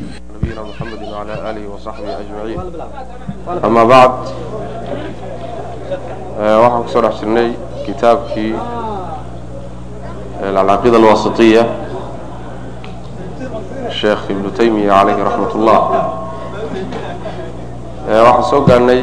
[0.00, 2.60] نبينا محمد وعلى آله وصحبه أجمعين
[3.64, 4.10] أما بعد
[6.36, 7.48] waxaan kusoo dhex jirnay
[7.86, 8.52] kitaabkii
[10.60, 11.62] alcaqiida alwasitiya
[14.00, 15.80] sheekh ibnu taymiya calayhi raxmat ullah
[18.26, 19.00] waxaan soo gaarnay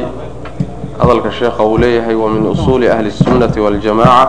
[1.00, 4.28] hadalka sheekha uu leeyahay wamin usuuli ahli الsunnati waاljamaca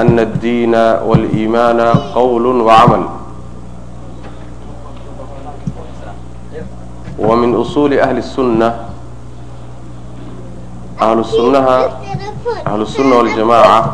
[0.00, 3.02] ana addiina wاliimaana qowl wacamal
[7.23, 8.73] wamin usuuli ahli الsunna
[10.99, 11.77] ahlu sunnaha
[12.65, 13.91] ahlu sunna waljamaaca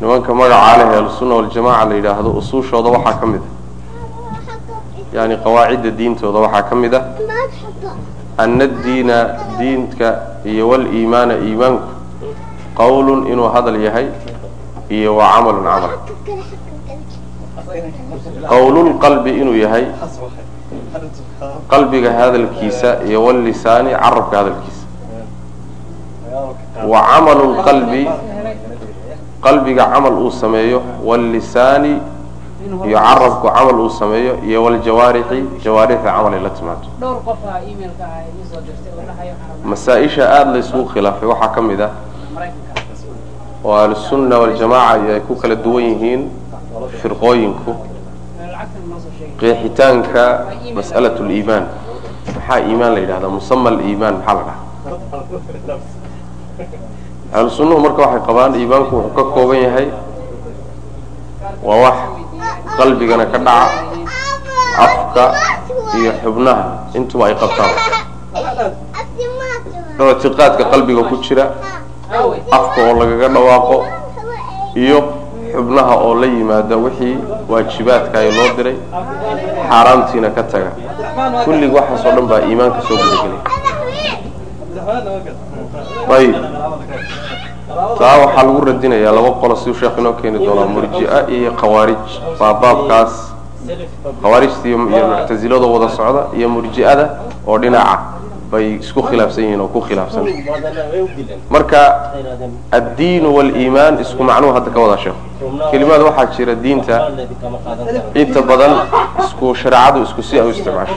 [0.00, 3.50] nimanka magacaa leh ahlusunna waljamaca la yidhaahdo usuushooda waxaa ka mid a.
[5.16, 7.00] Yani qawaacidda diintooda waxaa ka mid a.
[8.38, 9.16] Ana addiina
[9.58, 10.08] diinka
[10.44, 11.88] iyo waliimaana iimaanku
[12.74, 14.06] qowlun inuu hadal yahay
[14.90, 15.92] iyo wa camalun camal.
[18.48, 19.84] Qowlulqalbi inuu yahay
[21.70, 24.84] qalbiga hadalkiisa iyo wallisaani carabka hadalkiisa.
[26.88, 28.02] Wa camalu lqalbi
[29.42, 31.92] qalbiga camal uu sameeyo wallisaani
[32.86, 36.86] iyo carabku camal uu sameeyo iyo waljawaarixi jawaarixda camal ay la timaado.
[39.64, 41.90] Masaa-isha aada laysugu khilaafay waxaa ka mid ah
[43.64, 46.22] oo ahlusunna waljamaaca iyo ay ku kala duwan yihiin
[47.02, 47.74] firqooyinku
[49.40, 50.24] qeexitaanka
[50.76, 51.64] mas'alat liimaan
[52.34, 53.30] maxaa iimaan la yidhahdaa?
[53.30, 55.78] Musama aliimaan maxaa la dhahaa?
[57.32, 59.86] Ahlu sunnuhu marka waxay qabaan iimaanku wuxuu ka kooban yahay
[61.64, 61.98] waa wax
[62.78, 63.78] qalbigana ka dhaca
[64.84, 65.24] afka
[65.98, 66.64] iyo xubnaha
[66.96, 67.72] intuba ay qabtaan.
[70.12, 71.44] Ictiqaadka qalbiga ku jira
[72.52, 73.76] afka oo lagaga dhawaaqo
[74.76, 74.98] iyo
[75.54, 77.16] xubnaha oo la yimaada wixii
[77.48, 78.76] waajibaadka ay loo diray
[79.68, 80.70] xaaraamtiina ka taga.
[81.44, 83.40] Kullig waxaasoo dhan baa iimaanka soo gudagelay
[86.16, 86.36] ayib.
[87.98, 92.02] Taa waxaa lagu radinayaa laba qolo siduu sheekh inoo keeni doonaa murji-a iyo khawaarij.
[92.38, 93.12] Baa baabkaas.
[94.22, 97.04] Khawaarijta iyo muctasilada wada socda iyo murji-ada
[97.46, 97.98] oo dhinaca
[98.52, 100.24] bay isku khilaafsan yihiin oo ku khilaafsan.
[101.50, 101.80] Marka
[102.78, 105.20] addiinu waliimaan isku macnuhu hadda ka wada sheeko
[105.70, 106.96] kelimaad waxaa jira diinta.
[108.14, 108.72] Inta badan
[109.24, 110.96] isku shareecadu isku si ay u isticmaasho.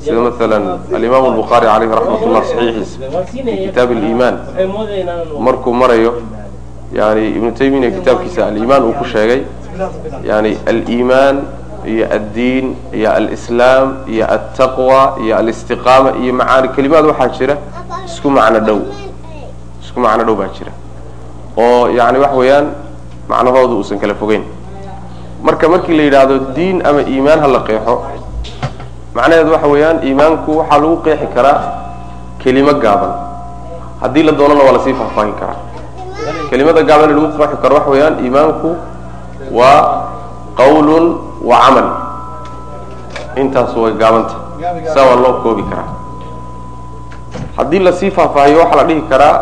[0.00, 2.98] Sida maalan alimaamu albukhaari caleyhi raxmat ullah saxiixiisa
[3.32, 4.34] fi kitaab aliimaan
[5.46, 6.12] markuu marayo
[6.94, 9.42] yani ibnu taymiya kitaabkiisa aliimaan uu ku sheegay
[10.24, 11.36] yani aliimaan
[11.92, 16.68] iyo addiin iyo alislaam iyo altaqwa iyo alistiqaama iyo macaani.
[16.76, 17.56] Kelimaad waxaa jira
[18.06, 18.80] isku macno dhow.
[19.84, 20.72] Isku macno dhow baa jira.
[21.56, 22.66] Oo yani waxa weeyaan
[23.28, 24.44] macnahooda uusan kala fogeyn.
[25.42, 27.94] Marka markii la yidhaahdo diin ama iimaan ha la qeexo
[29.14, 31.58] macnaheedu waxa weeyaan iimaanku waxaa lagu qeexi karaa
[32.42, 33.12] kelimo gaaban.
[34.02, 35.58] Haddii la doonana waa la sii faahfaahin karaa.
[36.50, 38.70] Kelimada gaaban lagu qeexi karo waxa weeyaan iimaanku
[39.58, 39.80] waa
[40.60, 41.04] qawlun
[41.49, 41.87] wa camal
[43.41, 44.35] intaas way gaabanta
[44.93, 45.89] saa waa loo koobi karaa
[47.57, 49.35] haddii lasii faahfaahiyo waxaa la dhihi karaa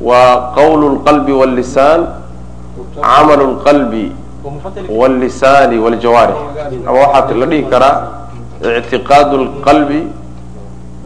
[0.00, 2.00] waa qawlu lqalbi wاllisaan
[3.00, 4.04] camalu lqalbi
[4.98, 6.36] wاllisaani wاljawaarix
[6.88, 7.96] ama waxaa la dhihi karaa
[8.80, 10.00] ictiqaadu lqalbi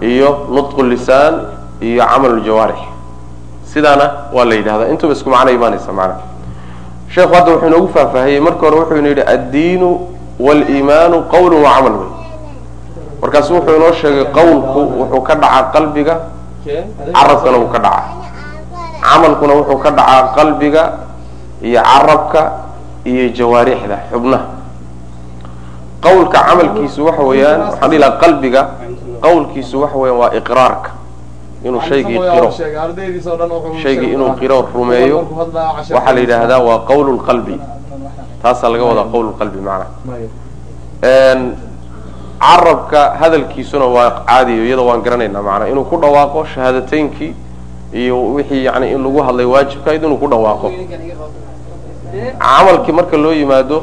[0.00, 1.34] iyo nutqu lisaan
[1.80, 2.80] iyo camalu ljawaarix
[3.72, 6.16] sidaana waa la yidhahdaa intuba isku macno imaanaysa macna
[7.15, 8.39] sheekhu hadda wuxuu inoogu faahfaahiyey.
[8.43, 9.89] Marka hore wuxuu ina yidhi addiinu
[10.39, 12.09] waliimaanu qawlun wa camal wey
[13.21, 16.15] markaasu wuxuu inoo sheegay qawlku wuxuu ka dhacaa qalbiga
[17.15, 18.09] carabkana wuu ka dhacaa.
[19.05, 20.83] Camalkuna wuxuu ka dhacaa qalbiga
[21.63, 22.41] iyo carabka
[23.05, 24.45] iyo jawaarixda xubnaha.
[26.03, 28.61] Qawlka camalkiisu waxa weeyaan waxaan dhihi lahaa qalbiga
[29.23, 30.89] qawlkiisu waxa weeyaan waa iqraarka
[31.67, 32.49] inuu shaygii qiro
[33.83, 35.17] shaygii inuu qiro rumeeyo.
[35.95, 37.55] waxaa la yidhaahdaa waa qawl lqalbi
[38.41, 39.89] taasaa laga wadaa qawl lqalbi macnaha
[42.45, 45.67] carabka hadalkiisuna waa caadiyo iyada waan garanaynaa macnaa.
[45.73, 47.33] Inuu ku dhawaaqo shahaadateynkii
[47.93, 50.67] iyo wixii yani in lagu hadlay waajibkayd inuu ku dhawaaqo.
[52.39, 53.77] Camalkii marka loo yimaado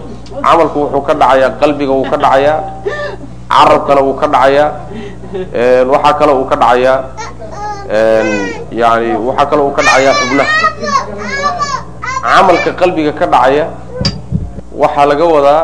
[0.45, 2.59] camalku wuxuu ka dhacayaa qalbiga wuu ka dhacayaa
[3.51, 4.69] carabkana wuu ka dhacayaa
[5.93, 6.97] waxaa kale uu ka dhacayaa
[7.91, 10.53] yani waxaa kale uu ka dhacayaa xubnaha.
[12.23, 13.67] Camalka qalbiga ka dhacaya
[14.73, 15.63] waxaa laga wadaa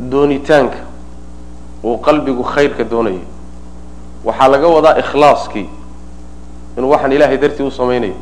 [0.00, 0.78] doonitaanka
[1.84, 3.22] uu qalbigu khayrka doonayo.
[4.24, 5.68] Waxaa laga wadaa ikhlaaskii
[6.78, 8.14] inuu waxaan ilahay dartii u samaynayo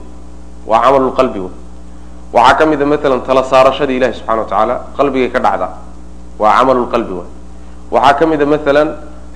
[0.67, 1.51] waa camalulqalbi wey
[2.33, 5.71] waxaa ka mid a maalan tala saarashadii ilahi subxana wa tacaala qalbigay ka dhacdaa
[6.39, 7.31] waa camalu lqalbi waay
[7.91, 8.89] waxaa ka mid a maalan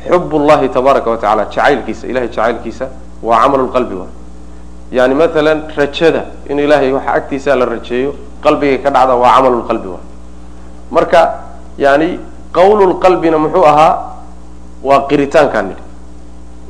[0.08, 2.87] xub llahi tabaaraka wa tacala jacaylkiisa ilahay jacaylkiisa
[3.23, 4.12] waa camalu lqalbi waay
[4.93, 9.88] yani maalan rajada in ilahay waxa agtiisa la rajeeyo qalbigay ka dhacda waa camalu lqalbi
[9.88, 10.06] waay
[10.91, 11.20] marka
[11.79, 12.19] yani
[12.53, 13.94] qawlu lqalbina muxuu ahaa
[14.82, 15.82] waa qiritaankaan nidhi.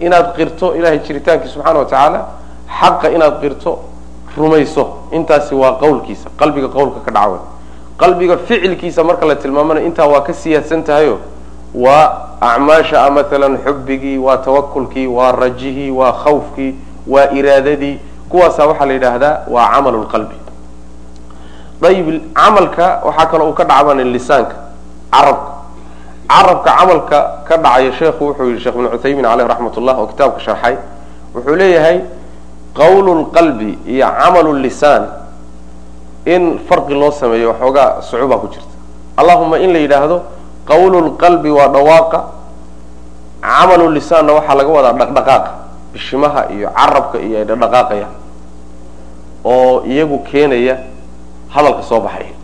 [0.01, 2.21] Inaad qirto ilahay jiritaankii subxaana wa tacaala
[2.81, 3.79] xaqa inaad qirto
[4.37, 4.85] rumayso.
[5.13, 7.41] Intaasi waa qawlkiisa qalbiga qawlka ka dhaca way
[7.99, 11.19] qalbiga ficilkiisa marka la tilmaamana intaa waa ka siyaadsan tahayo
[11.75, 16.75] waa acmaasha a maalan xubbigii waa tawakulkii waa rajihii waa khawfkii
[17.07, 17.99] waa iraadadii.
[18.29, 20.37] Kuwaasaa waxaa la yidhaahdaa waa camalu lqalbi
[21.89, 24.57] ayib camalka waxaa kaloo uu ka dhacban lisaanka
[25.13, 25.53] carabka.
[26.29, 27.19] Carabka camalka
[27.49, 30.77] ka dhacaya sheekhu wuxuu yihi sheekh ibnu cuthaymin caleyh raxmat ullah oo kitaabka sharxay
[31.35, 32.01] wuxuu leeyahay
[32.77, 35.05] qawlu lqalbi iyo camalu lisaan
[36.27, 38.75] in farqi loo sameeyo waxoogaa sucuubaa ku jirta.
[39.17, 40.17] Allahuma in la yidhaahdo
[40.69, 42.19] qawlu lqalbi waa dhawaaqa
[43.43, 45.51] camalu lisaanna waxaa laga wadaa dhaqdhaqaaqa
[45.93, 48.13] bishimaha iyo carabka iyo ay dhaqdhaqaaqayaan
[49.45, 50.75] oo iyagu keenaya
[51.55, 52.35] hadalka soo baxaya.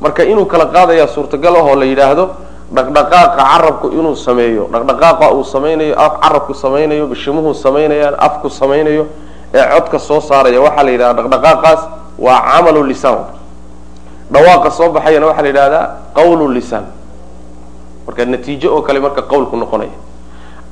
[0.00, 2.24] Marka inuu kala qaadaya suurtagal ahoo la yidhaahdo
[2.74, 9.06] dhaqdhaqaaqa carabku inuu sameeyo dhaqdhaqaaqa uu samaynayo carabku samaynayo bishimuhu samaynayaan afku samaynayo
[9.54, 11.80] ee codka soo saaraya waxaa la yidhahda dhaqdhaqaaqaas
[12.18, 13.18] waa camalu lisaan
[14.32, 16.84] dhawaaqa soo baxayana waxaa la yidhahdaa qawlu lisaan
[18.06, 19.90] marka natiijo oo kale marka qawlku noqonaya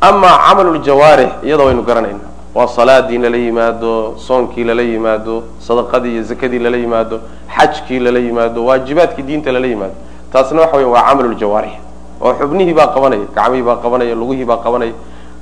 [0.00, 2.24] amaa camalu ljawaarix iyada waynu garanayna
[2.54, 7.20] waa salaadii lala yimaado soonkii lala yimaado sadaqadii iyo zakadii lala yimaado
[7.56, 9.94] xajkii lala yimaado waajibaadkii diinta lala yimaado.
[10.32, 11.72] Taasna waxa weya waa camalu ljawaarix
[12.20, 14.92] oo xubnihii baa qabanaya gacmihii baa qabanaya lugihii baa qabanaya.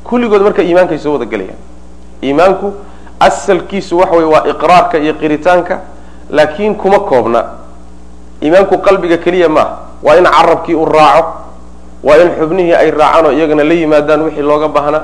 [0.04, 1.58] Kulligood marka iimaankay soo wada gelayaan
[2.22, 2.72] iimaanku
[3.20, 5.80] asalkiisu waxa wey waa iqraarka iyo qiritaanka
[6.30, 7.44] laakiin kuma koobna
[8.42, 11.28] iimaanku qalbiga keliya maaha waa in carabkii uu raaco.
[12.02, 15.02] Waa in xubnihii ay raacaan oo iyagana la yimaadaan wixii looga baahnaa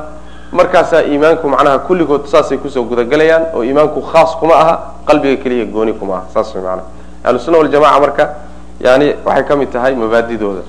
[0.53, 4.75] markaasaa iimaanku macnaha kulligood saasay ku soo gudagelayaan oo iimaanku khaas kuma aha
[5.07, 6.25] qalbiga keliya gooni kuma aha.
[6.35, 6.85] Saas way maanaa
[7.25, 8.29] ahlusuna waljamaca marka
[8.81, 10.63] yani waxay ka mid tahay mabaadidooda.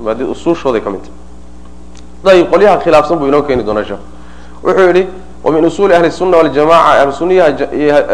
[0.00, 2.36] Mabaadi usuushooday ka tahay.
[2.36, 4.00] Ayib qolyaha khilaafsan buu inoo keeni doonaa sheekh.
[4.64, 5.06] Wuxuu yidhi
[5.44, 7.48] wa min usuuli ahli sunna waljamaca ahlusuniyaha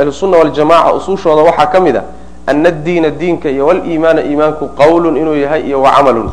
[0.00, 2.02] ahlusunna waljamaca usuushooda waxaa ka mid a
[2.48, 6.31] ana addiina diinka iyo waliimaana iimaanku qawlun inuu yahay iyo wa camalun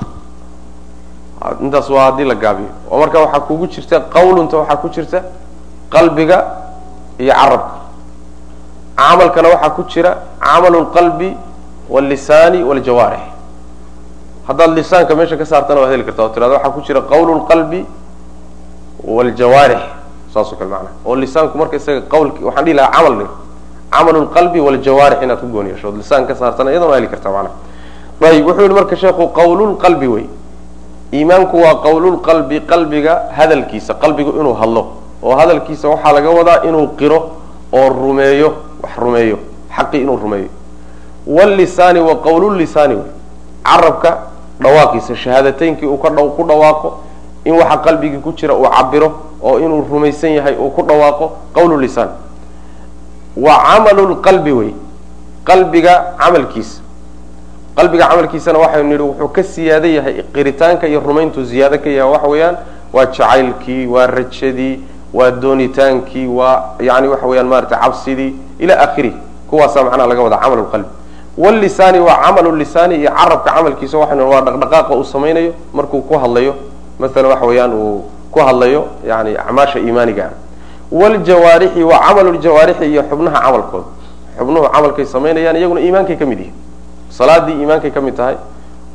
[1.63, 5.23] intaas waa haddii la gaabiyo oo marka waxaa kugu jirta qawlunta waxaa ku jirta
[5.91, 6.39] qalbiga
[7.19, 7.75] iyo carabka
[8.97, 10.11] camalkana waxaa ku jira
[10.41, 11.37] camalu lqalbi
[11.91, 13.21] wاlisaani wاljawaarix
[14.49, 17.81] haddaad lisaanka meesha ka saartana waad heli karta oo tirado waxaa ku jira qawlu lqalbi
[19.05, 19.83] wاljawaarix
[20.35, 23.31] saasoo kale macnaha oo lisaanku marka isaga qawlki waxaan dhihi lahaa camal dhig
[23.94, 27.56] camalu lqalbi wاljawaarix inaad ku gooni yeesho od lisaan ka saartana iyadana heli karta macnaha
[28.32, 30.26] ayib wuxuu yihi marka sheekhu qawlulqalbi wey
[31.14, 34.84] iimaanku waa qawlulqalbi qalbiga hadalkiisa qalbigu inuu hadlo
[35.24, 37.20] oo hadalkiisa waxaa laga wadaa inuu qiro
[37.74, 38.54] oo rumeeyo
[38.84, 39.38] wax rumeeyo
[39.76, 40.50] xaqii inuu rumeeyo
[41.28, 43.10] wllisaani wa qawlulisaani wey
[43.64, 44.18] carabka
[44.62, 45.98] dhawaaqiisa shahaadateynkii uu
[46.38, 46.98] ku dhawaaqo
[47.46, 49.12] in waxa qalbigii ku jira uu cabiro
[49.44, 52.10] oo inuu rumaysan yahay uu ku dhawaaqo qawlulisaan
[53.38, 54.72] wa camalu lqalbi wey.
[55.44, 56.82] Qalbiga camalkiisa
[57.76, 62.28] qalbiga camalkiisana waxaynu nidhi wuxuu ka siyaado yahay qiritaanka iyo rumayntu ziyaado ka yahay waxa
[62.28, 62.56] weeyaan
[62.94, 64.80] waa jacaylkii waa rajadii
[65.14, 69.14] waa doonitaankii waa yani waxa weyaan maarata cabsidii ila akhirih
[69.50, 70.90] kuwaasaa macnaha laga wadaa camal qalbi.
[71.38, 76.56] Wllisaani waa camalu lisaani iyo carabka camalkiisa waxaynu waa dhaqdhaqaaqa uu samaynayo markuu ku hadlayo
[77.00, 80.30] masalan waxa weeyaan uu ku hadlayo yani acmaasha iimaaniga
[80.94, 83.86] wljawaarixi waa camalu ljawaarixi iyo xubnaha camalkooda
[84.38, 86.56] xubnuhu camalkay samaynayaan iyaguna iimaankay ka mid yihiin
[87.10, 88.36] salaadii iimaankay ka mid tahay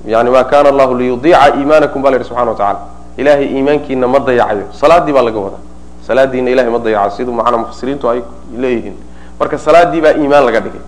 [0.06, 2.80] yani ma kana allahu liyudiica iimaanakum ba la yidhi subxana wa tacala
[3.16, 5.62] ilahay iimaankiina ma dayacayo salaadii baa laga wadaa
[6.06, 8.20] salaadiina ilahay ma dayacayo siduu macnaa mufasiriintu ay
[8.58, 8.96] leeyihiin
[9.40, 10.80] marka salaadii baa iimaan laga dhigay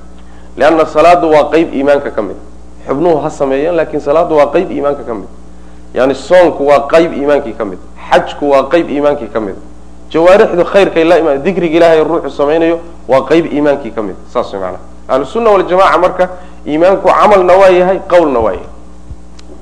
[0.57, 2.37] leanna salaadu waa qeyb iimaanka ka mid
[2.87, 5.29] xubnuhu ha sameeyeen laakiin salaadu waa qeyb iimaanka ka mid
[5.95, 7.79] yani soonku waa qeyb iimaankii ka mid
[8.11, 9.57] xajku waa qeyb iimaankii ka mid
[10.13, 14.61] jawaarixdu khayrkay la imaan dikriga ilahay ruuxu samaynayo waa qeyb iimaankii ka mid saas way
[14.61, 16.29] macnaha ahlusunna waljamaca marka
[16.67, 18.67] iimaanku camalna waa yahay qawlna waa yahay.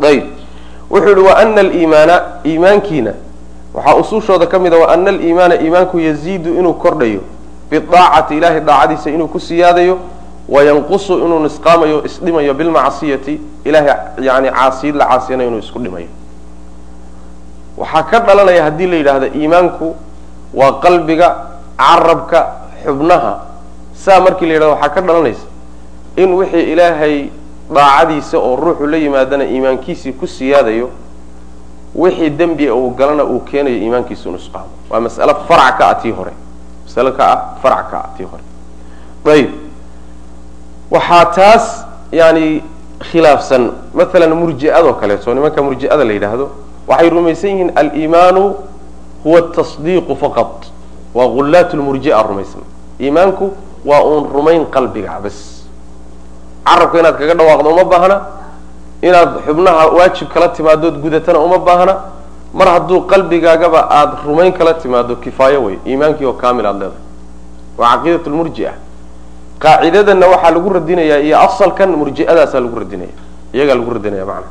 [0.09, 0.25] Ayib.
[0.91, 3.13] Wuxuu yihi wa ana aliimaana iimaankiina
[3.75, 7.21] waxaa usuushooda ka mid a wa ana aliimaana iimaanku yaziidu inuu kordhayo
[7.71, 9.99] bidaacati ilahay daacadiisa inuu ku siyaadayo
[10.49, 16.07] wayanqusu inuu nisqaamayo isdhimayo bilmacsiyati ilahay yani caasiyid la caasiyanayo inuu isku dhimayo.
[17.77, 19.95] Waxaa ka dhalanaya haddii la yidhaahdo iimaanku
[20.55, 21.37] waa qalbiga
[21.77, 22.47] carabka
[22.85, 23.41] xubnaha.
[23.95, 25.47] Saa markii la yidhahdo waxaa ka dhalanaysa
[26.17, 27.31] in wixii ilaahay
[27.75, 30.91] daacadiisa oo ruuxu la yimaadana iimaankiisii ku siyaadayo
[31.95, 36.33] wixii dembi uu galana uu keenayo iimaankiisu nusqaamo waa mas'alo farac ka ah hore.
[36.87, 38.43] Masalo ka ah farac ka ah tii hore.
[39.27, 39.51] Ayib
[40.91, 42.63] waxaa taas yani
[43.01, 43.71] khilaafsan.
[43.95, 46.51] Maalan murji'adoo kaleeto nimanka murji'ada la yidhaahdo
[46.89, 48.55] waxay rumaysan yihiin aliimaanu
[49.25, 50.71] huwa tasdiiqu faqad
[51.15, 52.63] waa ghullaat lmurji'a rumaysan.
[53.01, 53.53] Iimaanku
[53.85, 55.65] waa uun rumayn qalbiga bas
[56.65, 58.21] carabka inaad kaga dhawaaqdo uma baahna.
[59.03, 61.97] Inaad xubnaha waajib kala timaadood gudatana uma baahna.
[62.55, 67.03] Mar hadduu qalbigaagaba aada rumayn kala timaado kifaayo wey iimaankii oo kaamil aada leedahay.
[67.79, 68.73] Waa caqiidat lmurji'a
[69.59, 73.15] qaacidadanna waxaa lagu radinayaa iyo asalkan murji'adaasaa lagu radinaya.
[73.53, 74.47] Iyagaa lagu radinaya macana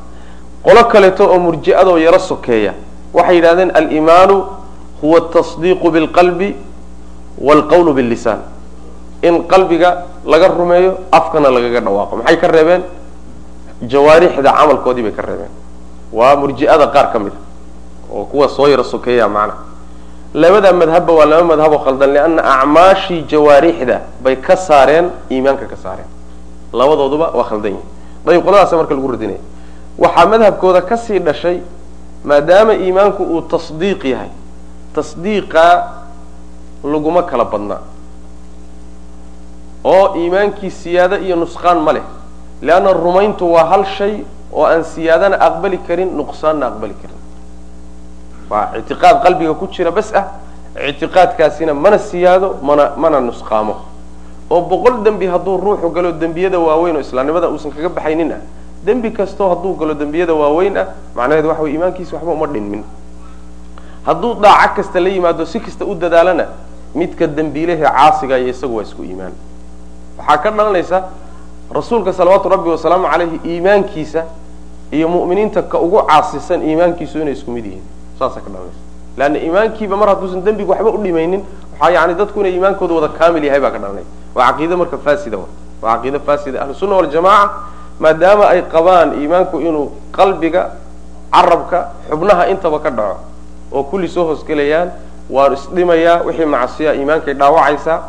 [0.63, 2.73] qolo kaleeto oo murji'adoo yaro sokeeya
[3.13, 4.45] waxay yidhahdeen aliimaanu
[5.01, 6.55] huwa atasdiiqu bilqalbi
[7.47, 8.39] waalqawlu billisaan
[9.21, 12.81] in qalbiga laga rumeeyo afkana lagaga dhawaaqo maxay ka reebeen
[13.81, 15.51] jawaarixda camalkoodii bay ka reebeen
[16.13, 19.53] waa murji'ada qaar ka mid a oo kuwa soo yaro sokeeya macana
[20.33, 26.07] labada madhabba waa laba madhaboo khaldan lianna acmaashii jawaarixda bay ka saareen iimaanka ka saareen
[26.73, 27.75] labadooduba waa khaldan
[28.25, 29.39] yihiin qoladaasa marka lagu radinaya
[29.97, 31.57] waxaa madhabkooda ka sii dhashay
[32.23, 34.29] maadaama iimaanku uu tasdiiq yahay
[34.97, 35.65] tasdiiqa
[36.83, 37.81] laguma kala badnaa
[39.83, 42.03] oo iimaankii siyaado iyo nusqaan ma leh
[42.61, 44.23] leanna rumayntu waa hal shay
[44.53, 47.19] oo aan siyaadana aqbali karin nuqsaanna aqbali karin.
[48.49, 50.25] Waa ictiqaad qalbiga ku jira bas ah
[50.89, 53.75] ictiqaadkaasina mana siyaado mana mana nusqaamo.
[54.49, 58.41] Oo boqol dembi hadduu ruuxu galo dembiyada waaweyn oo islaamnimada uusan kaga baxaynin ah
[58.85, 62.83] dembi kastoo hadduu galo dembiyada waaweyn ah macnaheedu waxa wey iimaankiisa waxba uma dhinmin
[64.07, 66.45] hadduu daaco kasta la yimaado si kasta u dadaalana
[66.95, 69.33] midka dembiilehe caasiga isagu waa isku iimaan.
[70.17, 71.03] Waxaa ka dhalanaysa
[71.71, 74.23] rasuulka salawaatu rabbi wasalaamu caleyhi iimaankiisa
[74.91, 77.83] iyo mu'miniinta ka ugu caasisan iimaankiisu inay isku mid yihiin.
[78.19, 78.81] Saasaa ka dhalanaysa.
[79.17, 81.43] Leanna iimaankiiba mar hadduusan dembigu waxba u dhimaynin
[81.79, 85.37] waxaa yani dadku inay iimaankooda wada kaamil yahay baa ka dhalanaya waa caqiide marka faasida
[85.37, 87.49] waa caqiide faasida ahlusunna waljamaca
[87.99, 90.71] maadaama ay qabaan iimaanku inuu qalbiga
[91.33, 93.19] carabka xubnaha intaba ka dhaco
[93.71, 94.91] oo kulli soo hoosgelayaan
[95.29, 97.99] waa isdhimayaa wixii macsiya iimaankay dhaawacaysaa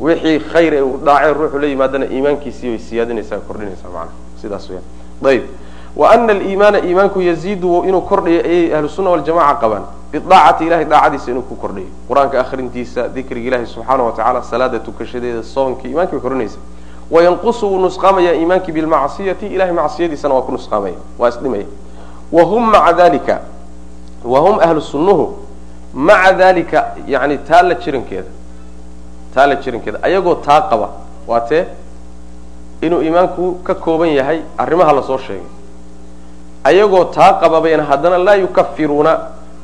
[0.00, 4.16] wixii khayr ee uu dhaacay ruuxu la yimaadana iimaankiisii bay siyaadinaysaa kordhinaysaa macnaha.
[4.42, 4.84] Sidaas weyaan
[5.26, 5.42] ayib
[5.96, 9.82] wa ana aliimaana iimaanku yaziidu inuu kordhayo ayay ahlusunna waljamaca qabaan.
[10.12, 15.42] Bidaacati ilahay daacadiisa inuu ku kordhayo qur'aanka akhrintiisa dikriga ilahi subxaana wa tacala salaada tukashadeeda
[15.42, 16.58] soonkii imankii bay kordhinaysa.
[17.10, 21.64] Wayanqusu wuu nusqaamaya iimaankii bilmacsiyati ilahay macsiyadiisana waa ku nusqaamaya waa isdhimaya.
[22.32, 23.40] Wahum maca dalika
[24.24, 25.24] wahum ahlu sunnuhu
[25.94, 28.30] maca dalika yani taa la jirankeeda
[29.34, 30.88] taa jirankeeda ayagoo taa qaba
[31.26, 31.64] waa tee
[32.82, 35.46] inuu iimaanku ka kooban yahay arrimaha la soo sheegay.
[36.64, 39.12] Ayagoo taa qaba bayna haddana laa yukafiruuna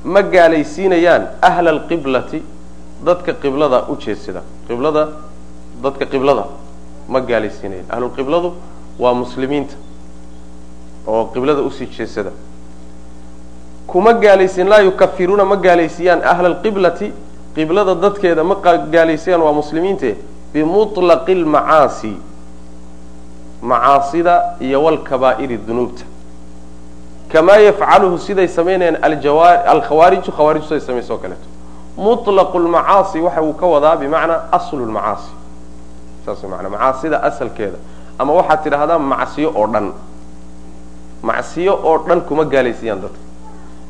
[0.04, 2.42] ma gaalaysiinayaan ahla alqiblati
[3.04, 5.08] dadka qiblada u jeedsada qiblada
[5.82, 6.44] dadka qiblada
[7.08, 7.86] ma gaalaysiinayaan.
[7.90, 8.54] Ahlulqibladu
[8.98, 9.76] waa muslimiinta
[11.06, 12.30] oo qiblada u sii jeedsada
[13.92, 17.12] kuma gaalaysiin laa yukafiruuna ma gaalaysiiyaan ahla alqiblati
[17.54, 18.54] qiblada dadkeeda ma
[18.94, 20.16] gaalaysiiyaan waa muslimiinte
[20.52, 22.12] bimuطlaqi lmacaasi
[23.62, 26.04] macaasida iyo walkabaa'iri dunuubta.
[27.32, 28.96] Kamaa yafcaluhu siday samaynayaan
[29.66, 31.46] alkhawaariju khawaarijtu siday samaysa o kaleeto.
[31.96, 35.30] Muطlaqu lmacaasi waxa uu ka wadaa bimacnaa aslu lmacaasi
[36.26, 37.78] saas mana macaasida asalkeeda.
[38.18, 39.92] Ama waxaad tidhaahdaa macsiyo oo dhan.
[41.22, 43.18] Macsiyo oo dhan kuma gaalaysiiyaan dadka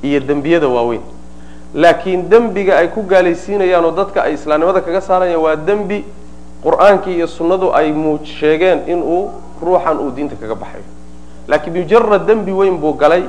[0.02, 1.02] iyo dembiyada waaweyn.
[1.74, 6.04] Laakiin dembiga ay ku gaalaysiinayaan oo dadka ay islaamnimada kaga saarayaan waa dembi
[6.64, 9.30] qur'aankii iyo sunnadu ay sheegeen inuu
[9.62, 10.84] ruuxan uu diinta kaga baxayo.
[11.48, 13.24] Laakiin mujarad dembi weyn buu galay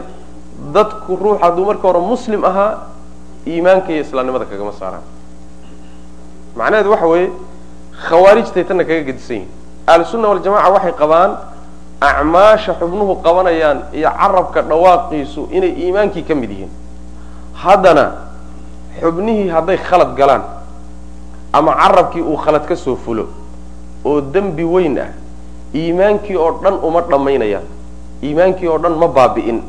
[0.73, 2.87] dadku ruux hadduu marka hore muslim ahaa
[3.47, 5.03] iimaanka iyo islaamnimada kagama saaraan.
[6.55, 7.29] Macnaheedu waxa weeye
[8.09, 9.49] khawaarijtay tanna kaga gedisan yihiin
[9.87, 11.31] ahlusunna waljamaca waxay qabaan
[12.01, 16.71] acmaasha xubnuhu qabanayaan iyo carabka dhawaaqiisu inay iimaankii ka mid yihiin.
[17.53, 18.05] Haddana
[19.01, 20.41] xubnihii hadday khalad galaan
[21.53, 23.27] ama carabkii uu khalad ka soo fulo
[24.05, 25.11] oo dembi weyn ah
[25.75, 27.63] iimaankii oo dhan uma dhammaynayaan.
[28.23, 29.61] Iimaankii oo dhan ma baabi'in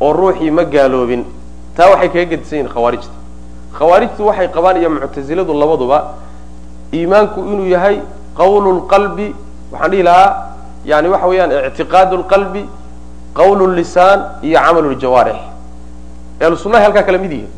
[0.00, 1.24] oo ruuxii ma gaaloobin.
[1.76, 3.10] Taa waxay kaga gedisan yihiin khawaarijta.
[3.78, 6.14] Khawaarijtu waxay qabaan iyo muctasiladu labaduba
[6.94, 7.98] iimaanku inuu yahay
[8.38, 9.34] qawlu lqalbi
[9.72, 10.55] waxaan dhihi lahaa
[10.86, 12.62] yani waxa weeyaan ictiqaadu lqalbi
[13.34, 15.36] qawlu lisaan iyo camalu ljawaarix
[16.40, 17.50] ahlu sunnahay halkaa kala mid yihiin.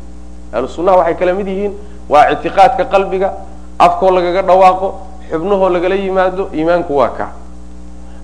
[0.53, 1.73] Ahlu sunnaha waxay kala mid yihiin
[2.09, 3.33] waa ictiqaadka qalbiga
[3.79, 4.87] afkoo lagaga dhawaaqo
[5.31, 7.27] xubnahoo lagala yimaado iimaanku waa ka.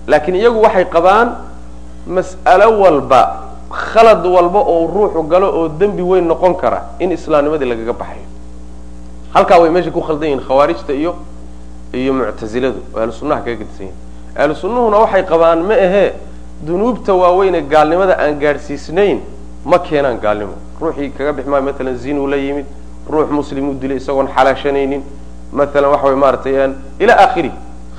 [0.06, 1.28] Laakiin iyagu waxay qabaan
[2.06, 3.22] mas'alo walba
[3.70, 8.26] khalad walba oo ruuxu galo oo dembi weyn noqon kara in islaamnimadii lagaga baxayo
[9.34, 11.14] halkaa way meesha ku khaldan yihiin khawaarijta iyo
[11.92, 12.80] iyo muctaziladu.
[12.94, 13.98] Oo ahlu sunnaha kaga gedisan yihiin
[14.38, 16.12] ahlu sunnuhuna waxay qabaan ma ahee
[16.66, 19.20] dunuubta waaweyne gaalnimada aan gaadhsiisnayn
[19.64, 20.54] ma keenaan gaalnimo.
[20.80, 22.66] Ruuxii kaga bixi maayo matalan zinuu la yimid
[23.10, 25.02] ruux muslim u dilay isagoon xalaashanaynin
[25.52, 27.52] matalan waxa way maaratay ila akhiri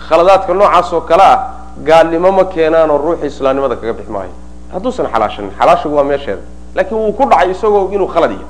[0.10, 1.40] khaladaadka noocaas oo kale ah
[1.84, 4.32] gaalnimo ma keenaanoo ruuxii islaamnimada kaga bixi maayo
[4.74, 6.42] hadduusan xalaashanin xalaashigu waa meesheeda.
[6.76, 8.46] Laakiin wuu ku dhacay isagoo inuu khalad yahay.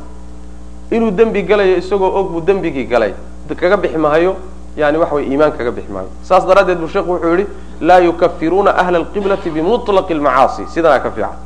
[0.91, 3.13] Inuu dembi galayo isagoo og buu dembigii galay.
[3.55, 4.35] Kaga bixi maayo
[4.77, 6.09] yani waxa way iimaan kaga bixi maayo.
[6.23, 7.47] Saas daraaddeed buu sheekhu wuxuu yihi
[7.81, 11.37] laa yukafiruuna ahla alqiblati bimutlaqi lmacaasi sidanaa ka fiican.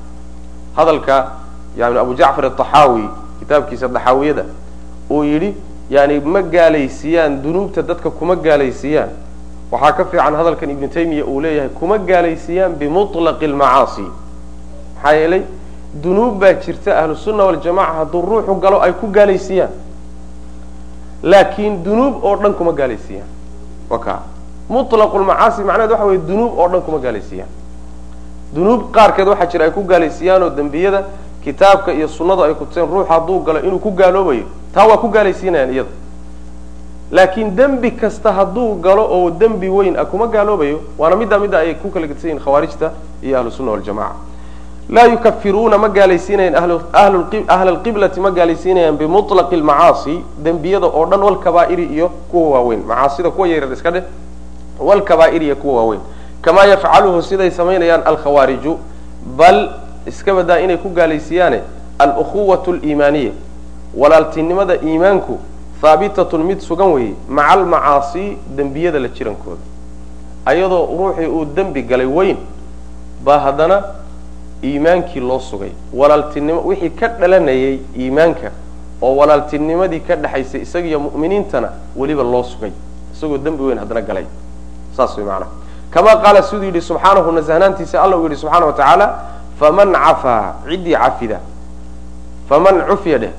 [0.76, 1.32] Hadalka
[1.78, 3.10] yani abu jacfar ataxaawi
[3.40, 4.46] kitaabkiisa daxaawiyada
[5.10, 5.56] uu yidhi
[5.90, 9.10] yani ma gaalaysiiyaan dunuubta dadka kuma gaalaysiiyaan.
[9.72, 14.06] Waxaa ka fiican hadalkan ibnu taymiya uu leeyahay kuma gaalaysiiyaan bimutlaqi lmacaasi
[14.96, 15.44] maxaa yeelay
[16.04, 17.16] dunuub baa jirta ahlu
[17.48, 19.72] waljamaca hadduu ruuxu galo ay ku gaalaysiiyaan
[21.24, 23.28] laakiin dunuub oo dhan kuma gaalaysiiyaan.
[23.90, 24.20] Waka.
[24.70, 27.50] Mutlaqu lmacaasi macnaheed waxa weye dunuub oo dhan kuma gaalaysiiyaan.
[28.56, 31.04] Dunuub qaarkeed waxaa jira ay ku gaalaysiiyaan oo dembiyada
[31.44, 35.74] kitaabka iyo sunnadu ay kutuseen ruux hadduu galo inuu ku gaaloobayo taa waa ku gaalaysiinayaan
[35.74, 35.90] iyada
[37.12, 41.74] laakiin dembi kasta hadduu galo oo dembi weyn ah kuma gaaloobayo waana middaa midda ay
[41.76, 42.92] ku kala gedsan yihiin khawaarijta
[43.24, 44.16] iyo ahlu sunna waljamaca
[44.90, 46.56] laa yukafiruuna ma gaalaysiinayaan
[47.48, 52.84] ahla alqiblati ma gaalaysiinayaan bimutlaqi lmacaasi dembiyada oo dhan walkabaa'iri iyo kuwa waaweyn.
[52.88, 54.04] Macaasida kuwa yaryar iska dheh
[54.80, 56.02] walkabaa'ir iyo kuwa waaweyn.
[56.42, 58.78] Kamaa yafcaluhu siday samaynayaan alkhawaariju
[59.38, 59.70] bal
[60.08, 61.62] iska badaa inay ku gaalaysiiyaane
[62.00, 63.32] alukhuwatu liimaaniya
[63.98, 65.40] walaaltinimada iimaanku
[65.82, 69.62] haabitatun mid sugan weeye maca almacaasi dembiyada la jirankooda.
[70.46, 72.38] Ayadoo ruuxii uu dembi galay weyn
[73.26, 73.84] baa haddana
[74.64, 75.72] iimaankii loo sugay.
[75.94, 78.52] Walaaltinimo wixii ka dhalanayay iimaanka
[79.02, 82.72] oo walaaltinimadii ka dhexaysay isagiyo mu'miniintana weliba loo sugay.
[83.14, 84.26] Isagoo dembi weyn haddana galay.
[84.98, 85.52] Saas way macanaha
[85.92, 89.08] kamaa qaala siduu yidhi subxaanahu nasahnaantiisa alla uu yidhi subxaana wa tacaala
[89.60, 91.40] faman cafaa ciddii cafida.
[92.50, 93.32] Faman cufiya dheh.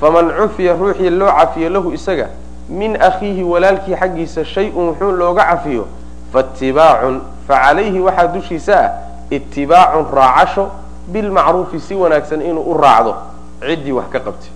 [0.00, 2.28] Faman cufiya ruuxii loo cafiyo lahu isaga
[2.68, 5.86] min akhiihi walaalkii xaggiisa shay-un wuxuu looga cafiyo
[6.32, 8.90] faitibaacun facalayhi waxaa dushiisa ah
[9.30, 10.68] itibaacun raacasho
[11.12, 13.14] bilmacruufi si wanaagsan inuu u raacdo
[13.60, 14.50] ciddii wax ka qabtay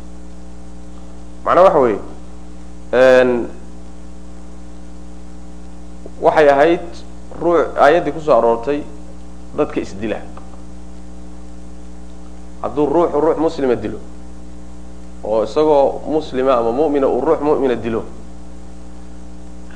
[1.44, 1.98] macnaa waxa weeye
[6.20, 6.80] waxay ahayd
[7.40, 8.83] ruu aayaddii ku soo aroortay
[9.56, 10.16] dadka isdila
[12.62, 13.98] hadduu ruuxu ruux muslima dilo
[15.24, 18.04] oo isagoo muslima ama mu'mina uu ruux mu'mina dilo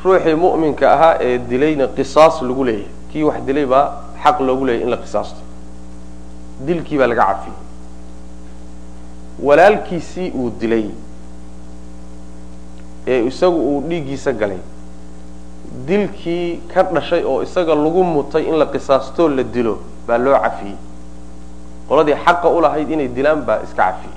[0.05, 4.85] ruuxii mu'minka ahaa ee dilayna qisaas lagu leeyahay kii wax dilay baa xaq loogu leeyahy
[4.85, 5.41] in la qisaasto.
[6.67, 7.57] Dilkii baa laga cafiyey
[9.43, 10.85] walaalkiisii uu dilay
[13.07, 14.59] ee isagu uu dhiiggiisa galay
[15.87, 20.77] dilkii ka dhashay oo isaga lagu mutay in la qisaastoo la dilo baa loo cafiyey
[21.89, 24.15] qoladii xaqa u lahayd inay dilaan baa iska cafiyey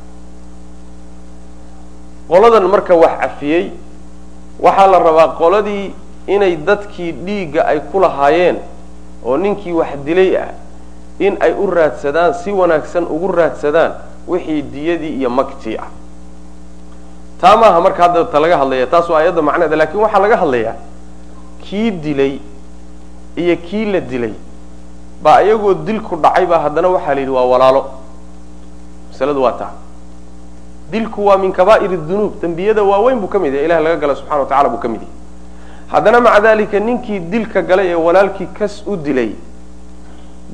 [2.30, 3.72] qoladan marka wax cafiyey
[4.60, 5.93] waxaa la rabaa qoladii
[6.28, 8.58] inay dadkii dhiigga ay ku lahaayeen
[9.25, 10.49] oo ninkii wax dilay ah
[11.19, 13.91] in ay u raadsadaan si wanaagsan ugu raadsadaan
[14.27, 15.88] wixii diyadii iyo magtii ah.
[17.41, 20.75] Taa maaha marka hadda ta laga hadlaya taas waa ayadda macneeda laakiin waxaa laga hadlayaa
[21.62, 22.39] kii dilay
[23.36, 24.34] iyo kii la dilay
[25.23, 27.86] baa iyagoo dilku dhacay baa haddana waxaa la yidhi waa walaalo.
[29.12, 29.71] Masaladu waa taa.
[30.91, 34.39] Dilku waa min kabaa'ir dunuub dembiyada waaweyn buu ka mid yahay ilahi laga gala subxana
[34.41, 35.13] wa tacala buu ka mid yahay
[35.91, 39.32] haddana maca dalika ninkii dilka galay ee walaalkii kas u dilay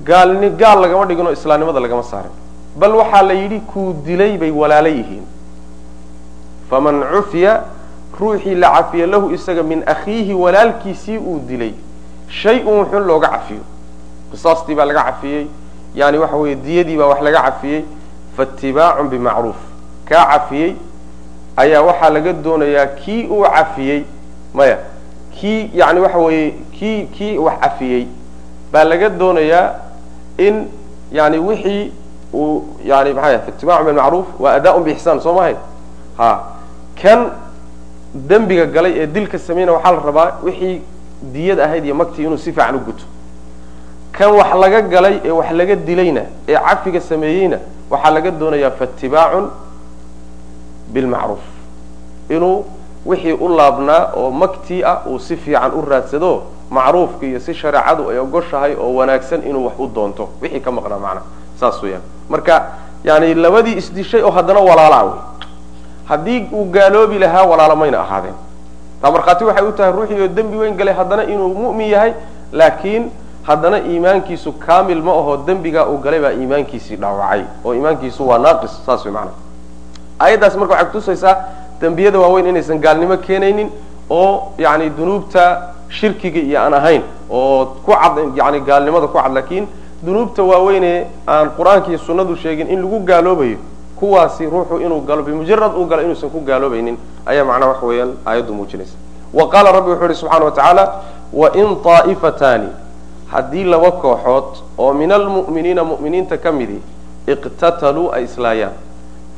[0.03, 2.31] gaalni gaal lagama dhigin oo islaamnimada lagama saarin.
[2.75, 5.23] Bal waxaa la yidhi kuu dilay bay walaalo yihiin.
[6.69, 7.63] Faman cufiya
[8.19, 11.73] ruuxii la cafiya lahu isaga min akhiihi walaalkiisii uu dilay
[12.27, 13.61] shay-un wuxun looga cafiyo.
[14.31, 15.47] Qisaastii baa laga cafiyey
[15.95, 17.83] yani waxa weeye diyadii baa wax laga cafiyey
[18.37, 19.55] faitibaacun bimacruuf.
[20.05, 20.75] Kaa cafiyey
[21.57, 24.03] ayaa waxaa laga doonayaa kii uu cafiyey
[24.53, 24.77] maya
[25.39, 28.07] kii yani waxa weeye kii kii wax cafiyey
[28.71, 29.69] baa laga doonayaa
[30.37, 30.67] in
[31.11, 31.91] yani wixii
[32.33, 35.55] uu yani maxaa yahay bilmacruuf waa adaaun biixsaan soo mahay
[36.17, 36.43] ha.
[37.01, 37.31] Kan
[38.13, 40.81] dembiga galay ee dilka sameynaya waxaa la rabaa wixii
[41.33, 43.03] diyad ahayd iyo magtii inuu si fiican u guto.
[44.11, 47.57] Kan wax laga galay ee wax laga dilayna ee cafiga sameeyeyna
[47.89, 49.49] waxaa laga doonayaa faitibaacun
[50.93, 51.43] bilmacruuf
[52.29, 52.65] inuu
[53.05, 58.09] wixii u laabnaa oo magtii ah uu si fiican u raadsado macruufka iyo si shareecadu
[58.09, 60.29] ay ogoshahay oo wanaagsan inuu wax u doonto.
[60.41, 61.25] Wixii ka maqnaa macnaha
[61.59, 62.01] saas weeyaan.
[62.29, 62.65] Marka
[63.03, 65.19] yani labadii isdishay oo haddana walaalaa wey.
[66.05, 68.33] Haddii uu gaaloobi lahaa walaalo mayna ahaadeen.
[69.01, 72.13] Taa markhaati waxay u tahay ruuxii oo dembi weyn galay haddana inuu mu'min yahay
[72.51, 73.09] laakiin
[73.43, 78.71] haddana iimaankiisu kaamil ma aho dembigaa uu galay baa iimaankiisii dhaawacay oo iimaankiisu waa naaqis.
[78.85, 79.35] Saas wey macnaha
[80.19, 81.35] aayaddaas marka waxay kutusaysaa
[81.83, 83.69] dembiyada waaweyn inaysan gaalnimo keenaynin
[84.09, 85.43] oo yani dunuubta
[85.89, 89.67] shirkiga iyo aan ahayn oo ku cad yani gaalnimada ku cad laakiin
[90.05, 93.57] dunuubta waaweynee aan qur'aanka iyo sunnadu sheegin in lagu gaaloobayo
[93.99, 98.53] kuwaasi ruuxu inuu galo bimujarad uu galo inuusan ku gaaloobaynin ayaa macnaha wax weeyaan aayaddu
[98.53, 98.95] muujinaysa.
[99.33, 100.83] Wa qaala rabbi wuxuu ihi subxana wa tacaala
[101.33, 102.67] wain طaa'ifataani
[103.33, 106.81] haddii laba kooxood oo min almu'miniina mu'miniinta ka midi
[107.27, 108.73] iqtataluu ay islaayaan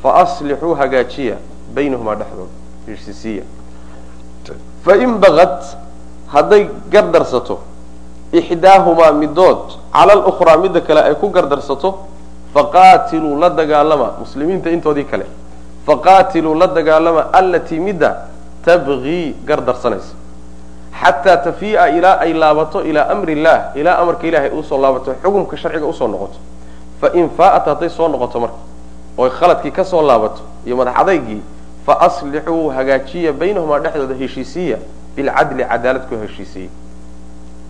[0.04, 1.36] faaslixuu hagaajiya
[1.74, 2.54] baynahumaa dhexdooda
[2.88, 3.44] heshiisiiya
[4.86, 5.64] fain bagad
[6.28, 7.60] hadday gardarsato
[8.34, 11.90] ixdaahumaa midood cala alukhraa midda kale ay ku gardarsato
[12.54, 15.26] faqaatiluu la dagaalama muslimiinta intoodii kale
[15.88, 18.28] faqaatiluu la dagaalama allatii midda
[18.66, 20.14] tabgii gardarsanaysa.
[21.02, 25.58] Xataa tafii'a ilaa ay laabato ilaa amri illah ilaa amarka ilahay u soo laabato xukumka
[25.58, 26.38] sharciga u soo noqoto.
[27.02, 28.58] Fain faa'at hadday soo noqoto marka
[29.18, 31.42] oy khaladkii ka soo laabato iyo madax adaygii
[31.86, 34.78] faaslixuu hagaajiya baynahumaa dhexdooda heshiisiiya
[35.16, 36.70] bilcadli cadaalad ku heshiisiiya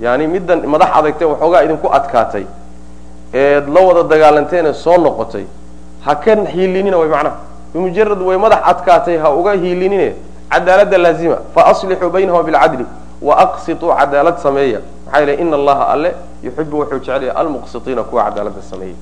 [0.01, 2.45] yani middan madax adagtee waxoogaa idinku adkaatay
[3.33, 5.45] eed la wada dagaalanteene soo noqotay.
[6.05, 7.37] Ha ka hiilinina way macnaha.
[7.73, 10.15] Bimujarad way madax adkaatay ha uga hiilinine
[10.49, 11.37] cadaalada laazima.
[11.55, 12.85] Faaslixuu baynahuma bilcadli
[13.21, 14.79] waaqsituu cadaalad sameeya.
[15.05, 18.95] Maxaa yele ina allaha alle yuxibu wuxuu jecelaya almuqsitiina kuwa cadaalada sameeya.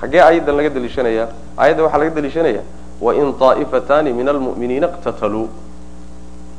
[0.00, 1.28] Xaggee ayadan laga daliishanaya?
[1.58, 2.60] Aayadda waxaa laga daliishanaya
[3.00, 5.48] wain طaa'ifataani min almu'miniina iqtataluu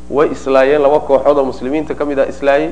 [0.10, 2.72] way islaayeen laba kooxood oo muslimiinta ka mid ah islaayey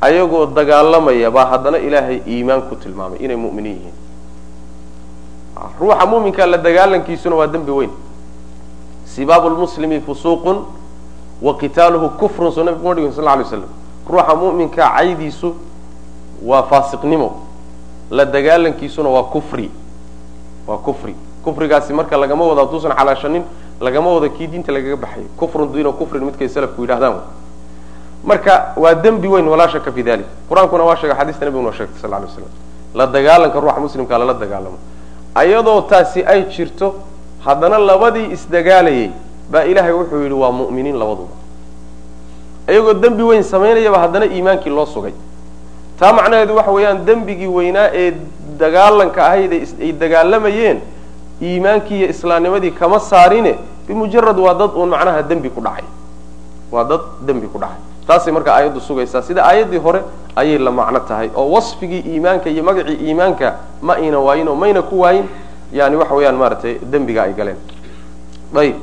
[0.00, 3.96] ayagoo dagaalamaya baa haddana ilaahay iimaan ku tilmaamay inay mu'miniin yihiin.
[5.80, 7.90] Ruuxa mu'minka la dagaalankiisuna waa dembi weyn.
[9.06, 10.64] Sibaabu lmuslimi fusuuqun
[11.42, 13.64] wa qitaaluhu kufrun soo nabigu ma dhigin sal lay slam
[14.10, 15.54] ruuxa mu'minka caydiisu
[16.42, 17.32] waa faasiqnimo.
[18.10, 19.70] La dagaalankiisuna waa kufri.
[20.66, 21.14] Waa kufri
[21.48, 23.42] kufrigaasi marka lagama wado hadduusan xalaashanin
[23.80, 27.16] lagama wado kii diinta lagaga baxayo kufrun diino kufrin midkay salafku yidhahdaan
[28.24, 32.00] marka waa dembi weyn walaa shaka fi dalik qur'aankuna waa sheegay xadiista nabiguna waa sheegtay
[32.02, 32.50] sal lay slam
[32.94, 34.78] la dagaalanka ruuxa muslimka lala dagaalamo.
[35.34, 36.94] Ayadoo taasi ay jirto
[37.44, 39.10] haddana labadii isdagaalayay
[39.52, 41.34] baa ilaahay wuxuu yidhi waa mu'miniin labaduba.
[42.68, 45.12] Iyagoo dembi weyn samaynayaba haddana iimaankii loo sugay.
[46.00, 48.12] Taa macnaheedu waxa weeyaan dembigii weynaa ee
[48.58, 50.80] dagaalanka ahayd ay dagaalamayeen
[51.42, 55.84] iimaankii iyo islaamnimadii kama saarine bimujarad waa dad uun macnaha dembi ku dhacay.
[56.72, 57.80] Waa dad dembi ku dhacay.
[58.06, 59.22] Taasay marka aayaddu sugaysaa.
[59.22, 60.00] Sida aayaddii hore
[60.36, 64.82] ayay la macno tahay oo wasfigii iimaanka iyo magacii iimaanka ma ayna waayin oo mayna
[64.82, 65.26] ku waayin
[65.72, 67.56] yani waxa weeyaan maaragtay dembiga ay galeen.
[68.56, 68.76] Ayib.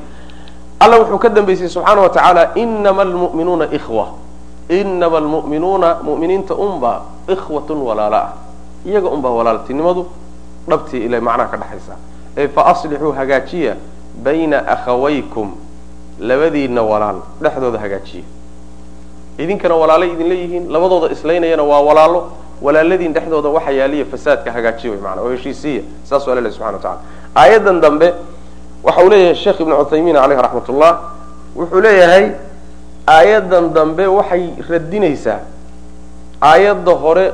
[0.80, 4.08] Alla wuxuu ka dambeysay subxaana wa tacaala inama almu'minuuna ikhwa.
[4.70, 8.34] Inama almu'minuuna mu'miniinta unbaa ikhwatun walaala ah.
[8.86, 10.06] Iyaga unbaa walaaltinimadu
[10.70, 11.96] dhabtii ila macnaha ka dhexaysa
[12.38, 13.76] ee fa aslixuu hagaajiya
[14.24, 15.52] bayna akhawaykum
[16.20, 18.24] labadiina walaal dhexdooda hagaajiya.
[19.38, 24.98] Idinkana walaalay idin leeyihiin labadooda islaynayana waa walaalo walaaladiin dhexdooda waxa yaaliya fasaadka hagaajiya wy
[24.98, 27.00] maana oo heshiisiya saasuu alla leh subxana wa tacala
[27.36, 28.14] aayadan dambe
[28.84, 31.00] waxa uu leeyahay sheekh ibnu cuthaymiin caleyh raxmat ullah
[31.56, 32.32] wuxuu leeyahay
[33.08, 35.40] aayadan dambe waxay radinaysaa
[36.42, 37.26] aayadda hore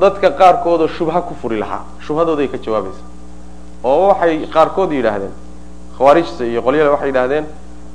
[0.00, 3.08] dadka qaarkoodoo shubha ku furi lahaa shubhadooday ka jawaabaysaa
[3.84, 5.32] oo waxay qaarkood yidhaahdeen
[5.98, 7.44] khawaarijta iyo qolyada waxay yidhahdeen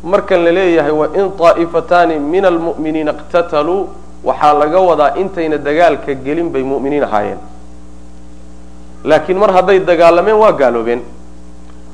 [0.04, 3.88] markan la leeyahay wain طaa'ifataani min almu'miniina iqtataluu
[4.24, 7.40] waxaa laga wadaa intayna dagaalka gelin bay mu'miniin ahaayeen.
[9.04, 11.02] Laakiin mar hadday dagaalameen waa gaaloobeen.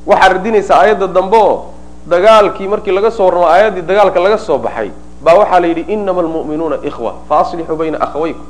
[0.08, 1.73] Waxaa radinaysaa aayadda dambe oo
[2.10, 4.89] dagaalkii markii laga soo warramo aayaddii dagaalka laga soo baxay
[5.23, 8.45] baa waxaa la yidhi inama almu'minuuna ikhwa faaslixuu bayna akhawaykum.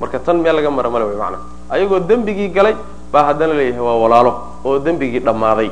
[0.00, 1.38] Marka tan meel laga mara male way macana
[1.70, 2.74] ayagoo dembigii galay
[3.12, 4.32] baa haddana leeyahay waa walaalo
[4.64, 5.70] oo dembigii dhammaaday.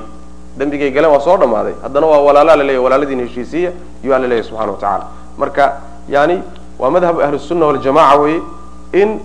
[0.58, 1.74] Dembigay galeen waa soo dhammaaday.
[1.82, 3.70] Haddana waa walaalaa laleeyahy walaaladiina heshiisiya
[4.04, 5.06] iyuu alla leeyahy subxana wa tacaala.
[5.38, 5.72] Marka
[6.08, 6.42] yani
[6.78, 8.40] waa madhabu ahlusunna waljamaca weeye
[8.92, 9.18] in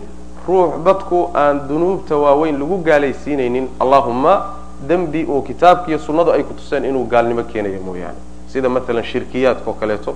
[0.48, 4.42] ruux dadku aan dunuubta waaweyn lagu gaalaysiinaynin allahuma
[4.88, 8.18] dembi oo kitaabkiiyo sunnadu ay kutuseen inuu gaalnimo keenayo mooyaane.
[8.48, 10.16] Sida maalan shirkiyaadka oo kaleeto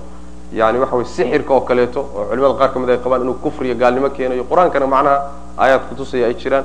[0.53, 3.75] yani waxa weye sixirka oo kaleeto oo culimada qaar ka mid ay qabaan inuu kufriyo
[3.75, 4.43] gaalnimo keenayo.
[4.43, 5.21] Qur'aankana macnaha
[5.57, 6.63] aayaad kutusaya ay jiraan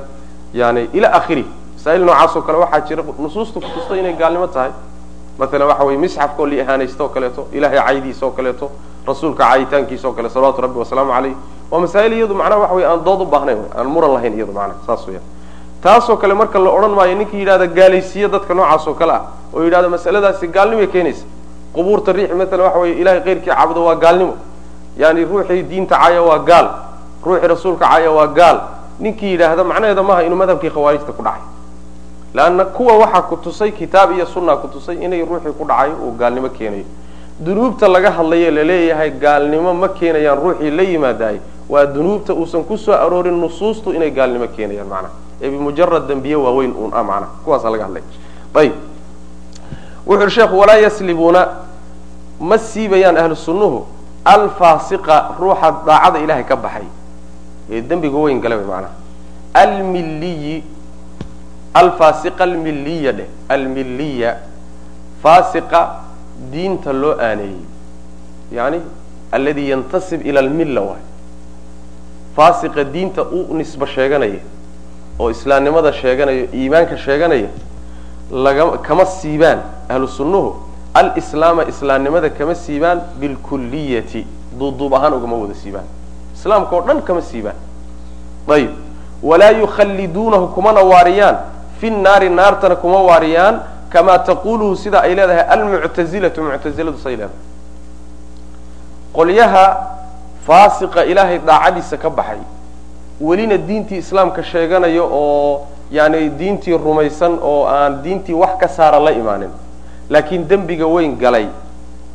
[0.55, 1.45] yani ila akhiri.
[1.77, 4.71] Masaa'il noocaas oo kale waxaa jira nusuusta kutusta inay gaalnimo tahay.
[5.39, 8.71] Maalan waxa weye misxafka oo liihaanaysta oo kaleeto ilahay caydiisa oo kaleeto
[9.07, 11.35] rasuulka caayitaankiisa oo kale salawatu rabbi wasalaamu caleyh
[11.71, 14.85] waa masaa'il iyadu macnaha waxa wey aan dood u baahnayn aan muran lahayn iyadu macnaha
[14.87, 15.21] saas weya
[15.83, 19.23] taasoo kale marka la odhan maayo ninkii yidhahda gaalaysiiye dadka noocaas oo kale ah
[19.55, 21.25] oo yidhahda masaladaasi gaalnimay keenaysa.
[21.75, 24.35] Qubuurta riix maalan waxa weye ilahay keyrkii caabudo waa gaalnimo.
[24.99, 26.69] Yani ruuxii diinta caya waa gaal.
[27.25, 28.59] Ruuxii rasuulka caya waa gaal
[29.01, 31.43] ninkii yidhaahda macnaheeda maaha inuu madhabkii khawaarijta ku dhacay.
[32.35, 36.13] Leanna kuwa waxaa ku tusay kitaab iyo sunna ku tusay inay ruuxii ku dhacay uu
[36.19, 36.85] gaalnimo keenayo
[37.41, 41.39] dunuubta laga hadlaye la leeyahay gaalnimo ma keenayaan ruuxii la yimaadaay.
[41.69, 46.73] Waa dunuubta uusan ku soo aroorin nusuustu inay gaalnimo keenayaan macnaha ee bimujarad dembiye waaweyn
[46.77, 48.03] uun ah macnaha kuwaasa laga hadlay.
[48.55, 48.73] Ayib.
[50.07, 51.49] Wuxu uhi sheekhu walaa yaslibuuna
[52.41, 53.87] ma siibayaan ahlu sunnuhu.
[54.25, 56.85] Alfaasiqa ruuxa daacada ilaahay ka baxay
[57.71, 58.93] ee dembiga weyn gala macnaha.
[59.55, 60.63] Almilliyi
[61.75, 64.37] alfaasiqa almilliya dheh almilliya
[65.23, 65.81] faasiqa
[66.53, 67.65] diinta loo aaneeyey.
[68.53, 68.81] Yani
[69.33, 71.05] alladii yantasib ila almilla waay.
[72.37, 74.41] Faasiqa diinta u nisbo sheeganaya
[75.19, 77.49] oo islaamnimada sheeganaya iimaanka sheeganaya
[78.31, 80.57] laga kama siibaan ahlu sunnuhu
[81.69, 84.27] islaamnimada kama siibaan bilkulliyati
[84.59, 85.85] duuduub ahaan ugama wada siibaan
[86.41, 87.57] islaamka oo dhan kama siibaan.
[88.49, 88.71] Ayib.
[89.23, 91.37] Walaa yukhalliduunahu kumana waariyaan
[91.81, 93.61] fi naari naartana kuma waariyaan.
[93.91, 97.37] Kamaa taquluhu sida ay leedahay almuctazilatu muctaziladu say leedahay.
[99.13, 99.65] Qolyaha
[100.47, 102.39] faasiqa ilaahay daacadiisa ka baxay.
[103.21, 109.11] Welina diintii islaamka sheeganaya oo yani diintii rumaysan oo aan diintii wax ka saara la
[109.13, 109.51] imaanin.
[110.11, 111.47] Laakiin dembiga weyn galay.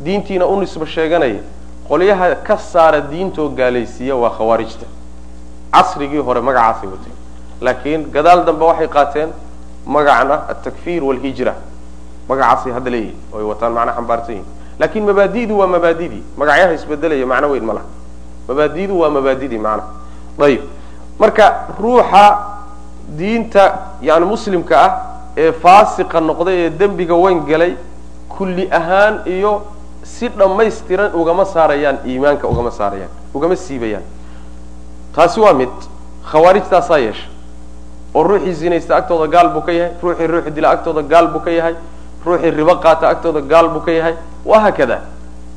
[0.03, 1.39] Diintiina u nisbo sheeganaya
[1.89, 4.85] qolyaha ka saara diintoo gaalaysiiya waa khawaarijta.
[5.71, 7.15] Casrigii hore magacaasay wateen
[7.61, 9.29] laakiin gadaal dambe waxay qaateen
[9.85, 11.53] magacan ah altakfir walhijra.
[12.29, 14.47] Magacaasay hadda leeyihiin oo ay wataan macna xambaarsan yihiin
[14.79, 17.81] laakin mabaadidu waa mabaadidii magacyaha isbedelaya macno weyn ma
[18.47, 19.89] mabaadidu waa mabaadidii macnaha
[20.47, 20.61] ayib.
[21.19, 22.23] Marka ruuxa
[23.17, 24.91] diinta yani muslimka ah
[25.37, 27.75] ee faasiqa noqday ee dembiga weyn galay
[28.29, 29.61] kulli ahaan iyo
[30.05, 34.03] si dhammaystiran ugama saarayaan iimaanka ugama saarayaan ugama siibayaan.
[35.15, 35.69] Taasi waa mid
[36.31, 37.27] khawaarijtaasaa yeesha.
[38.13, 41.51] Oo ruuxii zinaysta agtooda gaal buu ka yahay ruuxii ruuxi dila agtooda gaal buu ka
[41.51, 41.75] yahay
[42.25, 44.13] ruuxii ribo qaata agtooda gaal buu ka yahay.
[44.45, 45.01] Wahaakada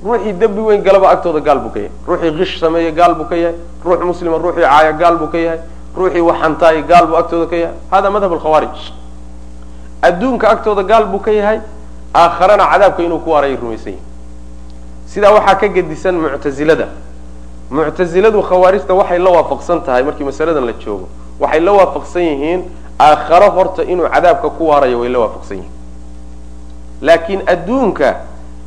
[0.05, 1.93] ruuxii dembi weyn galaba agtooda gaal buu ka yahay.
[2.09, 3.55] Ruuxii kish sameeya gaal buu ka yahay.
[3.85, 5.61] Ruux muslima ruuxii caaya gaal buu ka yahay.
[5.97, 7.75] Ruuxii waxantaay gaal buu agtooda ka yahay.
[7.91, 8.79] Hada madhab alkhawaarij
[10.03, 11.61] adduunka agtooda gaal buu ka yahay.
[12.15, 14.03] Aakharana cadaabka inuu ku waarayay rumaysan yahi
[15.13, 16.89] sidaa waxaa ka gedisan muctazilada
[17.71, 21.09] muctaziladu khawaarijta waxay la waafaqsan tahay markii masaladan la joogo.
[21.41, 22.63] Waxay la waafaqsan yihiin
[23.01, 25.73] aakharo horta inuu cadaabka ku waarayo way la waafaqsan yihiin.
[27.03, 28.17] Laakiin adduunka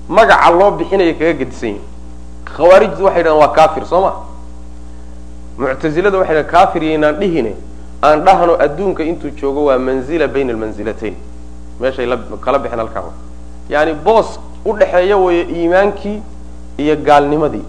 [0.09, 1.85] magaca loo bixinaya kaga gedisan yihiin
[2.57, 4.11] khawaarijtu waxay dhahan waa kafir soo ma?
[5.57, 7.53] Muctazilada waxay dhahan kafir yaynaan dhihine
[8.03, 11.15] aan dhahno adduunka intuu joogo waa manzila bayna almanzilatayn
[11.79, 13.03] meeshay la kala bixin halkaa
[13.69, 16.21] yani boos udhaxeeya weeye iimaankii
[16.77, 17.65] iyo gaalnimadii.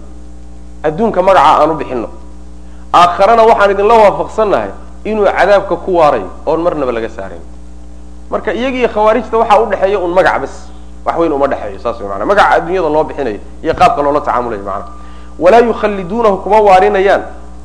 [0.83, 2.07] Adduunka magaca aan u bixino
[2.93, 4.69] aakharana waxaan idinla waafaqsannahay
[5.05, 7.41] inuu cadaabka ku waarayo oon marnaba laga saarayn
[8.29, 10.53] marka iyagiiyo khawaarijta waxaa udhexeeya un magac bas
[11.05, 14.63] wax weyn uma dhexeeyo saas way maana magaca adduunyada loo bixinayo iyo qaabka loola tacaamulayo
[14.63, 14.85] macana
[15.39, 17.21] walaa yukhalliduunahu kuma waarinayaan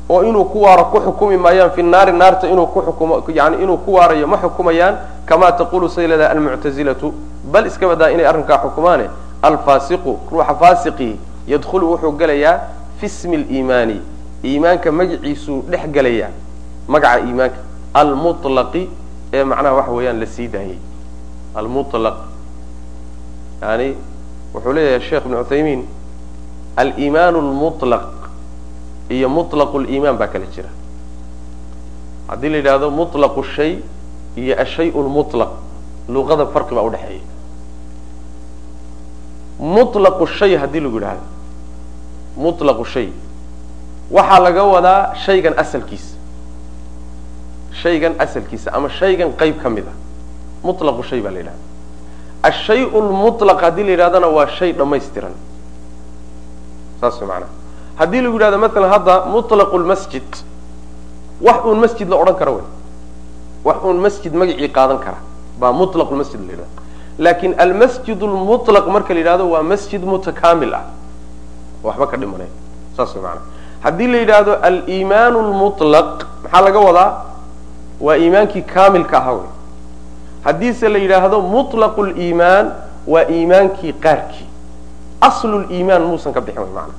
[0.09, 3.77] oo inuu ku waaro ku xukumi maayaan fi naari naarta inuu ku xukumo yani inuu
[3.77, 7.13] ku waarayo ma xukumayaan kama taqulu say leedahay almuctazilatu
[7.51, 9.05] bal iska badaa inay arrinkaa xukumaane
[9.41, 11.15] alfaasiqu ruuxa faasiqii
[11.47, 12.59] yadkhulu wuxuu gelayaa
[12.99, 14.01] fi smi liimaani
[14.43, 16.31] iimaanka magaciisuu dhex gelayaa
[16.87, 17.59] magaca iimaanka
[17.93, 18.89] almutlaqi
[19.33, 20.77] ee macnaha waxa weeyaan la sii daayey
[21.55, 22.17] almutlaq.
[23.61, 23.95] Yani
[24.53, 25.81] wuxuu leeyahay sheekh ibn cuthaymiin
[26.77, 28.05] aliimaan lmutlaq
[29.09, 30.69] iyo mutlaqu liimaan baa kala jira.
[32.27, 33.79] Haddii la yidhahdo mutlaqu shay
[34.37, 35.49] iyo ashay lmutlaq
[36.09, 37.21] luqada farqi baa udhexeeya
[39.59, 41.23] mutlaqu shay haddii lagu yidhahdo
[42.37, 43.09] mutlaqu shay.
[44.11, 46.15] Waxaa laga wadaa shaygan asalkiisa.
[47.81, 49.93] Shaygan asalkiisa ama shaygan qayb ka mid a
[50.63, 51.63] mutlaqu shay baa la yidhahda
[52.43, 55.31] ashay lmutlaq haddii la yidhahdana waa shay dhammaystiran.
[57.01, 57.51] Saas maanaa
[57.99, 60.29] haddii lagu yidhahdo maalan hadda mutlaqu lmasjid
[61.41, 62.67] wax uun masjid la odhan karo wey.
[63.63, 65.19] Wax uun masjid magacii qaadan kara.
[65.59, 66.67] Baa mutlaq lmasjid la yidhahda
[67.19, 70.83] laakin almasjid lmutlaq marka la yidhahdo waa masjid mutakaamil ah.
[71.83, 72.47] Waxba ka dhimanay.
[72.97, 73.43] Saas maanaa
[73.83, 77.11] haddii la yidhaahdo aliimaan lmutlaq maxaa laga wadaa?
[78.01, 79.49] Waa iimaankii kaamilka ahaa wey.
[80.47, 82.71] Haddiise la yidhaahdo mutlaqu liimaan
[83.07, 84.47] waa iimaankii qaarkii.
[85.21, 86.95] Aslu liimaan muusan ka bixin wey maanaa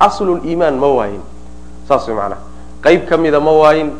[0.00, 1.22] aslu liimaan ma waayin.
[1.88, 2.40] Saas way macnaha
[2.82, 3.90] qayb ka mida ma waayin.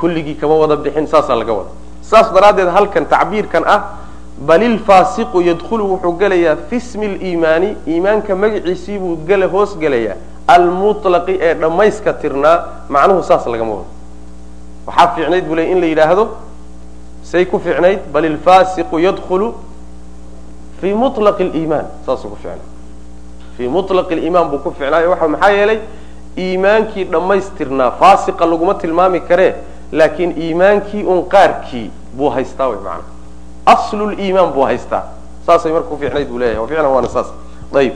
[0.00, 1.70] Kulligii kama wada bixin saasaa laga wada
[2.02, 3.80] saas daraaddeed halkan tacbiirkan ah
[4.40, 10.16] bal ilfaasiqu yadkhulu wuxuu gelayaa fi smi liimaani iimaanka magaciisii buu gela hoos gelayaa.
[10.48, 13.86] Almutlaqi ee dhammayska tirnaa macnuhu saas lagama wado.
[14.86, 16.28] Waxaa fiicnayd buu ley in la yidhaahdo
[17.22, 19.54] say ku fiicnayd bal ilfaasiqu yadkhulu
[20.80, 22.64] fii mutlaqi liimaan saasuu ku ficnay
[23.56, 25.78] fii mutlaqi liimaan buu ku ficnaayo waxa maxaa yeelay
[26.38, 29.54] iimaankii dhammaystirnaa faasiqa laguma tilmaami karee
[29.92, 33.04] laakiin iimaankii un qaarkii buu haystaa wy maana
[33.72, 35.02] asluliimaan buu haystaa
[35.46, 37.28] saasay marka ku fiicnayd buu leeyahay ficlan waana saas
[37.82, 37.94] ayib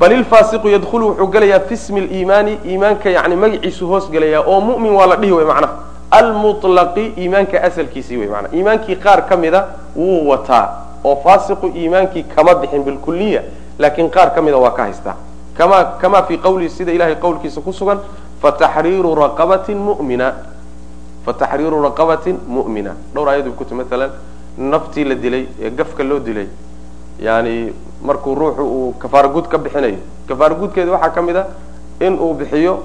[0.00, 4.92] bal ilfaasiqu yadkhulu wuxuu gelayaa fi smi liimaani iimaanka yani magaciisu hoos gelayaa oo mu'min
[4.98, 5.74] waa la dhihi way macnaha
[6.10, 9.64] almutlaqi iimaanka asalkiisii wey maanaa iimaankii qaar ka mida
[9.96, 10.64] wuu wataa
[11.04, 13.42] oo faasiqu iimaankii kama bixin bilkuliya
[13.78, 15.14] laakiin qaar ka mida waa ka haystaa
[15.58, 17.98] kama kama fii qawlihi sida ilahay qowlkiisa ku sugan
[18.42, 20.32] fataxriiru raqabatin mumina
[21.26, 24.10] fataxriiru raqabatin mu'mina dhowr ayadu kuti maalan
[24.60, 26.46] naftii la dilay ee gafka loo dilay
[27.20, 29.98] yani markuu ruuxu uu kafaara guud ka bixinayo.
[30.28, 31.46] Kafaara guudkeeda waxaa ka mid a
[32.00, 32.82] in uu bixiyo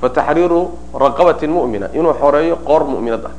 [0.00, 0.60] fataxriiru
[1.04, 3.34] raqabatin mu'mina inuu xoreeyo qoor mu'minad ah.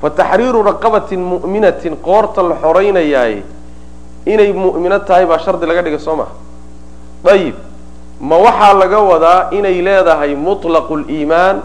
[0.00, 3.42] Fataxriiru raqabatin mu'minatin qoorta la xoraynayaay
[4.26, 6.32] inay mu'mino tahay baa shardi laga dhigay soo maha
[7.32, 7.54] ayib
[8.20, 11.62] ma waxaa laga wadaa inay leedahay mutlaqu liimaan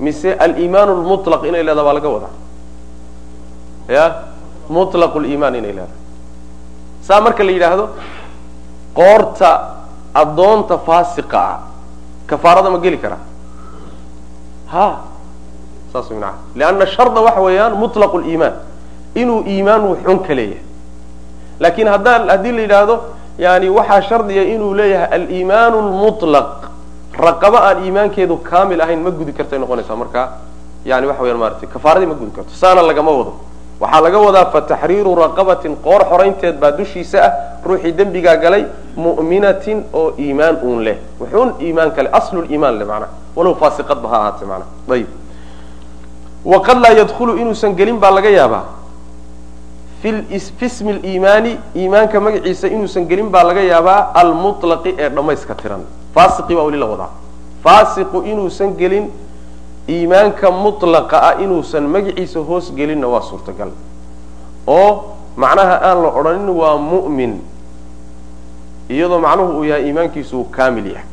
[0.00, 2.32] mise aliimaan lmutlaq inay leedahay baa laga wadaa
[3.88, 4.04] ya?
[4.68, 5.96] Mutlaqu liimaan inay leedahay.
[7.02, 7.88] Saa marka la yidhaahdo
[8.94, 9.50] qoorta
[10.14, 11.58] addoonta faasiqa ah
[12.26, 13.22] kafaarada ma geli karaa
[14.72, 14.86] ha?
[15.92, 18.54] Saas wy maana lianna sharda waxa weeyaan mutlaqu liimaan
[19.14, 20.62] inuu iimaan wuxun ka leeyahay.
[21.60, 22.94] Laakiin haddaa haddii la yidhaahdo
[23.38, 26.68] yani waxaa shardiya inuu leeyahay aliimaan lmutlaq
[27.16, 30.28] raqaba aan iimaankeedu kaamil ahayn ma gudi kartay noqonaysaa marka
[30.84, 32.52] yani waxa weyaan maratay kafaaradii ma gudi karto.
[32.52, 33.32] Saana lagama wado
[33.80, 37.32] waxaa laga wadaa fataxriiru raqabatin qoor xoraynteed baa dushiisa ah
[37.64, 38.64] ruuxii dembigaa galay
[38.96, 40.96] mu'minatin oo iimaan uun leh.
[41.20, 45.08] Wuxuun iimaan kale asluliimaan leh macnaha walow faasiqadba ha ahaatee macnaha ayib
[46.44, 48.64] waqad laa yadkhulu inuusan gelin baa laga yaabaa.
[50.58, 55.82] Fi smi liimaani iimaanka magaciisa inuusan gelin baa laga yaabaa almutlaqi ee dhammayska tiran.
[56.14, 57.10] Faasiqii baa weli la wadaa.
[57.64, 59.10] Faasiqu inuusan gelin
[59.88, 63.70] iimaanka mutlaqa ah inuusan magaciisa hoos gelinna waa suurtagal.
[64.66, 67.40] Oo macnaha aan la odhanin waa mu'min
[68.90, 71.06] iyadoo macnuhu uu yahay iimaankiisu kaamil yahay.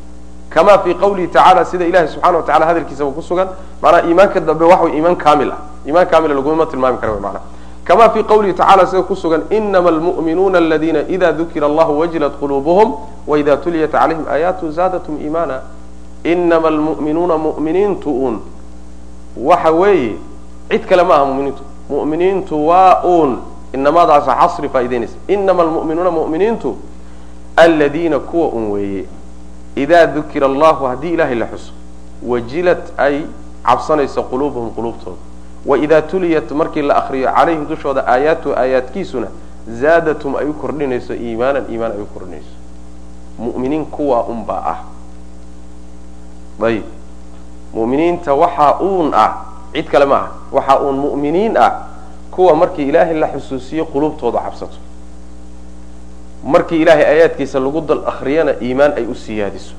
[0.50, 3.48] Kama fii qawlihi tacala sida ilahi subxana wa tacala hadalkiisaba ku sugan
[3.82, 5.60] macnaha iimaanka dambe waxa iimaan kaamil ah.
[5.86, 7.44] Iimaan kaamila laguma tilmaami kara macnaha.
[7.84, 12.96] Kama fii qawlihi tacala sida ku sugan inama almu'minuuna aladina ida dukira allahu wajilat quluubuhum
[13.28, 15.62] waida tuliyat calayhim aayaatu zaadatum iimaana.
[16.24, 18.40] Inama almu'minuuna mu'miniintu un
[19.38, 20.16] waxa weeye
[20.70, 21.64] cid kale ma aha muminiintu.
[21.90, 23.38] Mu'miniintu waa uun.
[23.74, 26.76] Inamadaasa xasri faa'idaynaysa inama almu'minuuna mu'miniintu
[27.56, 29.06] aladiina kuwa un weeye.
[29.76, 31.72] Idaa dukira allahu haddii ilaahay la xuso
[32.24, 33.22] wajilat ay
[33.64, 35.18] cabsanayso quluubuhum quluubtooda.
[35.66, 39.28] Waidaa tuliyat markii la akriyo calayhim dushooda aayaatu aayaadkiisuna
[39.68, 42.56] zaadatum ay u kordhinayso iimaanan iimaan ay u kordhinayso.
[43.40, 44.78] Mu'miniin kuwaa unbaa ah.
[46.66, 46.84] Ayib
[47.76, 49.32] mu'miniinta waxaa uun ah
[49.74, 51.72] cid kale ma aha waxaa uun mu'miniin ah
[52.32, 54.78] kuwa markii ilaahay la xusuusiyo quluubtooda cabsato
[56.44, 59.74] markii ilaahay aayaadkiisa lagu dal akriyana iimaan ay u siyaadiso.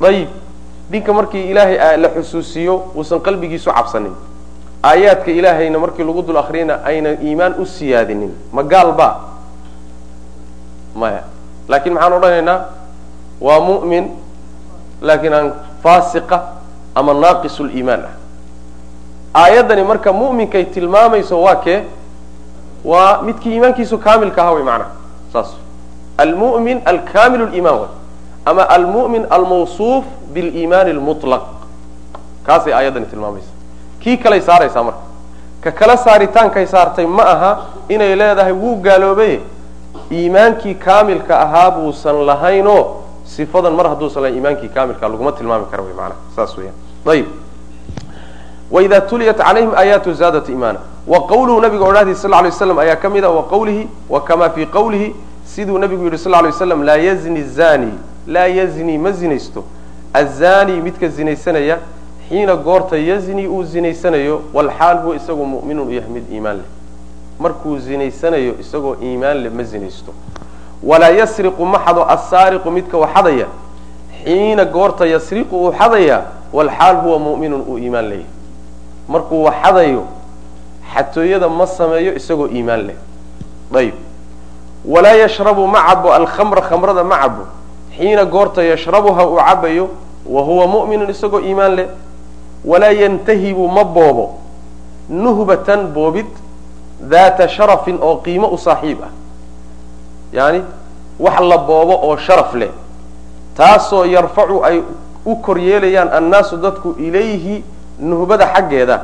[0.00, 0.28] Ayib
[0.90, 4.14] dinka markii ilaahay la xusuusiyo uusan qalbigiisu cabsanin
[4.82, 9.08] aayaadka ilaahayna markii lagu dul akriyana ayna iimaan u siyaadinin ma gaal ba?
[10.94, 11.22] Maya.
[11.68, 12.58] Laakiin maxaan odhanaynaa
[13.40, 14.04] waa mu'min
[15.00, 16.42] laakiin aan faasiqa
[16.94, 18.14] ama naaqisu liimaan ah.
[19.42, 21.82] Aayaddani marka mu'minkay tilmaamayso waa kee?
[22.84, 24.90] Waa midkii iimaankiisu kaamilka aha way macnaha
[25.32, 25.50] saas.
[26.18, 27.88] Almu'min alkamil liimaan way.
[28.44, 31.42] Ama almu'min almawsuuf biliimaani lmutlaq
[32.46, 33.48] kaasay aayaddani tilmaamaysa.
[34.00, 35.00] Kii kalay saaraysaa marka?
[35.60, 37.50] Ka kala saaritaankay saartay ma aha
[37.88, 39.38] inay leedahay wuu gaaloobay.
[40.12, 43.02] Iimaankii kaamilka ahaa buusan lahaynoo
[43.36, 46.74] sifadan mar hadduusan lahayn iimaankii kaamilka laguma tilmaami kara wy maanaha saas weeyaan.
[47.06, 47.26] Ayib.
[48.70, 50.78] Waida tuliyat calayhim aayaatu zaadat iimaana.
[51.06, 54.50] Wa qawluhu nabiga odhahdi sal lay waslam ayaa ka mid a wa qawlihi wa kama
[54.50, 55.14] fii qawlihi
[55.44, 57.92] siduu nabigu yidhi sal lay waslam laa yazni zani
[58.26, 59.64] laa yazni ma zinaysto.
[60.14, 61.78] Azani midka zinaysanaya
[62.28, 66.66] xiina goorta yazni uu zinaysanayo walxaal huwa isagoo mu'minun u yahay mid iimaan leh.
[67.40, 70.12] Markuu zinaysanayo isagoo iimaan leh ma zinaysto
[70.82, 73.46] walaa yasriqu ma xado assaariqu midka waxadaya
[74.24, 76.22] xiina goorta yasriqu uu xadayaa
[76.52, 78.26] walxaal huwa mu'minun uu iimaan leeyahy
[79.08, 80.02] markuu wax xadayo
[80.94, 82.96] xatooyada ma sameeyo isagoo iimaan leh.
[83.74, 83.94] Ayib
[84.84, 87.42] walaa yashrabu ma cabo alkhamra khamrada ma cabo
[87.96, 89.88] xiina goorta yashrabuha uu cabayo
[90.26, 91.86] wa huwa mu'minun isagoo iimaan leh.
[92.64, 94.34] Walaa yantahibu ma boobo.
[95.08, 96.26] Nuhbatan boobid
[97.00, 99.10] daata sharafin oo qiimo u saaxiib ah
[100.32, 100.62] yaani
[101.18, 102.70] wax la boobo oo sharaf leh.
[103.56, 104.82] Taasoo yarfacu ay
[105.26, 107.64] u kor yeelayaan annaasu dadku ilayhi
[107.98, 109.00] nuhbada xaggeeda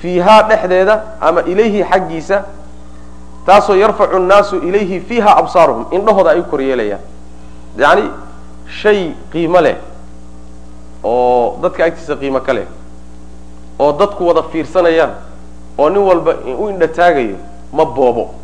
[0.00, 2.42] fiihaa dhexdeeda ama ilayhi xaggiisa.
[3.46, 7.00] Taasoo yarfacu annaasu ilayhi fiiha absaaruhum indhahooda ay u kor yeelayaan.
[7.78, 8.10] Yacni
[8.80, 9.76] shay qiimo leh
[11.04, 12.66] oo dadka agtiisa qiimo ka leh
[13.78, 15.10] oo dadku wada fiirsanayaan
[15.78, 17.36] oo nin walba u indha taagayo
[17.72, 18.34] ma boobo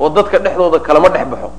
[0.00, 1.50] oo dadka dhexdooda kalama dhex baxo.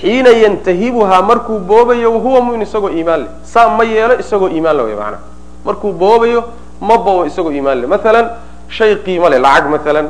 [0.00, 3.28] Xiina yantahibuhaa markuu boobayo wahuwa mumin isagoo iimaan leh.
[3.42, 5.20] Saa ma yeelo isagoo iimaan le way maanaa
[5.64, 6.44] markuu boobayo
[6.80, 7.88] ma boobo isagoo iimaan leh.
[7.88, 8.30] Maalan
[8.68, 10.08] shay qiimo leh lacag maalan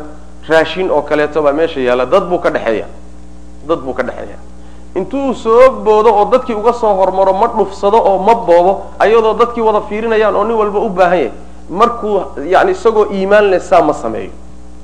[0.49, 2.05] raashin oo kaleeto baa meesha yaalla.
[2.07, 2.87] Dad buu ka dhexeeya.
[3.69, 4.37] Dad buu ka dhexeeya.
[4.97, 9.61] Intuu soo boodo oo dadkii uga soo hormaro ma dhufsado oo ma boobo ayadoo dadkii
[9.63, 11.33] wada fiirinayaan oo nin walba u baahan yahay.
[11.71, 14.31] Markuu yani isagoo iimaan leh saa ma sameeyo.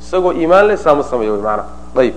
[0.01, 1.65] Isagoo iimaan leh saa ma sameeyo maanaa
[1.97, 2.15] ayib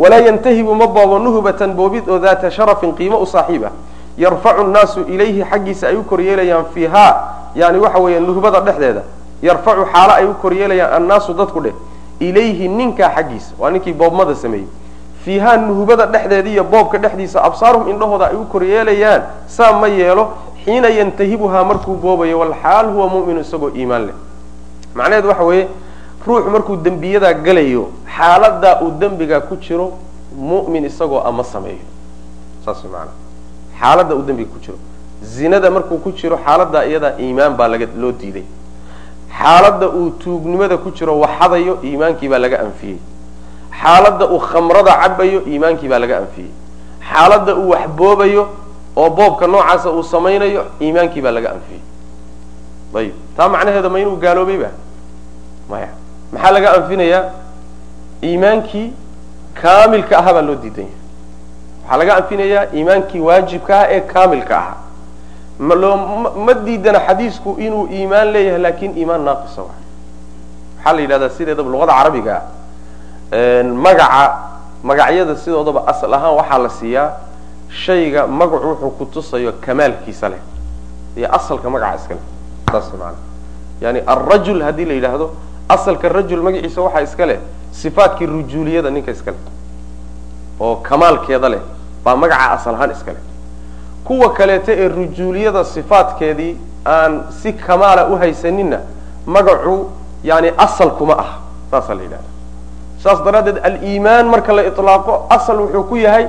[0.00, 3.72] walaa yantahibu ma boobo nuhbatan boobid oo daata sharafin qiimo u saaxiib ah.
[4.18, 7.12] Yarfacu nnaasu ilayhi xaggiisa ay u koryeelayaan fiihaa
[7.54, 9.02] yani waxa weeye nuhbada dhexdeeda.
[9.42, 11.72] Yarfacu xaalo ay u koryeelayaan annaasu dadku dheh
[12.20, 14.66] ilayhi ninkaa xaggiisa waa ninkii boobmada sameeyey.
[15.24, 20.28] Fiihaa nuhbada dhexdeeda iyo boobka dhexdiisa absaaruhum indhahooda ay u koryeelayaan saa ma yeelo
[20.64, 24.16] xiina yantahibuhaa markuu boobayo walxaal huwa mu'minu isagoo iimaan leh.
[24.94, 25.68] Macnaheedu waxa weeye
[26.26, 29.86] ruuxu markuu dembiyadaa galayo xaaladaa uu dembigaa ku jiro
[30.50, 31.84] mu'min isagoo ama sameeyo.
[32.64, 33.16] Saas maanaa
[33.80, 34.78] xaaladda uu dembiga ku jiro.
[35.22, 38.44] Zinada markuu ku jiro xaaladaa iyadaa iimaan baa loo diiday.
[39.38, 42.98] Xaaladda uu tuugnimada ku jiro waxadayo iimaankii baa laga anfiyey.
[43.82, 46.50] Xaaladda uu khamrada cabayo iimaankii baa laga anfiyey.
[47.10, 48.48] Xaaladda uu wax boobayo
[48.96, 51.82] oo boobka noocaasa uu samaynayo iimaankii baa laga anfiyey.
[52.94, 53.14] Ayib.
[53.36, 54.70] Taa macnaheeda ma inuu gaaloobay ba
[55.70, 55.88] maya
[56.32, 57.24] maxaa laga anfinayaa?
[58.24, 58.92] Iimaankii
[59.62, 60.98] kaamilka ahaa baa loo diidan yahay.
[61.82, 64.76] Waxaa laga anfinayaa iimaankii waajibka ah ee kaamilka ahaa.
[66.46, 69.80] Ma diidana xadiisku inuu iimaan leeyahay laakiin iimaan naaqisa waay
[70.78, 72.36] waxaa la yidhahdaa sideedaba luqada carabiga
[73.84, 74.22] magaca
[74.82, 77.10] magacyada sidoodaba asal ahaan waxaa la siiyaa
[77.84, 80.40] shayga magacu wuxuu kutusayo kamaalkiisa leh.
[81.16, 82.24] Iyo asalka magaca iska leh.
[82.72, 83.18] Saas maana
[83.80, 85.30] yani alrajul haddii la yidhaahdo
[85.74, 87.38] asalka rajul magaciisa waxaa iska leh
[87.82, 89.40] sifaatkii rujuuliyada ninka iska leh
[90.60, 91.60] oo kamaalkeeda leh
[92.04, 93.22] baa magaca asal ahaan iska leh.
[94.04, 96.56] Kuwa kaleeta ee rujuuliyada sifaatkeedii
[96.86, 98.78] aan si kamaala uhaysaninna
[99.26, 99.86] magacu
[100.24, 101.30] yani asal kuma ah
[101.70, 102.28] saasaa la yidhahda
[103.02, 106.26] saas daraaddeed aliimaan marka la ilaaqo asal wuxuu ku yahay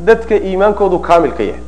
[0.00, 1.62] dadka iimaankoodu kaamilka yahay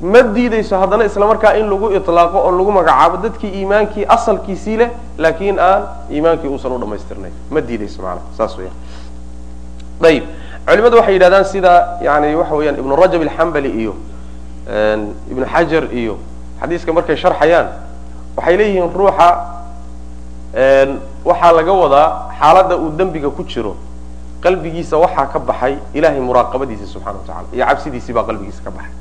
[0.00, 4.90] ma diideyso haddana isla markaa in lagu ilaaqo oo lagu magacaabo dadkii iimaankii asalkiisii leh
[5.18, 8.70] laakiin aan iimaankii uusan u dhamaystirnayn ma diideyso maanaa saas weya
[10.04, 10.24] ayib
[10.66, 11.72] culimadu waxay yidhahdaan sida
[12.02, 13.94] yani waxa weeyaan ibnu rajab alxambali iyo
[15.30, 16.18] ibnu xajar iyo
[16.60, 17.68] xadiiska markay sharxayaan
[18.36, 19.28] waxay leeyihiin ruuxa
[21.24, 22.08] waxaa laga wadaa
[22.40, 23.76] xaaladda uu dembiga ku jiro
[24.42, 28.92] qalbigiisa waxaa ka baxay ilahay muraaqabadiisa subxana wa tacala iyo cabsidiisii baa qalbigiisa ka baxay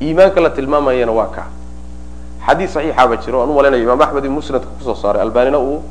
[0.00, 1.44] iimaanka la tilmaamayana waa ka.
[2.46, 5.22] Xadiis saxiixa ba jiro aan u imaam axmed ibn musnadka ku soo saaray.
[5.22, 5.82] Albanina uu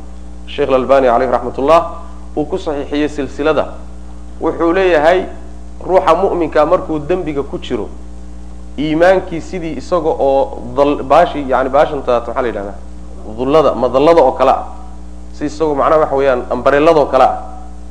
[0.48, 1.92] sheikh albani aleyh raxmat ullah
[2.38, 3.74] uu ku saxiixiyey silsilada.
[4.40, 5.26] Wuxuu leeyahay
[5.84, 7.90] ruuxa mu'minka markuu dembiga ku jiro
[8.78, 10.62] iimaankii sidii isaga oo
[11.04, 12.78] baashi yani baashanta maxaa la yidhahdaa?
[13.38, 14.64] Dullada madallada oo kale ah.
[15.34, 17.36] Si isagoo macnaha waxa weeyaan ambareeladoo kale ah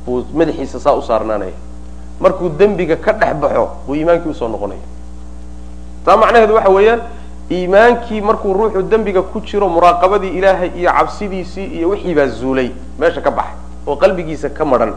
[0.05, 1.53] buu madaxiisa saa u saarnaanaya.
[2.19, 4.94] Markuu dembiga ka dhex baxo buu iimaankii u soo noqonaya
[6.05, 7.01] taa macnaheedu waxa weeyaan
[7.51, 12.71] iimaankii markuu ruuxu dembiga ku jiro muraaqabadii ilaahay iyo cabsidiisii iyo wixii baa zuulay.
[12.99, 13.53] Meesha ka baxay
[13.87, 14.93] oo qalbigiisa ka madhan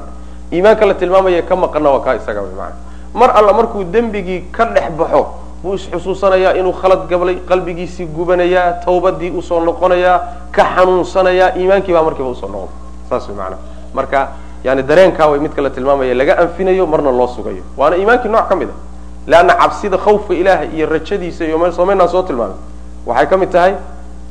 [0.53, 2.75] iimaanka la tilmaamaya ka maqana waa kaa isaga maana
[3.15, 5.27] mar alla markuu dembigii ka dhex baxo
[5.63, 10.21] buu isxusuusanayaa inuu khalad gablay qalbigiisii gubanayaa tawbadii u soo noqonayaa
[10.53, 12.69] ka xanuunsanayaa iimaankii baa markiiba u soo noqon.
[13.11, 13.57] Saas wy maana
[13.95, 14.29] marka
[14.65, 17.63] yani dareenkaa way midka la tilmaamaya laga anfinayo marna loo sugayo.
[17.77, 18.73] Waana iimaankii nooc ka mid a
[19.29, 22.57] leanna cabsida khawfka ilaahay iyo rajadiisa iyo somaynaan soo tilmaamay
[23.07, 23.75] waxay ka mid tahay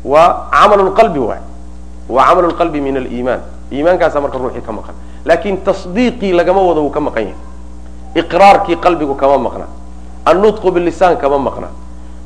[0.03, 1.41] waa camal lqalbi waay
[2.09, 3.41] waa camal min aliimaan
[3.71, 4.95] iimaankaasa marka ruuxii ka maqan
[5.25, 9.65] laakin tasdiiqii lagama wado wuu ka maqan yahay iqraarkii qalbigu kama maqna
[10.25, 11.67] annutqu bilisaan kama maqna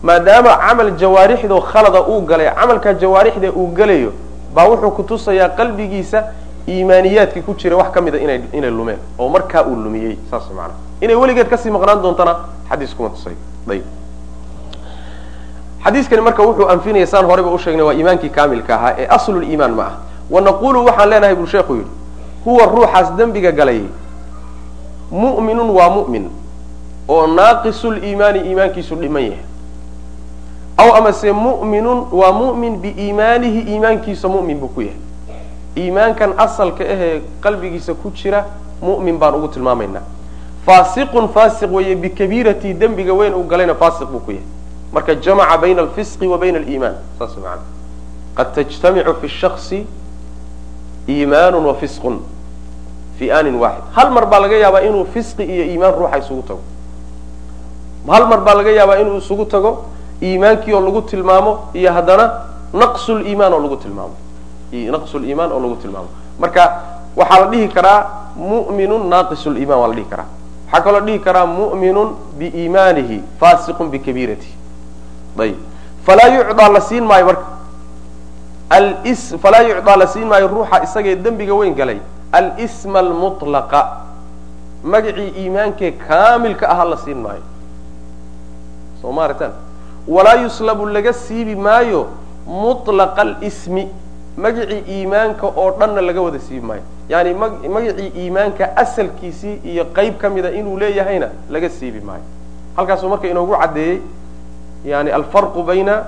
[0.04, 4.14] maadaama camal jawaarixdo khalada uu galay camalka jawaarixda uu gelayo
[4.56, 6.24] baa wuxuu kutusayaa qalbigiisa
[6.68, 10.76] iimaaniyaadka ku jira wax ka mida inay inay lumeen oo markaa uu lumiyey saas maanaa
[11.02, 12.36] inay weligeed ka sii maqnaan doontana
[12.70, 13.34] xadiis kuma tusay.
[13.70, 13.84] Ayb
[15.84, 19.94] xadiiskani marka wuxuu anfinaya saan horeyba usheegnay waa iimaankii kaamilka ahaa ee asluliimaan ma ah.
[20.30, 21.90] Wa naqulu waxaan leenahay buu sheekhu yidhi
[22.46, 23.82] huwa ruuxaas dembiga galay.
[25.12, 26.30] Mu'minun waa mu'min
[27.08, 29.46] oo naaqisuliimaani iimaankiisu dhiman yahay.
[30.78, 35.00] Aw amase mu'minun waa mu'min biiimaanihi iimaankiisa mu'min buu ku yahay
[35.78, 38.46] iimaankan asalka ahee qalbigiisa ku jira
[38.82, 40.02] mu'min baan ugu tilmaamaynaa.
[40.66, 44.46] Faasiqun faasiq weeye bikabiirati dembiga weyn uu galayna faasiq buu ku yahay.
[44.94, 47.62] Marka jamaca bayna alfisqi wa bayna aliimaan saas maana
[48.36, 49.86] qad tajtamicu fi shaksi
[51.10, 52.20] iimaanu wa fisqun
[53.18, 56.60] fi aanin waaxid hal mar baa laga yaabaa inuu fisqi iyo iimaan ruuxa isugu tago?
[58.08, 59.86] Hal mar baa laga yaabaa inuu isugu tago
[60.22, 62.32] iimaankii oo lagu tilmaamo iyo haddana
[62.74, 64.16] naqsuliimaan oo lagu tilmaamo
[64.72, 66.10] naqsuliimaan oo lagu tilmaamo.
[66.40, 66.64] Marka
[67.16, 68.00] waxaa la dhihi karaa
[68.36, 70.26] mu'minun naaqisuliiman waa la dhihi karaa.
[70.72, 74.56] Waxaa kaloo dhihi karaa mu'minun biiimaanihi faasiqun bikabiiratihi.
[75.40, 75.58] Ayib
[76.06, 77.46] falaa yucdaa la siin maayo marka.
[79.42, 82.00] Falaa yucdaa la siin maayo ruuxa isagee dembiga weyn galay.
[82.32, 83.82] Alsma almutlaqa
[84.84, 87.44] magacii iimaankee kaamilka ahaa la siin maayo.
[89.02, 89.52] Soo ma aritaan
[90.08, 92.08] walaa yuslabu laga siibi maayo
[92.48, 93.88] mutlaqa alsmi
[94.38, 96.82] magacii iimaanka oo dhanna laga wada siibi maayo.
[97.10, 102.24] Yani magacii iimaanka asalkiisii iyo qeyb ka mida inuu leeyahayna laga siibi maayo.
[102.76, 104.02] Halkaasuu marka inoogu caddeeyey
[104.86, 106.04] yani alfarqu bayna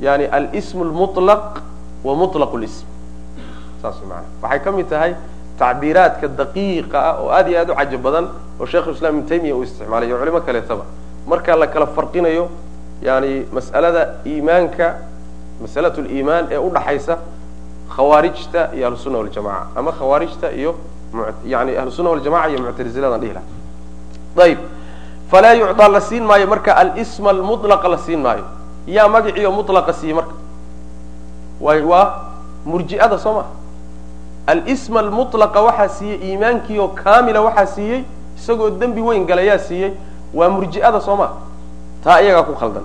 [0.00, 1.58] yani alsm lmutlaq
[2.04, 2.86] wa mutlaq lsm
[3.82, 5.14] saas maana waxay ka mid tahay
[5.58, 8.26] tacbiiraadka daqiiqa ah oo aad iyo aad u cajo badan
[8.60, 10.84] oo sheikhu islam ibnu taymiya uu isticmaalay iyo culimo kaleetaba
[11.26, 12.48] marka la kala farqinayo
[13.02, 14.94] yani mas'alada iimaanka
[15.62, 17.18] masalatu liimaan ee udhaxaysa
[17.96, 20.74] khawaarijta iyo ahlusunna waljamaca ama khawaarijta iyo
[21.44, 23.46] yani ahlusunna waljamaca iyo muctaziladan dhihi laha
[24.44, 24.58] ayib
[25.30, 28.44] falaa yucdaa la siin maayo marka alsma almutlaqa la siin maayo.
[28.86, 30.32] Yaa magaciio mutlaqa siiyey marka.
[31.60, 32.24] Way waa
[32.64, 33.48] murji'ada soo maha
[34.46, 38.04] alsma almutlaqa waxaa siiyey iimaankii oo kaamila waxaa siiyey
[38.38, 39.92] isagoo dembi weyn galayaa siiyey
[40.34, 41.34] waa murji'ada soo maha
[42.04, 42.84] taa iyagaa ku khaldan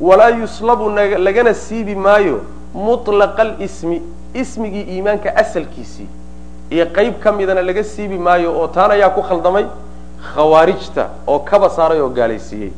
[0.00, 2.40] walaa yuslabu lagana siibi maayo
[2.74, 4.02] mutlaqa alismi
[4.34, 6.06] ismigii iimaanka asalkiisii.
[6.70, 9.64] Iyo qeyb ka midana laga siibi maayo oo taana ayaa ku khaldamay
[10.34, 12.70] khawaarijta oo kaba saaray oo gaalaysiiyey.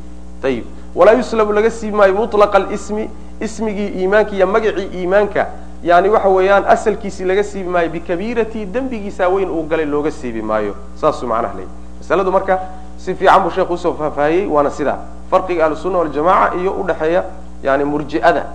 [0.43, 0.65] Ayib
[0.95, 3.11] walaa yuslabu laga siibi maayo mutlaqa alismi
[3.41, 5.47] ismigii iimaanka iyo magacii iimaanka.
[5.83, 10.75] Yani waxa weeyaan asalkiisii laga siibi maayo bikabiirati dembigiisaa weyn uu galay looga siibi maayo.
[11.01, 11.80] Saasuu macnaha leeyay
[12.11, 12.59] masaladu marka
[12.99, 14.99] si fiican buu sheekhu u soo faahfaahiyey waana sidaa
[15.31, 17.23] farqiga ahlusunna waljamaca iyo udhexeeya
[17.63, 18.47] yani murji'ada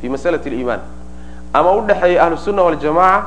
[0.00, 0.80] fi masalati liimaan
[1.52, 3.24] ama udhexeeya ahlusunna waljamaca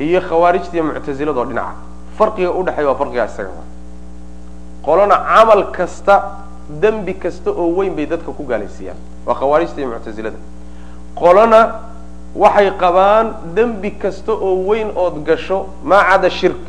[0.00, 1.74] iyo khawaarijta iyo muctazilada oo dhinaca.
[2.18, 3.50] Farqiga udhexeeya waa farqigaa isaga
[4.82, 6.22] qolona camal kasta
[6.80, 10.38] dembi kasta oo weyn bay dadka ku gaalaysiiyaan waa khawaarijta iyo muctazilada
[11.14, 11.60] qolona
[12.34, 16.64] waxay qabaan dembi kasta oo weyn ood gasho maa cada shirk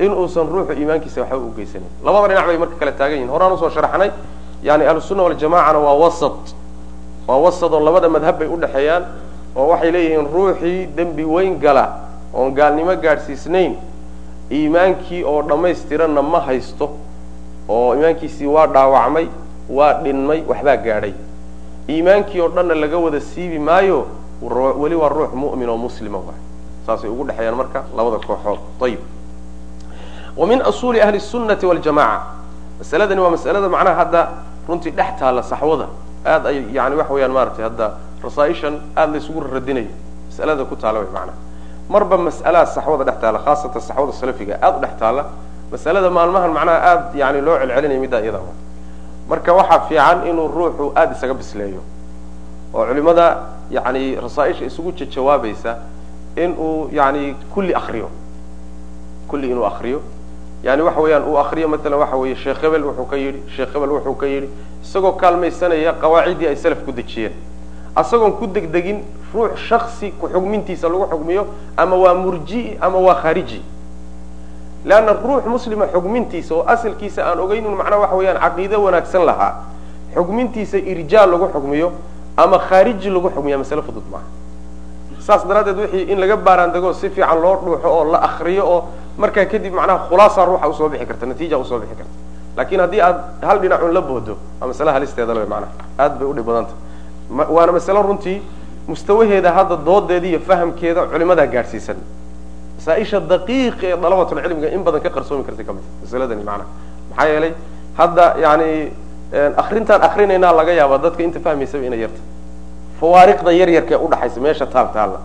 [0.00, 3.52] in uusan ruuxu iimaankiisa waxba u geysanin labada dhinac bay marka kale taagan yihiin horaan
[3.52, 4.10] u soo sharxnay
[4.62, 6.54] yani ahlusunna waljamacana waa wasat.
[7.28, 9.04] Waa wasat oo labada madhab bay udhexeeyaan
[9.56, 11.84] oo waxay leeyihiin ruuxii dembi weyn gala
[12.34, 13.76] oon gaalnimo gaadhsiisnayn
[14.50, 16.90] iimaankii oo dhammaystiranna ma haysto
[17.68, 19.26] oo iimaankiisii waa dhaawacmay
[19.70, 21.12] waa dhinmay waxbaa gaadhay.
[21.88, 24.06] Iimaankii oo dhanna laga wada siibi maayo
[24.80, 26.40] weli waa ruux mu'min oo muslima waay.
[26.86, 28.58] Saasay ugu dhexeeyaan marka labada kooxood.
[28.82, 29.00] Ayib
[30.36, 32.20] min usuuli ahli sunnati waljamaca
[32.78, 34.28] masaladani waa masalada macnaha hadda
[34.68, 35.86] runtii dhex taalla saxwada
[36.26, 37.90] aad ay yani waxa weyaan maratay hadda
[38.24, 39.92] rasaaishan aada la isugu radinayo
[40.30, 41.38] masalada ku taala macnaha
[41.88, 45.24] marba mas'alaha saxwada dhex taalla khaasatan saxwada salafiga aada u dhex taalla
[45.72, 48.40] masalada maalmahan macnaha aada yani loo celcelinaya middaa iyada
[49.28, 51.80] marka waxaa fiican inuu ruuxu aada isaga bisleeyo
[52.74, 53.26] oo culimada
[53.70, 55.76] yani rasaaisha isugu jajawaabaysa
[56.36, 58.10] in uu yani kulli akriyo
[59.28, 60.02] kulli inuu akriyo
[60.64, 63.90] yani waxa weeyaan uu akriyo maalan waxa weeye sheekh hebel wuxuu ka yidhi sheekh hebel
[63.90, 64.48] wuxuu ka yidhi
[64.82, 67.32] isagoo kaalmaysanaya qawaaciddii ay salaf ku dejiyeen
[67.96, 69.02] asagoon ku degdegin
[69.34, 71.46] ruux shaksi ku xugmintiisa lagu xugmiyo
[71.76, 73.62] ama waa murji'i ama waa khaariji.
[74.84, 79.54] Leanna ruux muslima xugmintiisa oo asalkiisa aan ogeyn un macnaha waxa weeyaan caqiide wanaagsan lahaa
[80.14, 81.92] xugmintiisa irjaal lagu xugmiyo
[82.36, 84.24] ama khaariji lagu xugmiya masale fudud maaha.
[85.18, 88.84] Saas daraaddeed wixii in laga baaraandego si fiican loo dhuuxo oo la akriyo oo
[89.18, 92.12] markaa kadib macnaha khulaasa ruuxa u soo bixi karta natiija u soo bixi karta.
[92.56, 96.46] Laakiin haddii aad hal dhinacun la boodo waa masale halisteeda le maanaha aad bay udhib
[96.46, 96.72] badanta
[97.56, 98.42] waana masale runtii
[98.88, 101.96] mustawaheeda hadda doodeeda iyo fahamkeeda culimadaa gaadhsiisan.
[102.76, 106.68] Masaaisha daqiiqa ee dalabatulcilmiga in badan ka qarsoomi kartay ka mid masaladani maanaha
[107.10, 107.52] maxaa yeelay
[107.98, 108.92] hadda yani
[109.56, 112.20] akrintaan akrinaynaa laga yaaba dadka inta fahmaysaba inay yarta.
[113.00, 115.18] Fawaariqda yar yarka ee udhaxaysa meesha taal taalla.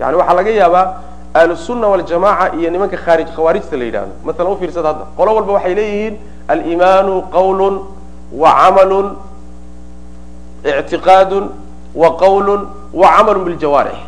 [0.00, 0.84] Yani waxaa laga yaabaa
[1.38, 5.04] ahlusunna waljamaca iyo nimanka khaarij khawaarijta la yidhahdo maalan ufiirsada hadda.
[5.16, 6.14] Qolo walba waxay leeyihiin
[6.48, 7.74] alimaanu qawlun
[8.32, 9.16] wa camalun
[10.64, 11.50] ictiqaadun
[11.94, 13.98] wa qawlun wa camalun biljawaarix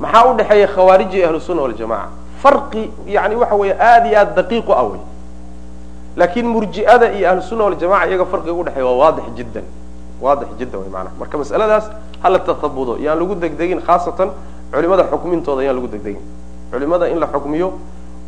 [0.00, 2.08] maxaa u dhexeeya khawaarij iyo ahlusunna waljamaca
[2.42, 5.00] farqi yani waxa weeye aada iyo aada daqiiq u ah wey
[6.16, 9.64] laakin murji'ada iyo ahlusunna waljamaca iyaga farqiga udhexeeya waa waadix jiddan
[10.20, 11.90] waadix jiddan wey maanaha marka mas'aladaas
[12.22, 14.30] hala tatabudo yaan lagu degdegin khaasatan
[14.72, 16.22] culimada xukmintooda yaan lagu degdegin.
[16.72, 17.72] Culimada in la xukmiyo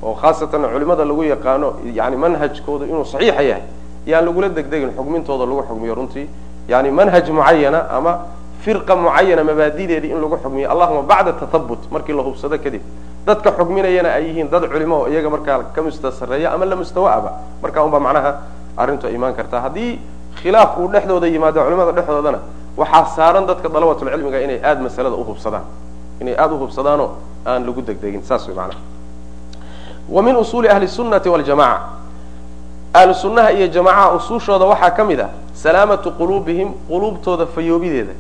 [0.03, 3.63] oo khaasatan culimada lagu yaqaano yani manhajkooda inuu saxiixa yahay
[4.07, 6.29] yaan lagula degdegin xukmintooda lagu xukmiyo runtii.
[6.69, 8.27] Yani manhaj mucayana ama
[8.61, 10.71] firqa mucayana mabaadideedii in lagu xukmiyo.
[10.71, 12.83] Allahuma bacda tatabut markii la hubsado kadib.
[13.27, 17.33] Dadka xukminayana ay yihiin dad culimo iyaga markaa ka mustasareeya ama la mustawaaba.
[17.63, 18.33] Markaa unbaa macnaha
[18.77, 19.61] arrintu imaan kartaa.
[19.61, 19.99] Haddii
[20.43, 22.39] khilaaf uu dhexdooda yimaado culimada dhexdoodana
[22.77, 25.65] waxaa saaran dadka dalabatulcilmiga inay aada masalada uhubsadaan
[26.21, 27.11] inay aada uhubsadaanoo
[27.47, 28.81] aan lagu degdegin saas way macnaha.
[30.09, 31.81] Wa min usuuli ahli sunnati waljamaca
[32.95, 38.13] ahlu sunnaha iyo jamacaha usuushooda waxaa ka mid ah salaamatu quluubihim quluubtooda fayoobideeda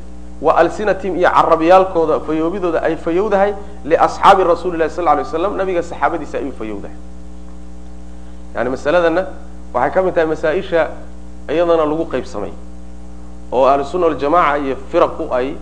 [0.43, 3.55] wa alsinatihim iyo carabyaalkooda fayoobidooda ay fayowdahay
[3.85, 6.97] liasxaabi rasuuli lahi sal ly waslam nabiga saxaabadiisa ayuu fayowdahay.
[8.55, 9.27] Yani masaladana
[9.75, 10.89] waxay ka mid tahay masaa-isha
[11.49, 12.53] iyadana lagu qaybsamay
[13.53, 15.55] oo ahlusunna waljamaca iyo firaqu ay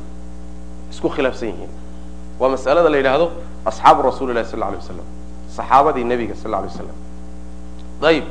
[0.90, 1.70] isku khilaafsan yihiin.
[2.40, 3.30] Waa mas'alada la yidhaahdo
[3.64, 5.06] asxaabu rasuuli lahi sal lay waslam
[5.56, 6.96] saxaabadii nebiga sal lay waslam
[8.02, 8.24] ayib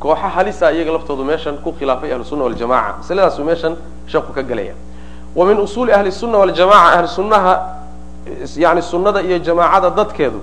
[0.00, 3.76] kooxa halisa iyaga laftoodu meeshan ku khilaafay ahlusunna waljamaca masaladaasu meeshan
[4.06, 4.74] sheeku ka gelaya
[5.36, 7.08] wa min usuuli ahli sunna waljamaca ahli
[8.56, 10.40] yani sunnada iyo jamaacada dadkeedu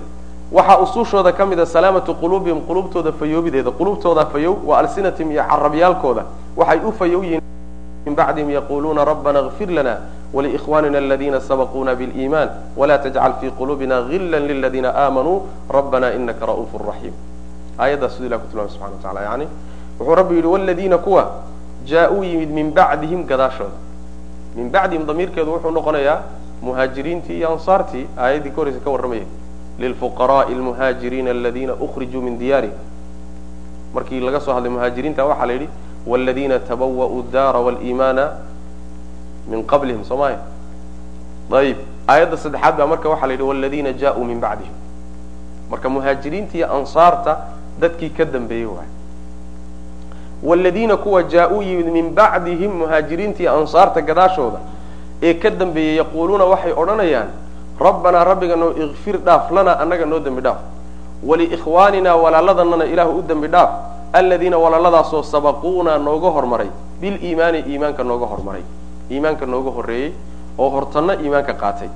[0.52, 3.70] waxaa usuushooda ka mida salaamatu quluubihim quluubtooda fayoobideeda.
[3.70, 6.24] Quluubtooda fayow wa alsinatihim iyo carabyaalkooda
[6.56, 7.40] waxay u fayow yihiin
[8.06, 9.96] min bacdihim yaquluuna rabbana اغfir lana
[10.34, 17.12] wlikhwanina aladina sabaquna biliiman wla tajcal fi quluubina gila liladina aamanuu rabbana inaka ra'uuf raxiim
[17.78, 19.46] aayaddaas siduu ilah ku tilmamay subxana wa tacala yani
[20.00, 21.30] wuxuu rabbi yidhi wladiina kuwa
[21.84, 23.76] jaa-uu yimid min bacdihim gadaashooda.
[24.56, 26.20] Min bacdihim damiirkeedu wuxuu noqonayaa
[26.62, 28.06] muhaajiriintii iyo ansaartii.
[28.18, 29.26] Aayaddii ka horeysa ka warramayay
[29.79, 32.77] lilfuqaraءi almuhaajiriina aladina ukrijuu min diyaarihim
[33.93, 35.69] markii laga soo hadlay muhaajiriinta waxaa la yidhi
[36.07, 38.31] wاladina tabawa'uu daara wاliimaana
[39.51, 40.39] min qablihim soo maya
[41.61, 41.77] ayib
[42.07, 44.73] aayadda saddexaad baa marka waxaa la yidhi wاladina jaa-uu min bacdihim
[45.71, 47.37] marka muhaajiriinta iyo ansaarta
[47.79, 48.87] dadkii ka dambeeyey waay
[50.43, 54.59] wاladina kuwa jaa-uu yimid min bacdihim muhaajiriinta iyo ansaarta gadaashooda
[55.23, 57.27] ee ka dambeeyey yaquuluuna waxay odhanayaan
[57.80, 60.58] rabbanaa rabbiga noo ikfir dhaaf lana annaga noo dembi dhaaf.
[61.26, 63.70] Waliikhwaanina walaaladannana ilaahu u dembi dhaaf.
[64.12, 66.68] Aladiina walaaladaasoo sabaquuna nooga hormaray.
[67.00, 68.62] Biliimaani iimaanka nooga hormaray.
[69.10, 70.12] Iimaanka nooga horreeyey
[70.58, 71.88] oo hortanna iimaanka qaatay.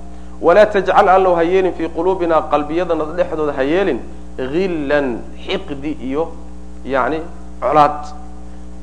[0.43, 4.01] Walaa tajcal allow ha yeelin fii quluubina qalbiyadana dhexdooda ha yeelin
[4.39, 6.29] hillan xiqdi iyo
[6.85, 7.20] yani
[7.61, 8.05] colaad.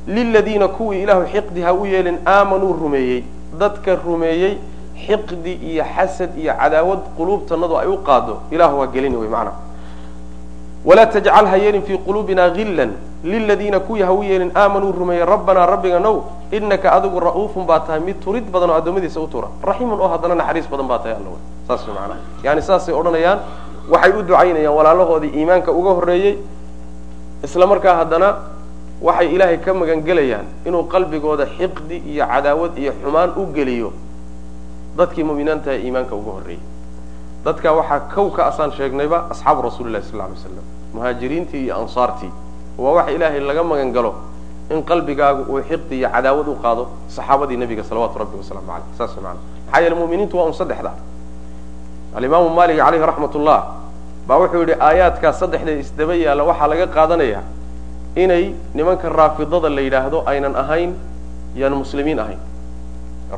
[0.08, 3.24] Liladiina kuwii ilaahu xiqdi ha u yeelin aamanuu rumeeyey.
[3.60, 4.58] Dadka rumeeyey
[5.06, 8.40] xiqdi iyo xasad iyo cadaawad quluubtanadu ay u qaado.
[8.52, 9.58] Ilahu ha gelini wey macnaha
[10.86, 12.92] walaa tajcal ha yeelin fii quluubina hillan
[13.24, 18.00] liladiina kuwii ha u yeelin aamanuu rumeeyey rabbanaa rabbiga now inaka adigu ra'uufun baa tahay
[18.00, 21.40] mid turid badan oo addoommadiisa u tura raxiimun oo haddana naxariis badan baa tahay alla
[21.68, 23.40] saas way macnaha yani saasay odhanayaan
[23.94, 26.36] waxay u ducaynayaan walaalahoodii iimaanka uga horreeyey
[27.44, 28.36] isla markaa haddana
[29.02, 33.90] waxay ilaahay ka magan gelayaan inuu qalbigooda xiqdi iyo cadaawad iyo xumaan u geliyo
[34.98, 36.62] dadkii mu'miniinta ee iimaanka uga horreeyey
[37.46, 42.32] dadka waxaa kow ka asaan sheegnayba asxaabu rasuuli lahi sal lay slam muhaajiriintii iyo ansaartii
[42.78, 44.14] waa waxa ilaahay laga magan galo
[44.72, 46.84] in qalbigaagu uu xiqdi iyo cadaawad u qaado
[47.16, 50.92] saxaabadii nebiga salawatu rabbi wasalaamu aleyh saas maana maxaa yeele muminiintu waa un saddexda.
[52.16, 53.60] Alimaamu malik caleyhi raxmat ullah
[54.28, 57.42] baa wuxuu yidhi aayaadkaa saddexda isdaba yaalla waxaa laga qaadanaya
[58.16, 60.92] inay nimanka raafidada la yidhaahdo aynan ahayn
[61.56, 62.40] yaan muslimiin ahayn.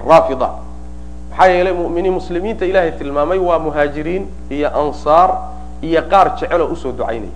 [0.07, 0.49] Raafida
[1.35, 5.29] maxaa yeelay muminiin muslimiinta ilaahay tilmaamay waa muhaajiriin iyo ansaar
[5.81, 7.33] iyo qaar jeceloo u soo ducaynaya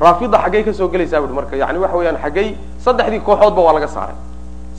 [0.00, 2.48] raafida xaggay ka soo gelaysaa bui marka yani waxa weeyaan xaggay
[2.84, 4.14] saddexdii kooxoodba waa laga saaray.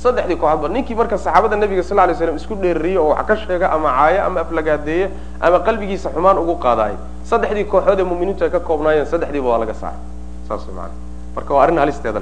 [0.03, 3.71] Saddexdii kooxoodba ninkii marka saxaabada nebiga sal lay slam isku dheerariye oo wax ka sheega
[3.71, 5.09] ama caayo ama aflagaadeeye
[5.41, 6.93] ama qalbigiisa xumaan ugu qaadaay
[7.29, 9.99] saddexdii kooxood ee muminiintu ay ka koobnaayeen saddexdiiba waa laga saaray.
[10.47, 10.93] Saas maana
[11.35, 12.21] marka waa arrin halisteeda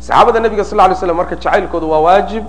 [0.00, 2.44] saxaabada nebiga sal lay slam marka jacaylkoodu waa waajib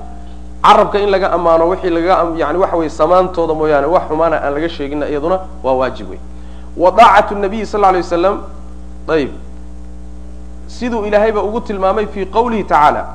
[0.64, 4.70] carabka in laga ammaano wixii laga yani waxa weye samaantooda mooyaane wax xumaana aan laga
[4.70, 6.20] sheegina iyaduna waa waajib wey
[6.78, 8.42] wa daacatu nabiyi sal lay wasalam
[9.08, 9.30] ayib
[10.68, 13.06] siduu ilaahayba ugu tilmaamay fi qawlihi tacaala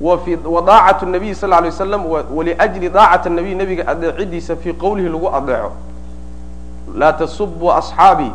[0.00, 5.72] wa daacatu nabiyi sal lay wasalam waliajli daacati nabiy nabiga adeecidiisa fii qawlihi lagu adeeco.
[6.94, 8.32] Laa tasubuu asxaabii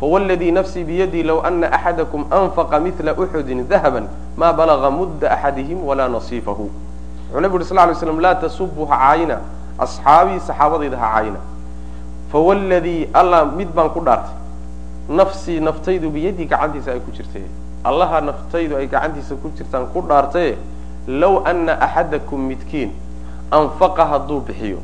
[0.00, 4.02] fawladii nafsii biyadii low ana axadakum anfaqa mila uxudin dahaba
[4.36, 6.70] ma balaga mudda axadihim walaa nasiifahu
[7.34, 9.38] wuxuu nabi uri sal lay slam laa tasubuu ha caayina.
[9.78, 11.38] Asxaabii saxaabadayda ha caayina.
[12.30, 14.34] Fawladii allah mid baan ku dhaartay.
[15.08, 17.42] Nafsii naftaydu biyadii gacantiisa ay ku jirtay.
[17.84, 20.56] Allaha naftaydu ay gacantiisa ku jirtaan ku dhaartaye
[21.08, 22.90] low ana axadakum midkiin
[23.50, 24.78] anfaqa hadduu bixiyo.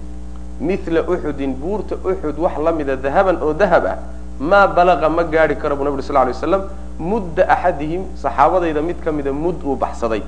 [0.60, 3.96] Mila uxudin buurta uxud wax la mida dahaban oo dahab ah
[4.40, 6.62] maa balaqa ma gaari karo buu nabi uri sal lay waslam
[6.98, 10.22] mudda axadihim saxaabadayda mid ka mida mud uu baxsaday.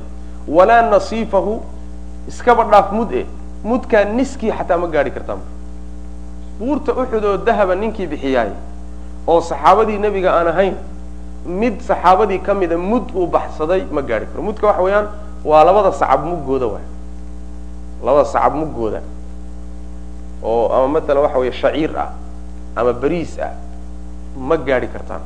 [0.48, 1.60] Walaa nasiifahu
[2.28, 3.26] iskaba dhaaf mud e
[3.64, 5.36] mudkaa niskii xataa ma gaari kartaa
[6.58, 8.50] buurta uxud oo dahaba ninkii bixiyaay
[9.26, 10.74] oo saxaabadii nebiga aan ahayn
[11.46, 14.42] mid saxaabadii ka mida mud uu baxsaday ma gaari karo.
[14.42, 15.06] Mudka waxa weeyaan
[15.44, 16.84] waa labada sacab muggooda waay.
[18.04, 19.00] Labada sacab muggooda
[20.42, 22.10] oo ama matalan waxa weeye shaciir ah
[22.76, 23.50] ama beriis ah
[24.36, 25.20] ma gaari kartaan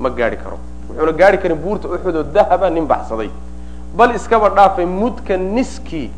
[0.00, 0.58] ma gaari karo.
[0.88, 3.30] Wuxuuna gaari karin buurta uxud oo dahaba nin baxsaday
[3.96, 6.10] bal iskaba dhaafay mudka niskii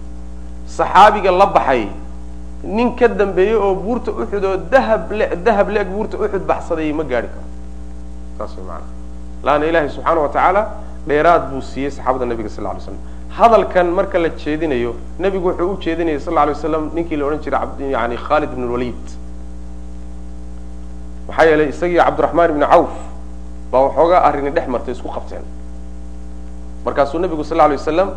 [0.66, 1.88] saxaabiga la baxay.
[2.64, 7.04] Nin ka dambeeyey oo buurta uxud oo dahab le dahab le-eg buurta uxud baxsaday ma
[7.04, 7.46] gaari karo.
[8.38, 8.84] Saas way maana
[9.44, 10.62] laanna ilaahay subxaana wa tacaala
[11.08, 12.98] dheeraad buu siiyey saxaabada nabiga sal lay slam
[13.38, 17.90] hadalkan marka la jeedinayo nebigu wuxuu u jeedinayay sal lay waslam ninkii la odhan jiray
[17.94, 19.04] yani khalid ibn lwalid
[21.28, 22.92] maxaa yeelay isagii cabdiraxmaan ibni cawf
[23.72, 25.44] baa waxoogaa arrini dhex martay isku qabteen
[26.84, 28.10] markaasuu nebigu sal lay wasalam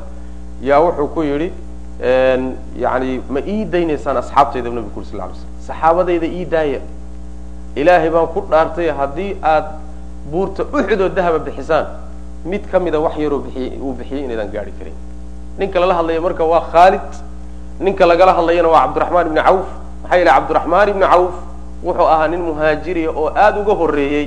[0.61, 1.51] yaa wuxuu ku yidhi
[2.83, 6.79] yani ma ii daynaysaan asxaabtayda bu nebigu uri sal lay slam saxaabadayda ii daaya.
[7.75, 9.65] Ilaahay baan ku dhaartay haddii aad
[10.31, 11.85] buurta uxud oo dahaba bixisaan
[12.45, 14.93] mid ka mida wax yaroo bixiy uu bixiyey inaydaan gaari karin.
[15.59, 17.07] Ninka lala hadlaya marka waa khaalid
[17.79, 19.67] ninka lagala hadlayana waa cabdiraxmaan ibni cawf.
[20.03, 21.33] Maxaa yeele cabdiraxmaan ibni cawf
[21.83, 24.25] wuxuu ahaa nin muhaajiriya oo aada uga horeeyey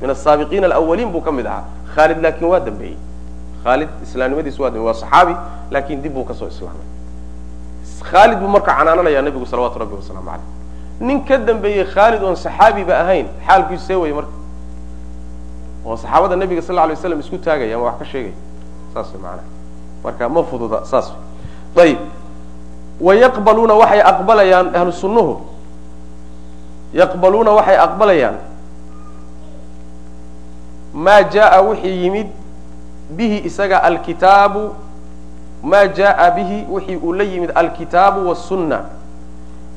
[0.00, 1.64] min asaabiqiina alawaliin buu ka mid ahaa.
[1.94, 2.96] Khaalid laakin waa dambeeyey
[3.64, 5.34] khaalid islaamnimadiisu waa saxaabi
[5.70, 6.86] laakin dib buu ka soo islaamay.
[8.02, 10.46] Khaalid buu marka canaananaya nabigu salawatu rabbi wasalaamu caleyh
[11.00, 14.32] nin ka dambeeyey khaalid oon saxaabiba ahayn xaalkiisu see weye marka.
[15.84, 18.34] Oo saxaabada nabiga sal lay waslam isku taagaya ama wax ka sheegaya
[18.94, 19.46] saas way maanaa
[20.04, 21.12] marka ma fududa saas
[21.76, 21.84] way.
[21.84, 21.98] Ayib
[23.00, 25.40] wayaqbaluuna waxay aqbalayaan ahlu
[26.92, 28.36] yaqbaluuna waxay aqbalayaan.
[30.94, 32.39] Maa jaa wixii yimid
[33.16, 34.74] bihi isaga alkitaabu
[35.62, 38.80] maa jaa bihi wixii uu la yimid alkitaabu wاsunna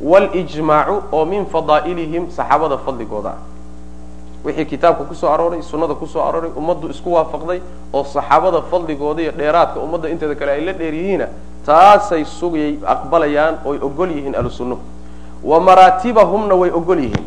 [0.02, 3.34] wاljmaacu oo min fadaa'ilihim saxaabada fadligooda.
[4.46, 7.60] Wixii kitaabka ku soo arooray sunnada ku soo arooray ummaddu isku waafaqday
[7.94, 11.28] oo saxaabada fadligooda iyo dheeraadka ummadda inteeda kale ay la dheer yihiina
[11.66, 14.82] taasay sugayay aqbalayaan oy ogol yihiin ahlu sunnuhu
[15.44, 17.26] wa maraatibahumna way ogol yihiin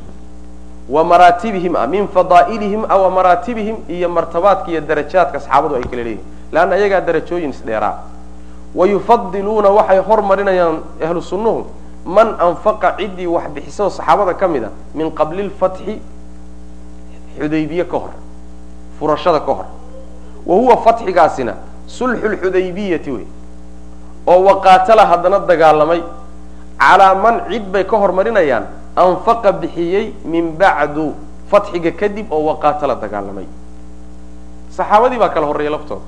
[0.89, 6.03] wa maraatibihim a min fadaa'ilihim a wa maraatibihim iyo martabaadka iyo darajaadka saxaabadu ay kala
[6.03, 7.95] leeyihiin leanna iyagaa darajooyin isdheeraa
[8.75, 11.67] wa yufadiluuna waxay hormarinayaan ahlu sunnuhu
[12.07, 15.99] man anfaqa ciddii wax bixiso saxaabada ka mid a min qabli lfatxi
[17.39, 18.11] xudaybiye ka hor
[18.99, 19.67] furashada ka hor.
[20.47, 21.55] Wa huwa fatxigaasina
[21.87, 23.27] sulxu lxudaybiyati wey
[24.27, 26.03] oo waqaatala haddana dagaalamay
[26.79, 28.65] calaa man cid bay ka hormarinayaan
[28.97, 31.15] anfaqa bixiyey min bacdu
[31.51, 33.47] fatxiga kadib oo waqaatala dagaalamay
[34.71, 36.05] saxaabadii baa kala horreeya laftooda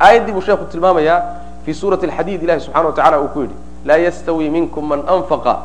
[0.00, 1.22] aayaddii buu sheekhu tilmaamayaa
[1.64, 3.54] fii suurati alxadiid ilahi subxana wa tacala uu ku yidhi
[3.84, 5.56] laa yastawi minkum man anfaqa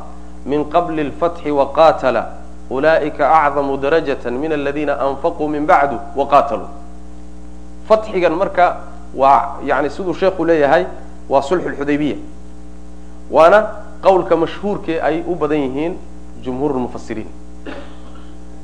[0.45, 2.25] min qabli lfatxi waqaatala
[2.69, 6.67] ulaa'ika acdamu darajata min aladiina anfaquu min bacdu waqaataluu
[7.87, 8.77] fatxigan marka
[9.15, 10.85] waa yani siduu sheekhu leeyahay
[11.29, 12.17] waa sulxu lxudaybiya
[13.31, 13.65] waana
[14.01, 15.97] qawlka mashhuurkee ay u badan yihiin
[16.45, 17.29] jumhuur lmufasiriin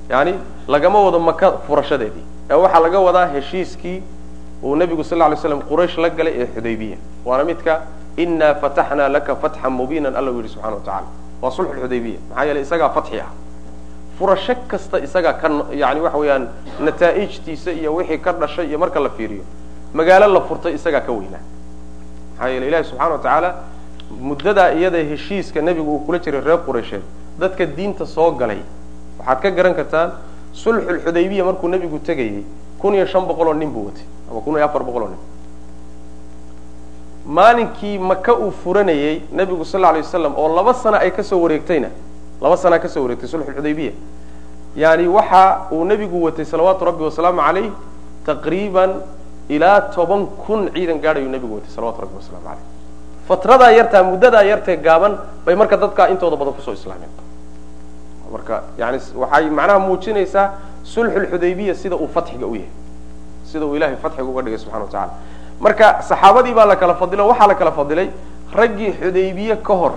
[0.09, 0.33] yani
[0.67, 3.97] lagama wado maka furashadeedii ee waxaa laga wadaa heshiiskii
[4.63, 7.73] uu nabigu sal lay slam quraysh la galay ee xudaybiya waana midka
[8.23, 11.07] inaa fataxnaa laka fatxan mubiinan alla u yidhi subxana wa tacala
[11.41, 13.29] waa sulxu lxudaybiya maxaa yeele isagaa fatxi ah
[14.19, 15.47] furasho kasta isagaa ka
[15.81, 16.43] yani waxa weeyaan
[16.85, 19.43] nataa'ijtiisa iyo wixii ka dhashay iyo marka la fiiriyo
[19.93, 21.43] magaalo la furtay isagaa ka weynaa
[22.37, 23.49] maxaa yeele ilahi subxana wa tacaala
[24.19, 27.01] muddadaa iyada heshiiska nebigu uu kula jiray reer quraysheed
[27.39, 28.59] dadka diinta soo galay.
[29.19, 30.11] Waxaad ka garan kartaan
[30.53, 32.43] sulxulxudaybiya markuu nebigu tegayey
[32.79, 35.19] kun iyo shan boqol oo nin buu watay ama kun iyo afar boqol oo nin.
[37.25, 41.39] Maalinkii maka uu furanayey nebigu sal lla lay wasalam oo laba sano ay ka soo
[41.41, 41.89] wareegtayna
[42.41, 43.91] laba sana ka soo wareegtay sulxulxudaybiya
[44.75, 47.69] yani waxa uu nebigu watay salawaatu rabbi wasalaamu calayh
[48.25, 48.91] taqriiban
[49.49, 52.65] ilaa toban kun ciidan gaadhayuu nebigu watay salawatu rabbi wasalaamu calayh
[53.31, 55.13] fatradaa yartaa muddadaa yartee gaaban
[55.45, 57.11] bay marka dadkaa intooda badan ku soo islaameen.
[58.31, 60.45] Marka yani waxay macnaha muujinaysaa
[60.93, 62.69] sulxulxudaybiya sida uu fatxiga u yahay
[63.51, 65.13] sida uu ilahay fatxiga uga dhigay subxana wa tacala
[65.59, 68.07] marka saxaabadii baa la kala fadilo waxaa la kala fadilay
[68.59, 69.93] raggii xudaybiye ka hor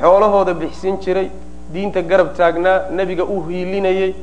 [0.00, 1.30] xoolahooda bixsin jiray
[1.72, 4.14] diinta garab taagnaa nebiga u hiilinayay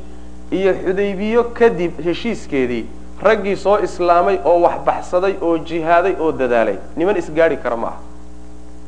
[0.52, 2.86] iyo xudaybiyo kadib heshiiskeedii
[3.24, 6.78] raggii soo islaamay oo wax baxsaday oo jihaaday oo dadaalay.
[6.96, 8.00] Niman isgaadhi kara ma aha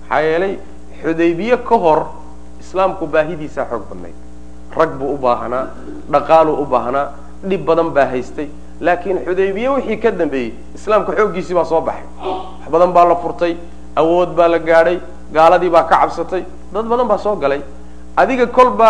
[0.10, 0.54] maxaa yeelay
[1.04, 2.00] xudaybiye ka hor
[2.62, 4.16] islaamku baahidiisaa xoog badnayd
[4.78, 5.66] rag buu u baahnaa
[6.12, 7.06] dhaqaaluu u baahnaa
[7.50, 8.48] dhib badan baa haystay.
[8.82, 12.06] Laakiin xudaybiye wixii ka dambeeyey islaamka xooggiisii baa soo baxay.
[12.24, 13.56] Wax badan baa la furtay
[13.96, 15.00] awood baa la gaadhay
[15.34, 16.44] gaaladii baa ka cabsatay
[16.74, 17.62] dad badan baa soo galay.
[18.16, 18.90] Adiga kolba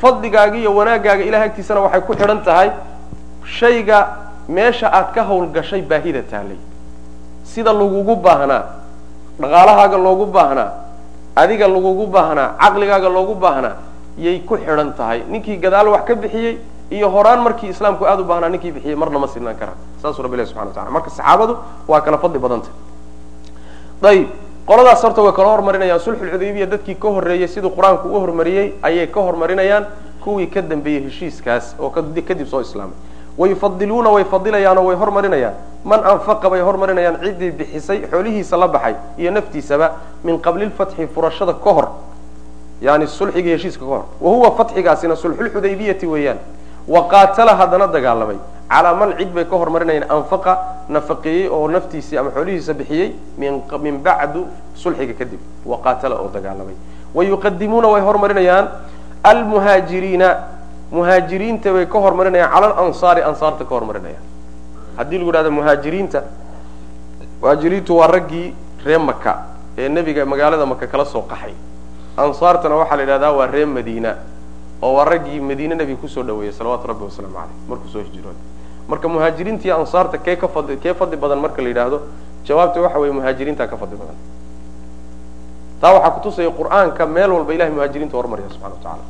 [0.00, 2.70] fadligaaga iyo wanaaggaaga ilahay agtiisana waxay ku xidhan tahay
[3.44, 3.98] shayga
[4.48, 6.58] meesha aad ka hawlgashay baahida taalay.
[7.44, 8.62] Sida lagugu baahnaa
[9.40, 10.70] dhaqaalahaaga loogu baahnaa
[11.36, 13.76] adiga lagugu baahnaa caqligaaga loogu baahnaa
[14.18, 15.22] yay ku xidhan tahay.
[15.28, 16.58] Ninkii gadaal wax ka bixiyey
[16.90, 19.78] iyo horaan markii islaamku aada u baahnaa ninkii bixiyey marna ma sinaan karaan.
[20.02, 21.56] Saasuu rabbi ilahi subxana wa tacala marka saxaabadu
[21.88, 22.68] waa kala fadli badanta
[24.02, 24.28] ayib
[24.66, 26.00] qoladaas horta way kala hormarinayaan.
[26.00, 29.86] Sulxulxudaybiya dadkii ka horreeyey siduu qur'aanku u hormariyey ayay ka hormarinayaan.
[30.24, 32.96] Kuwii ka dambeeyey heshiiskaas oo kadib soo islaamay
[33.38, 35.54] wayufadiluuna way fadilayaanoo way hormarinayaan.
[35.84, 37.20] Man anfaqa bay hormarinayaan.
[37.22, 39.92] Ciddii bixisay xoolihiisa la baxay iyo naftiisaba
[40.24, 41.88] min qabli lfatxi furashada ka hor.
[42.82, 44.04] Yani sulxiga heshiiska ka hor.
[44.20, 46.38] Wa huwa fatxigaasina sulxulxudaybiyati weeyaan.
[46.88, 48.36] Wa qaatala haddana dagaalamay.
[48.68, 50.58] Calaa man cid bay ka hormarinayaan anfaqa
[50.88, 55.40] nafaqeeyey oo naftiisii ama xoolihiisa bixiyey min bacdu sulxiga kadib.
[55.64, 56.74] Wa qaatala oo dagaalamay.
[57.14, 58.68] Wa yuqadimuuna way hormarinayaan.
[59.24, 60.57] Almuhaajiriina
[60.92, 64.24] muhaajiriinta bay ka hormarinayaan cala alansaari ansaarta ka hormarinayaan.
[64.96, 66.22] Haddii lagu yidhahdo muhaajiriinta
[67.42, 69.32] muhaajiriintu waa raggii ree maka
[69.78, 71.52] ee nebiga magaalada maka kala soo qaxay.
[72.16, 74.14] Ansaartana waxaa la yidhahdaa waa ree madiina
[74.82, 78.42] oo waa raggii madiine nebiga ku soo dhaweeyey salawaatu rabbi wasalaamu caleyh markuu soo hijrooday
[78.88, 82.00] marka muhaajiriinta iyo ansaarta kee ka fadli kee fadli badan marka la yidhaahdo
[82.48, 84.16] jawaabta waxa weeye muhaajiriintaa ka fadli badan.
[85.80, 89.04] Taa waxaa kutusaya qur'aanka meel walba ilahay muhaajiriinta hormarya subxana wa tacala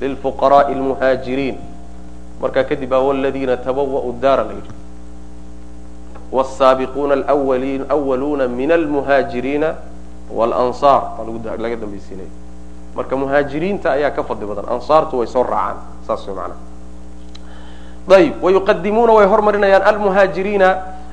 [0.00, 1.56] lilfuqaraai almuhaajiriin
[2.42, 4.72] markaa kadib baa waladiina tabawa'u daara la yidhi
[6.32, 7.24] wsaabiquuna
[7.88, 9.74] awaluuna min almuhaajiriina
[10.38, 12.30] walansaar baa laga dambaysiinaya
[12.96, 15.76] marka muhaajiriinta ayaa ka fadli badan ansaartu way soo raacaan
[16.06, 16.66] saas macnaha
[18.18, 20.68] ayib wayuqadimuuna way hormarinayaan almuhaajiriina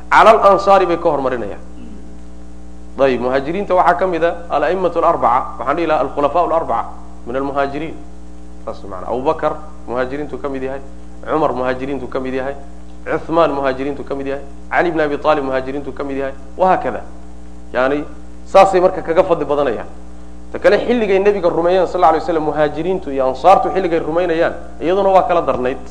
[0.09, 1.63] cala alansaari bay ka hormarinayaan
[3.07, 6.89] ayib muhaajiriinta waxaa ka mid a alaimatu alarbaca waxaan dhihi laha alkhulafa larbaca
[7.27, 7.95] min almuhaajiriin
[8.65, 9.53] saas way maanaa abubakar
[9.87, 10.81] muhaajiriintu ka mid yahay.
[11.25, 12.55] Cumar muhaajiriintu ka mid yahay.
[13.05, 14.43] Cuثmaan muhaajiriintu ka mid yahay.
[14.71, 16.33] Cali bn abi aalib muhaajiriintu ka mid yahay.
[16.57, 17.01] Wahaakada
[17.73, 18.03] yani
[18.45, 19.87] saasay marka kaga fadli badanayaan.
[20.51, 25.23] Ta kale xilligay nebiga rumeeyeen sal lay slam muhaajiriintu iyo ansaartu xilligay rumaynayaan iyaduna waa
[25.29, 25.81] kala darnayd.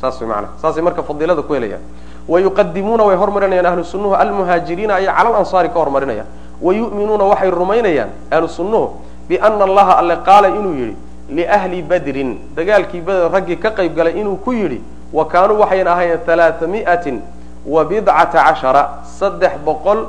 [0.00, 1.82] Saas way maanaa saasay marka fadiilada ku helayaan.
[2.28, 4.14] Wayuqadimuuna way hormarinayaan ahlu sunnuhu.
[4.14, 6.26] Almuhaajiriina ayay cala lansaari ka hormarinayaan.
[6.62, 8.98] Wayu'minuuna waxay rumaynayaan ahlu sunnuhu
[9.28, 10.96] biana allaha alle qaala inuu yidhi
[11.28, 14.80] liahli badrin dagaalkii beder raggii ka qayb galay inuu ku yidhi
[15.12, 17.20] wa kaanuu waxayna ahaayeen halaaa miatin
[17.66, 19.02] wa bidcata cashara.
[19.18, 20.06] Saddex boqol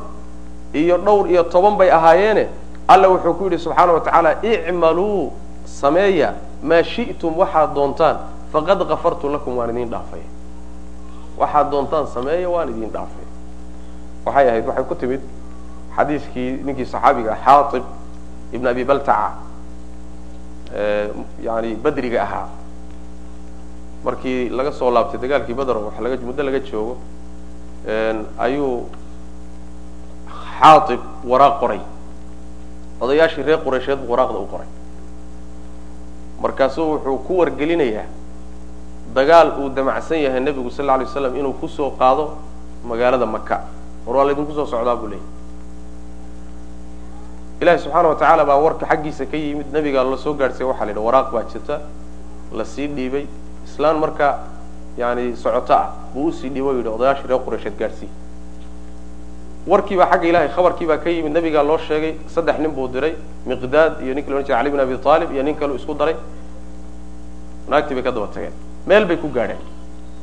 [0.74, 2.48] iyo dhowr iyo toban bay ahaayeene.
[2.88, 5.32] Alla wuxuu ku yidhi subxaana wa tacaala icmaluu
[5.66, 8.18] sameeya maa shi'tum waxaad doontaan.
[8.54, 10.22] Faqad kafartu lakum waan idin dhaafay.
[11.38, 13.26] Waxaad doontaan sameeya waan idin dhaafay.
[14.26, 15.22] Waxay ahayd waxay ku timid
[15.98, 17.84] xadiiskii ninkii saxaabiga xaaib
[18.54, 19.32] ibn abi baltaca
[21.42, 22.48] yani badriga ahaa.
[24.04, 26.98] Markii laga soo laabtay dagaalkii beder wax laga muddo laga joogo
[28.40, 28.86] ayuu
[30.60, 31.80] xaaib waraaq qoray.
[33.02, 34.68] Odayaashii reer qureysheed buu waraaqda u qoray.
[36.42, 38.06] Markaasuu wuxuu ku wargelinayaa
[39.16, 42.38] dagaal uu damacsan yahay nebigu sal lla lay slam inuu ku soo qaado
[42.86, 43.62] magaalada maka
[44.06, 45.26] war waa laydinku soo socdaa buu leeyay
[47.62, 50.92] ilahi subxaana wa tacaala baa warka xaggiisa ka yimid nebigaa la soo gaadhsay waxaa la
[50.92, 51.82] yidhi waraaq baa jirta
[52.54, 53.26] la sii dhiibay
[53.66, 54.28] islaan marka
[54.98, 58.10] yani socoto ah buu u sii dhiibo yidhi odayaashii reer qureysheed gaadhsii
[59.68, 63.16] warkii baa xagga ilahay khabarkii baa ka yimid nebigaa loo sheegay saddex nin buu diray
[63.46, 66.16] miqdaad iyo ninki la odhan jiray cali bin abi aalib iyo nin kaleu isku daray.
[67.68, 68.54] Naagtii bay ka daba tageen.
[68.88, 69.60] Meel bay ku gaadheen.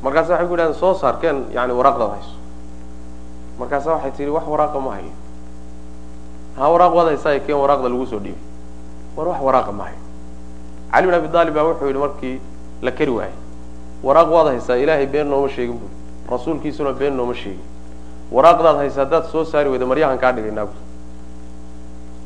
[0.02, 2.34] Markaasa waxay ku yidhahdeen soo saar keen yani waraaqdaad hayso.
[3.58, 5.12] Markaasa waxay tihi wax waraaqa ma hayo
[6.58, 8.42] ha waraaq waad haysaa keen waraaqda lagu soo dhiibay
[9.16, 9.98] war wax waraaqa ma hayo
[10.92, 12.40] cali bin abi aalib baa wuxuu yidhi markii
[12.82, 13.34] la keri waayey
[14.02, 15.88] waraaq waad haysaa ilaahay been nooma sheegin bui
[16.30, 17.60] rasuulkiisuna been nooma sheegin.
[18.32, 20.72] Waraaqdaad haysa haddaad soo saari weyda maryahan kaa dhigaynaa bu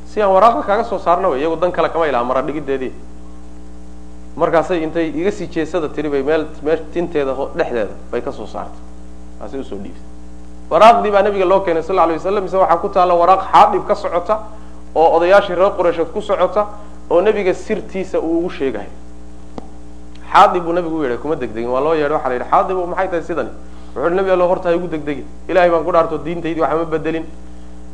[0.06, 2.92] si aan waraaqda kaaga soo saarna wey iyagu dan kale kama ilaha mara dhigideedii
[4.36, 8.80] markaasay intay iga sii jeesada tiri bay meel meel tinteeda dhexdeeda bay ka soo saartay.
[9.40, 10.06] Taasay u soo dhiibtay
[10.70, 13.94] waraaqdii baa nabiga loo keenay sal alay waslam mise waxaa ku taalla waraaq xaadhib ka
[13.94, 14.38] socota
[14.94, 16.66] oo odayaashii reer qureysheed ku socota
[17.10, 18.90] oo nebiga sirtiisa uu ugu sheegayo
[20.32, 21.70] xaadib buu nabigu u yeedhay kuma degdegin.
[21.70, 23.50] Waa loo yeedhay waxa la yidhi xaadibu maxay tahay sidani?
[23.96, 25.24] Wuxu uhi nabi allo horta ha igu degdegin.
[25.48, 27.24] Ilahay baan ku dhaarto diintaydii waxama bedelin.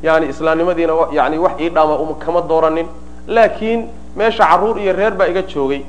[0.03, 2.87] Yani islaamnimadiina yani wax ii dhaama kama dooranin.
[3.29, 5.83] Laakiin meesha carruur iyo reer baa iga joogay.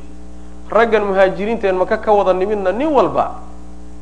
[0.69, 3.31] Raggan muhaajiriinteen maka ka wada nimidna nin walba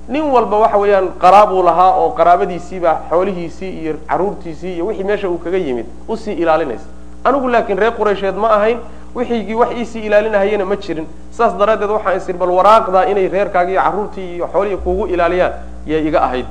[0.08, 5.38] nin walba waxa weeyaan qaraabuu lahaa oo qaraabadiisiibaa xoolihiisii iyo carruurtiisii iyo wixii meesha uu
[5.38, 6.86] kaga yimid u sii ilaalinaysa.
[7.24, 8.80] Anigu laakiin reer quraysheed ma ahayn
[9.16, 11.08] wixiigii wax iisii ilaalinahayana ma jirin.
[11.32, 15.54] Saas daraaddeed waxaan isir bal waraaqdaa inay reerkaagi iyo carruurtii iyo xoolihii kugu ilaaliyaan
[15.88, 16.46] yay iga ahayd.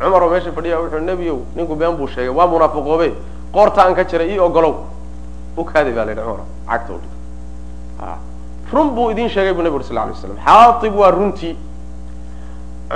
[0.00, 3.12] Cumar meesha fadhiya wuxuu nebiyow ninku been buu sheegay waa munaafiqoobe
[3.52, 4.74] qoorta aan ka jiray ii ogolow.
[5.56, 7.12] Ukaaday baa la yidhi cumar cagta udhig
[8.72, 11.56] run buu idin sheegay buu nebi uri sal lay slam xaatib waa runtii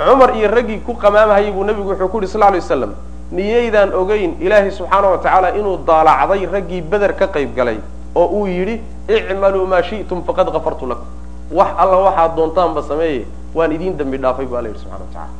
[0.05, 2.93] cumar iyo raggii ku qamaamahayay buu nebigu wuxuu ku yidhi sal lay waslam
[3.31, 7.77] miyaydaan ogeyn ilaahay subxaana wa tacaala inuu daalacday raggii beder ka qayb galay
[8.15, 11.07] oo uu yidhi icmaluu maa shi'tum faqad kafartu lakum
[11.51, 13.25] wax alla waxaad doontaanba sameeye
[13.55, 15.33] waan idin dembi dhaafay bu alla yidhi subxana wa tacala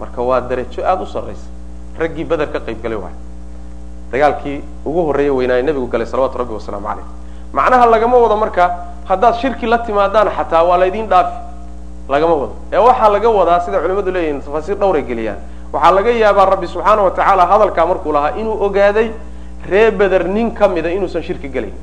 [0.00, 1.48] marka waa darajo aada u sarraysa
[1.98, 3.14] raggii beder ka qayb galay waay
[4.12, 7.06] dagaalkii ugu horreeye weynaaye nebigu galay salawatu rabbi wasalaamu caleyh
[7.52, 8.64] macnaha lagama wado marka
[9.08, 11.34] haddaad shirki la timaadaan xataa waa laydin dhaafi
[12.08, 12.54] lagama wado.
[12.72, 15.38] Ee waxaa laga wadaa sida culimadu leeyihiin tafaasiir dhowray geliyaan.
[15.72, 19.10] Waxaa laga yaabaa rabbi subxaana wa tacaala hadalkaa markuu lahaa inuu ogaaday
[19.70, 21.74] ree beder nin ka mida inuusan shirki gelayn.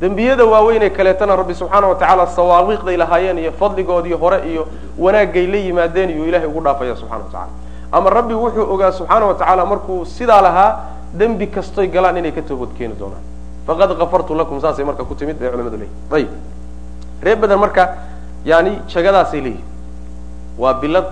[0.00, 4.66] Dembiyada waaweynee kaleetana rabbi subxaana wa tacaala sawaaqiiqday lahaayeen iyo fadligoodii hore iyo
[4.98, 7.48] wanaagay la yimaadeen iyuu ilahay ugu dhaafaya subxana wa tacala
[7.92, 10.70] ama rabbi wuxuu ogaa subxaana wa tacaala markuu sidaa lahaa
[11.18, 13.22] dembi kastoy galaan inay ka toobad keeni doonaan.
[13.66, 16.28] Faqad kafartu lakum saasay marka ku timid bay culimadu leeyihiin ayib
[17.22, 17.82] ree beder marka
[18.44, 19.64] yani jagadaasay leeyihiin
[20.58, 21.06] waa bilad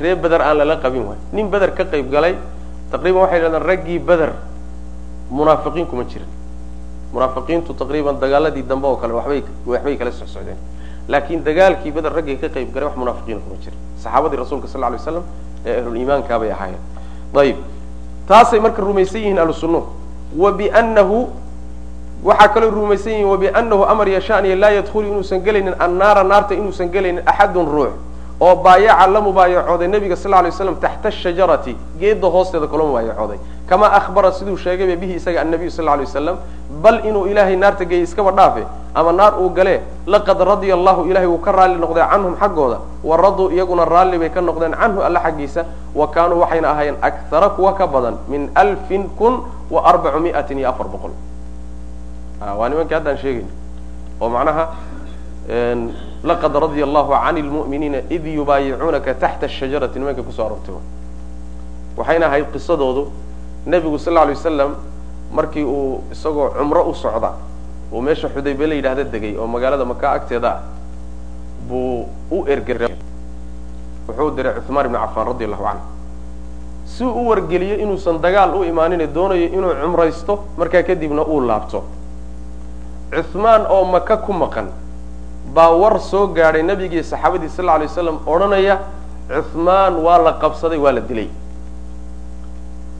[0.00, 1.18] ree beder aan lala qabin waay.
[1.32, 2.34] Nin beder ka qayb galay
[2.90, 4.32] taqriban waxay dhahdeen raggii beder
[5.30, 6.28] munaafiqiin kuma jirin.
[7.12, 10.56] Munaafiqiintu taqriiban dagaaladii dambe oo kale waxbay waxbay kala socsocdeen
[11.08, 13.78] laakiin dagaalkii beder raggii ka qayb galay wax munaafiqiina kuma jirin.
[14.02, 15.22] Saxaabadii rasuulka sal lay slam
[15.66, 16.80] ee ahluliimaankaa bay ahaayeen.
[17.36, 17.56] Ayib
[18.28, 19.86] taasay marka rumaysan yihiin ahlu sunnuhu
[20.36, 21.28] wa biannahu
[22.24, 27.22] waxaa kaloo rumaysan yihiin wabianahu amar yashaaniya laa yadkhulu inuusan gelaynin annaara naarta inuusan gelaynin
[27.26, 27.92] axadun ruux
[28.40, 33.38] oo baayaca la mubaayacooday nabiga sal lay slam taxta ashajarati geedda hoosteeda kula mubaayacooday.
[33.68, 36.36] Kamaa ahbara siduu sheegayba bihi isaga annabiyu sal lay wasalam
[36.82, 38.62] bal inuu ilaahay naarta geeyey iskaba dhaafe
[38.94, 43.16] ama naar uu galee laqad radia allahu ilahay wuu ka raalli noqday canhum xaggooda wa
[43.16, 45.64] raduu iyaguna raalli bay ka noqdeen canhu alla xaggiisa
[45.94, 50.68] wa kaanuu waxayna ahaayeen akthara kuwa ka badan min alfin kun wa arbacu miatin iyo
[50.70, 51.10] afar boqol
[52.40, 53.50] waa nimankii haddaan sheegayna
[54.20, 54.64] oo macnaha
[56.24, 60.74] laqad radia allahu can lmu'miniina id yubaayicuunaka taxta ashajarati nimanka ku soo aroortay
[61.96, 63.10] waxayna ahayd qisadoodu
[63.66, 64.74] nebigu sal lay wasalam
[65.32, 67.32] markii uu isagoo cumro u socda
[67.92, 70.60] uu meesha xudaybe la yidhaahda degay oo magaalada maka agteeda ah
[71.68, 72.88] buu u ergera
[74.08, 75.84] wuxuu diray cuثmaan ibn cafaan radi allahu canhu.
[76.86, 81.84] Si u wargeliyo inuusan dagaal u imaanin doonayo inuu cumraysto markaa kadibna uu laabto
[83.12, 84.68] cusmaan oo maka ku maqan
[85.54, 88.78] baa war soo gaadhay nabigii saxaabadii sal alay slam odhanaya
[89.28, 91.28] cusmaan waa la qabsaday waa la dilay.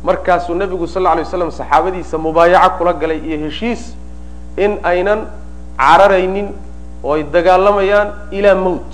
[0.05, 3.95] Markaasuu nebigu sal lay slam saxaabadiisa mubaayaco kula galay iyo heshiis
[4.57, 5.27] in aynan
[5.77, 6.49] cararaynin
[7.05, 8.91] oo ay dagaalamayaan ilaa mowt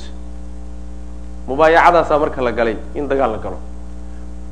[1.49, 3.59] mubaayacadaasaa marka la galay in dagaal la galo.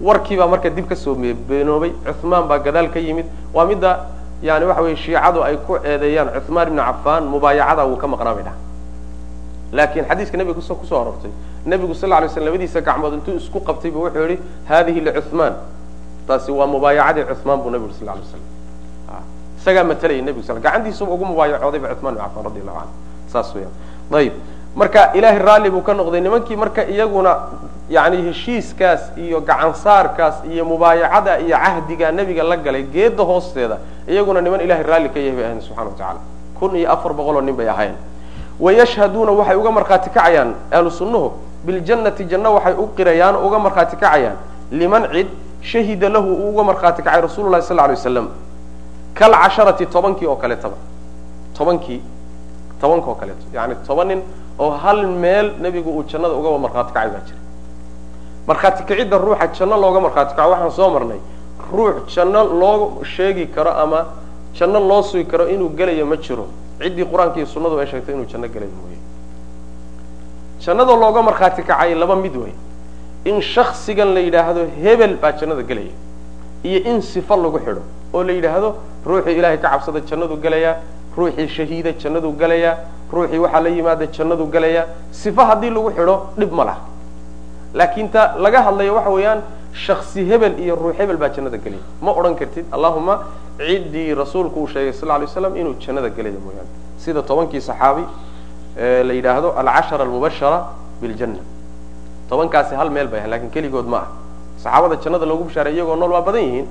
[0.01, 1.15] Warkii baa marka dib ka soo
[1.49, 3.27] beenoobay cusmaan baa gadaal ka yimid.
[3.55, 4.07] Waa midda
[4.43, 8.45] yani waxa weye shiicadu ay ku eedeeyaan cuhmaan ibni cafaan mubaayacada wuu ka maqnaa bay
[8.45, 8.57] dhaha
[9.73, 11.31] laakiin xadiiska nebiga kus ku soo aroortay
[11.67, 14.39] nebigu sal lay sl labadiisa gacmood intuu isku qabtay bu wuxuu yihi
[14.69, 15.55] hadihi licuhmaan
[16.27, 18.43] taasi waa mubaayacadii cuhmaan buu nebigu sal lay slam
[19.59, 22.95] isagaa matelaya nebigu s gacantiisuba ugu mubaayacooday ba cuhmaan ibn cafaan radi allahu canhu
[23.33, 23.73] saas weyaan
[24.19, 24.35] ayib
[24.77, 27.37] marka ilaahay raalli buu ka noqday nimankii marka iyaguna
[27.91, 34.61] yani heshiiskaas iyo gacansaarkaas iyo mubaayacada iyo cahdiga nebiga la galay geedda hoosteeda iyaguna niman
[34.61, 36.21] ilahay raalli ka yahay bay ahayn subxana wa tacala
[36.59, 37.95] kun iyo afar boqol oo nin bay ahayn
[38.61, 41.33] wayashhaduuna waxay uga markhaati kacayaan ahlu sunnuhu
[41.67, 44.37] biljannati janno waxay u qirayaan uga markhaati kacayaan.
[44.73, 45.29] Liman cid
[45.61, 48.29] shahida lahu uu uga markhaati kacay rasulu lahi sal lay waslam
[49.15, 50.75] kalcasharati tobankii oo kaleetaba
[51.59, 52.01] tobankii
[52.83, 54.21] tobanka oo kaleeto yani toban nin
[54.59, 57.41] oo hal meel nebigu uu jannada ugaba markhaati kacay baa jira
[58.49, 61.21] markhaati kicidda ruuxa janno looga markhaati kaco waxaan soo marnay
[61.73, 64.01] ruux janno loo sheegi karo ama
[64.59, 66.47] janno loo sugi karo inuu gelayo ma jiro.
[66.83, 68.99] Ciddii qur'aanka iyo sunnadu ay sheegtay inuu janno gelayo mooye.
[70.61, 72.53] Jannada looga markhaati kacay laba mid wey
[73.25, 75.95] in shaksigan la yidhaahdo hebel baa jannada gelaya
[76.65, 77.83] iyo in sifo lagu xidho.
[78.15, 78.75] Oo la yidhaahdo
[79.07, 80.77] ruuxii ilaahay ka cabsada jannadu gelayaa
[81.17, 82.77] ruuxii shahiida jannadu gelayaa
[83.13, 86.81] ruuxii waxaa la yimaada jannadu gelayaa sifo haddii lagu xidho dhib ma laha.
[87.75, 89.41] Laakiin ta laga hadlayo waxa weeyaan
[89.73, 93.15] shaksi hebel iyo ruux hebel baa jannada gelaya ma odhan kartid allahuma
[93.59, 96.69] ciddii rasuulku uu sheegay sal lay slam inuu jannada gelaya mooyaane.
[96.99, 98.05] Sida tobankii saxaabi
[98.77, 100.67] la yidhaahdo alcashara almubashara
[101.01, 101.41] biljanna.
[102.29, 104.09] Tobankaasi hal meel bay ahan laakiin keligood ma ah
[104.63, 106.67] saxaabada jannada loogu bishaaray iyagoo nool waa badan yihiin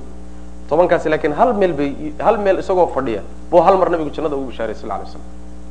[0.71, 4.55] tobankaasi laakiin hal meel bay hal meel isagoo fadhiya bu hal mar nabigu jannada ugu
[4.55, 5.21] bishaaray sal lay slam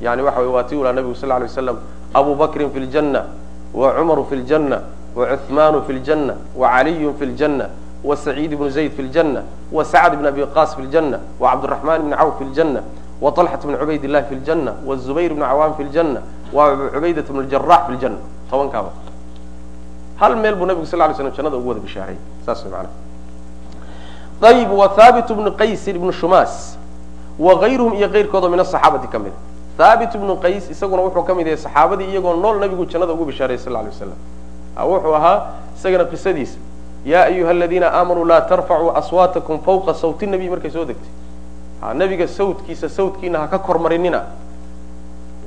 [0.04, 1.78] yani waxa waa ti ulaa nabigu sal lay waslam
[2.12, 3.24] abu bakrin fi ljanna
[3.72, 4.82] wa cumaru fi ljanna
[5.16, 7.70] wa cuhmaanu fi ljanna wa caliyun fi ljanna
[8.04, 9.42] wa saciid ibnu zayd fi ljanna
[9.72, 12.82] wa sacd ibn abi qas fi ljanna wa cabdiraxman ibn cawf fi ljanna
[13.20, 16.20] wa طalxat bn cubayd illahi fi ljanna wa zubayr ibn cawaan fi ljanna
[16.52, 18.18] wa cubaydat bn ljarax fi ljanna
[18.50, 18.92] tobankaaba.
[20.20, 22.16] Hal meel buu nabigu sal lay slam jannada ugu wada bishaaray.
[22.44, 23.09] Saas manaa
[24.42, 26.76] ayib wa haabit bnu qaysin ibnu shumaas
[27.38, 29.32] wa kayruhum iyo keyrkoodo min asaxaabati ka mid
[29.78, 33.58] haabit ibnu qays isaguna wuxuu ka mid yahay saxaabadii iyagoo nool nabigu jannada ugu bishaaray
[33.58, 34.16] sal lay waslam
[34.76, 36.58] wuxuu ahaa isagana qisadiisa.
[37.04, 41.08] Yaa ayuha aladiina aamanuu laa tarfacuu aswaatakum fawqa sawti nabiy markay soo degtay.
[41.94, 44.24] Nabiga sawdkiisa sawdkiina ha ka kormarinina.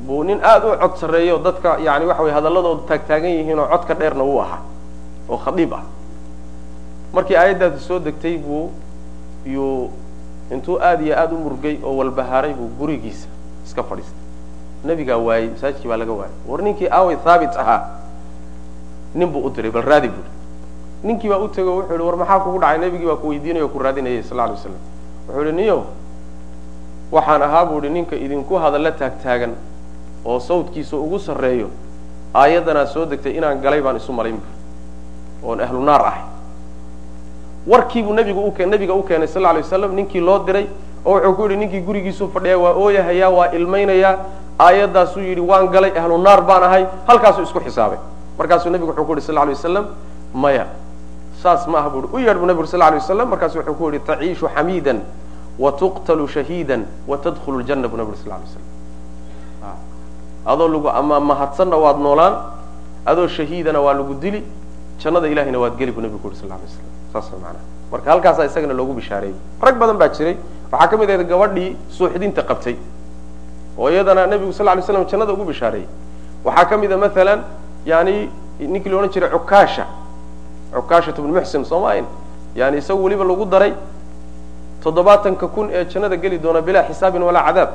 [0.02, 4.24] Buu nin aada u cod sarreeyo dadka yani waxa weye hadaladooda taagtaagan yihiinoo codka dheerna
[4.24, 4.62] wuu ahaa
[5.30, 5.84] oo khadiib ah.
[7.14, 8.72] Markii aayaddaasi soo degtay buu
[9.46, 9.90] yuu
[10.52, 13.28] intuu aada iyo aada u murgay oo walbahaaray buu gurigiisa
[13.66, 14.20] iska fadhiistay.
[14.86, 17.82] Nebigaa waayey masaajidkii baa laga waayay war ninkii aaway thaabit ahaa
[19.16, 20.28] nin buu u diray bal raadi buui
[21.04, 22.78] ninkii baa u tego wuxuu yihi war maxaa kugu dhacay?
[22.80, 24.76] Nebigii baa ku weydiinaya o ku raadinayay sal lay slam
[25.28, 25.84] wuxuu yihi niyo
[27.12, 29.54] waxaan ahaa bu ihi ninka idinku hadalla taagtaagan
[30.26, 31.70] oo sawdkiisa ugu sarreeyo
[32.34, 36.24] aayaddanaa soo degtay inaan galay baan isu malayn bu oon ahlu naar ahay
[37.68, 40.68] warkiibuu nabiga u keenay sal lay waslam ninkii loo diray
[41.06, 44.18] oo wuxuu ku yidhi ninkii gurigiisuu fadhiyaa waa ooyahayaa waa ilmaynayaa
[44.60, 46.86] aayaddaasuu yidhi waan galay ahlu naar baan ahay.
[47.08, 47.98] Halkaasuu isku xisaabay.
[48.38, 49.86] Markaasuu nabigu wuxuu ku yidhi sal lay waslam
[50.34, 50.66] maya.
[51.42, 54.00] Saas ma aha bu u yeedh bu nabigu sal lay waslam markaasu wuxuu ku yidhi
[54.06, 55.02] taciishu xamiidan
[55.60, 58.64] wa tuqtalu shahiidan wa tadkhulu ljanna bu nabigu sal lay waslam
[60.46, 62.34] adoo lagu ama mahadsanna waad noolaan
[63.06, 64.44] adoo shahiidana waa lagu dili
[65.00, 67.62] jannada ilahayna waad geli bu nabigu ku yidhi sal lay waslam saas maanaa
[67.92, 70.36] marka halkaasaa isagana loogu bishaareeyey rag badan baa jiray.
[70.72, 72.76] Waxaa ka mid ahayd gabadhii suuxdinta qabtay.
[73.78, 75.88] Oo iyadana nabigu sal lay slam jannada ugu bishaareeyey
[76.46, 77.40] waxaa ka mid a maalan
[77.86, 79.86] yani ninkii la odhan jiray cukaasha
[80.74, 82.06] cukaashat bnu muxsin soo maayn
[82.56, 83.74] yani isagu weliba lagu daray
[84.84, 87.70] toddobaatanka kun ee jannada geli doona bilaa xisaabin walaa cadaab.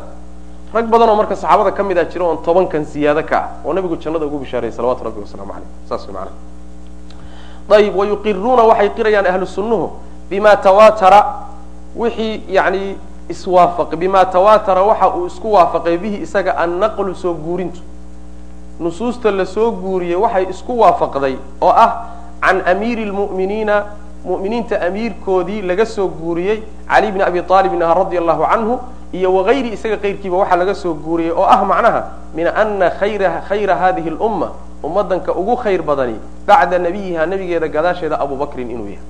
[0.74, 3.72] Rag badan oo marka saxaabada ka mid a jira oon tobankan siyaado ka ah oo
[3.72, 6.14] nabigu jannada ugu bishaarayay salawatu rabbi wasalaamu aleyh saas way
[7.70, 9.90] ayib wayuqiruuna waxay qirayaan ahlu sunnuhu
[10.30, 11.24] bima tawatara
[11.96, 12.96] wixii yani
[13.28, 17.80] iswaafaqay bima tawatara waxa uu isku waafaqay bihi isaga annaqlu soo guurintu
[18.80, 21.90] nusuusta la soo guuriyey waxay isku waafaqday oo ah
[22.40, 23.84] can amiiri lmu'miniina
[24.28, 28.74] mu'miniinta amiirkoodii laga soo guuriyey cali bni abi aalibin ah radia allahu canhu
[29.12, 32.00] iyo wagayri isaga kayrkiiba waxaa laga soo guuriyey oo ah macnaha
[32.36, 32.90] min ana
[33.48, 34.52] khayra hadihi lumma
[34.84, 39.06] ummadanka ugu khayr badani bacda nabiyiha nabigeeda gadaasheeda abu bakrin inuu yahay.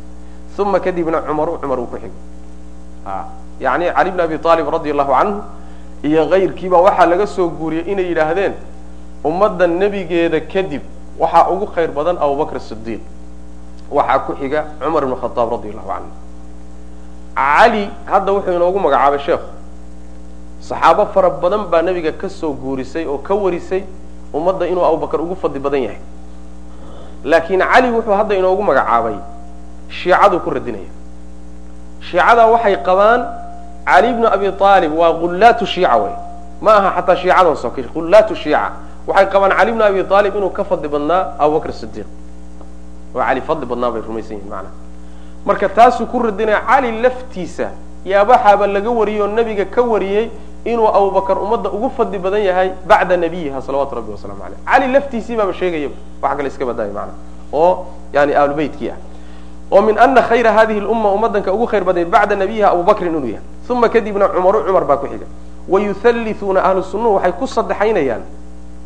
[0.58, 2.18] Uma kadibna cumaru cumar uu ku xigo
[3.60, 5.38] yani cali bni abi aalib radia allahu canhu
[6.02, 8.54] iyo kayrkiiba waxaa laga soo guuriyey inay yidhaahdeen
[9.24, 10.82] ummadda nebigeeda kadib
[11.18, 13.00] waxaa ugu khayr badan abubakr sidiiq
[13.90, 16.10] waxaa ku xiga cumar ibn khadaab radi allahu canhu
[17.36, 19.48] cali hadda wuxuu inoogu magacaabay sheekhu
[20.60, 23.84] saxaabo fara badan baa nebiga ka soo guurisay oo ka warisay
[24.34, 26.00] ummadda inuu abubakar ugu fadli badan yahay.
[27.24, 29.16] Laakiin cali wuxuu hadda inoogu magacaabay
[29.88, 30.90] shiicaduu ku radinaya.
[32.00, 33.24] Shiicadaa waxay qabaan
[33.86, 36.12] cali bnu abi aalib waa gullaatu shiica wey
[36.60, 38.72] ma aha xataa shiicadan soke gullaatu shiica.
[39.06, 42.06] Waxay qabaan cali bnu abi aalib inuu ka fadli badnaa abubakr sidiiq
[43.14, 44.74] oo cali fadli badnaa bay rumaysan yihiin maanaa
[45.46, 47.70] marka taasuu ku radinaya cali laftiisa
[48.04, 50.30] yaabaxaaba laga wariyey oo nebiga ka wariyey
[50.64, 55.36] inuu abubakar ummadda ugu fadli badan yahay bacda nabiyiha salawatu rabbi wasalamu aleyh cali laftiisii
[55.36, 57.12] baaba sheegayaba wax kale iska badaya mana
[57.52, 58.98] oo yani ahlubeytkii ah.
[59.70, 63.44] Oo min ana khayra hadihi lumma ummadanka ugu khayr badnay bacda nabiyiha abubakrin inuu yahay.
[63.68, 65.26] Uma kadibna cumaru cumar baa ku xiga.
[65.68, 68.24] Wayuhallisuuna ahlu sunnuhu waxay ku sadexaynayaan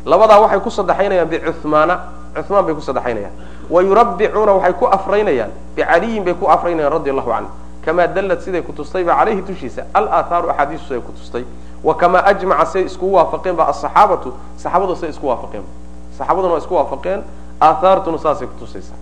[0.05, 1.95] labadaa waxay ku sadexaynayaan bicuhmaana
[2.35, 3.31] cuhmaan bay ku sadexaynayaan
[3.69, 7.49] wayurabbicuuna waxay ku afraynayaan bicaliyin bay ku afraynayaan radi allahu canhu
[7.85, 11.43] kamaa dallad siday kutustayba caleyhi dushiisa alaahaaru axaadiistu siday kutustay
[11.83, 15.63] wa kamaa ajmaca say iskugu waafaqeen ba asaxaabatu saxaabadu say isku waafaqeen
[16.17, 17.23] saxaabaduna waa isku waafaqeen
[17.61, 18.95] aathaartuna saasay kutusaysaa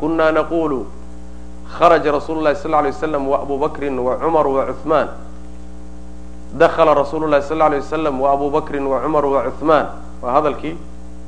[0.00, 0.86] kuna naqulu
[1.78, 5.08] kharaja rasuulu lahi sal lay waslam waabu bakrin wacumar wacuhmaan
[6.58, 9.86] dakala rasuulu lahi sal lay waslam waabu bakrin wacumar wacuhmaan
[10.22, 10.76] waa hadalkii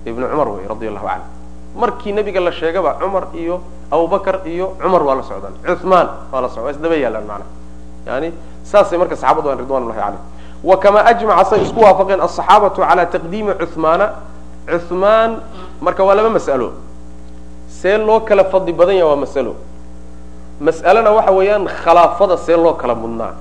[0.04, 1.26] ibnu cumar wey radi allahu canhu
[1.76, 6.48] markii nebiga la sheegaba cumar iyo abubakr iyo cumar waa la socdaan cuhmaan waa la
[6.48, 7.44] socda waa isdaba yaalaan maana
[8.06, 8.32] yani
[8.64, 10.20] saasay marka saxabadu aan ridwan llahi caleyh
[10.64, 14.06] wa kamaa ajmaca say isku waafaqeen asaxaabatu cala taqdiimi cuhmaana
[14.68, 15.30] cuhmaan
[15.80, 16.72] marka waa laba mas'alo.
[17.68, 19.54] See loo kala fadli badan yaha waa masalo.
[20.60, 23.34] Mas'alena waxa weeyaan khalaafada see loo kala mudnaa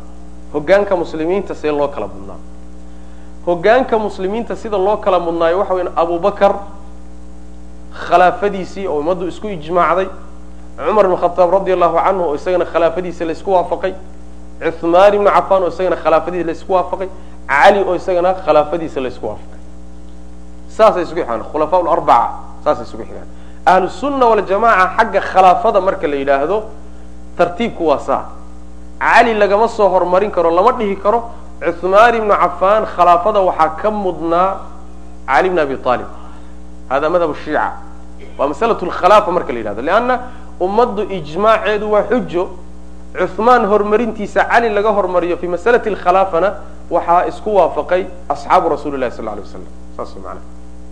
[0.54, 2.40] hogaanka muslimiinta see loo kala mudnaa
[3.46, 6.54] hogaanka muslimiinta sida loo kala mudnaayo waxa weyan abubakar
[7.94, 10.08] khilaafadiisii oo ummaddu isku ijmaacday.
[10.78, 13.94] Cumar ibn khataab radi allahu canhu oo isagana khilaafadiisa la isku waafaqay.
[14.80, 17.10] Cuhmaan ibnu cafaan oo isagana khilaafadiisa la isku waafaqay.
[17.48, 19.60] Cali oo isagana khilaafadiisa la isku waafaqay.
[20.70, 22.30] Saasay isugu xigaan khulafaa larbaca
[22.64, 23.28] saasay isugu xigaan
[23.66, 26.58] ahlu sunna waljamaca xagga khilaafada marka la yidhaahdo
[27.38, 28.24] tartiibku waa saa.
[29.00, 31.20] Cali lagama soo hormarin karo lama dhihi karo.
[31.62, 34.58] Cuhmaan ibnu cafaan khilaafada waxaa ka mudnaa
[35.28, 36.08] cali bn abi aalib
[36.92, 37.66] hada madhab shiica
[38.38, 40.16] waa masalat lkhilaafa marka la yidhahdo leanna
[40.66, 42.44] ummaddu ijmaaceedu waa xujo
[43.20, 46.50] cuhmaan horumarintiisa cali laga hormariyo fi masalati lkhilaafana
[46.96, 48.04] waxaa isku waafaqay
[48.34, 49.64] asxaabu rasuli lahi sal lay waslam
[49.98, 50.40] saas mana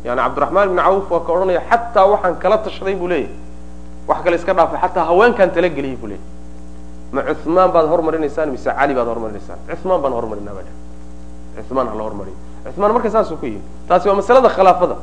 [0.05, 3.29] yani cabdiraxmaan ibni cawf waa ka odhanaya xataa waxaan kala tashaday buu leeyahy
[4.07, 6.25] wax kale iska dhaafay xataa haweenkaan talageliyay buu leeyahy
[7.13, 12.37] ma cuhmaan baad hormarinaysaan mise cali baad hormarinaysaan cuhmaan baan hormarinaa baa cuhmaan hala hormariyo
[12.75, 14.95] cuhmaan marka saasuu ku yihi taasi waa masalada khilaafada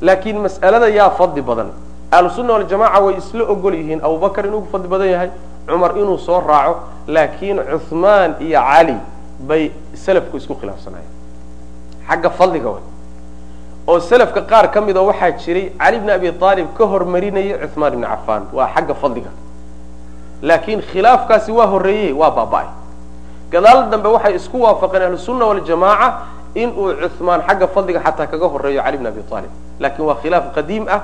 [0.00, 1.70] laakiin mas'alada yaa fadli badan.
[2.10, 5.30] Ahlusunna waljamaca way isla ogol yihiin abubakar inuu fadli badan yahay
[5.68, 6.76] cumar inuu soo raaco
[7.08, 8.96] laakiin cuhmaan iyo cali
[9.40, 11.10] bay selafku isku khilaafsanayeen
[12.08, 12.82] xagga fadliga way.
[13.86, 18.06] Oo selafka qaar ka mida waxaa jiray cali bni abi aalib ka hormarinaya cuhmaan ibni
[18.06, 19.30] cafaan waa xagga fadliga.
[20.42, 22.66] Laakiin khilaafkaasi waa horreeyey waa baaba-ay.
[23.50, 26.08] Gadaal dambe waxay isku waafaqeen ahlusunna waljamaaca
[26.56, 30.88] inuu cuhmaan xagga fadliga xataa kaga horeeyo cali bn abi aalib laakiin waa khilaaf qadiim
[30.88, 31.00] ah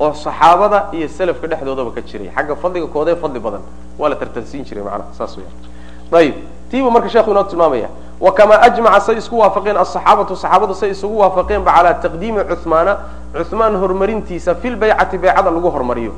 [0.00, 2.28] oo saxaabada iyo selafka dhexdoodaba ka jiray.
[2.34, 3.62] Xagga fadliga koodee fadli badan.
[3.98, 5.48] Waa la tartansiin jiray macnaha saas weya
[6.12, 6.34] ayib
[6.70, 7.88] tiibuu marka sheekhu inoo tilmaamaya
[8.20, 12.98] wa kamaa ajmaca say isku waafaqeen asaxaabatu saxaabadu say isugu waafaqeenba calaa taqdiimi cuhmaana
[13.34, 16.12] cuhmaan horumarintiisa fi lbaycati baycada lagu hormariyo.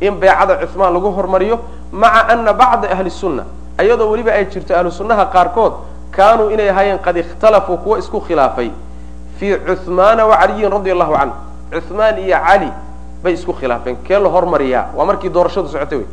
[0.00, 1.58] In baycada cuhmaan lagu hormariyo
[1.92, 3.44] maca ana bacda ahli sunna
[3.80, 4.90] iyadoo weliba ay jirto ahlu
[5.32, 5.72] qaarkood
[6.16, 8.70] kaanuu inay ahaayeen qad ikhtalafuu kuwa isku khilaafay
[9.38, 11.34] fii cuhmaana wa caliyin radi allahu canhu.
[11.72, 12.70] Cuhmaan iyo cali
[13.22, 14.86] bay isku khilaafeen kee la hormariyaa.
[14.96, 16.06] Waa markii doorashadu socotay wey.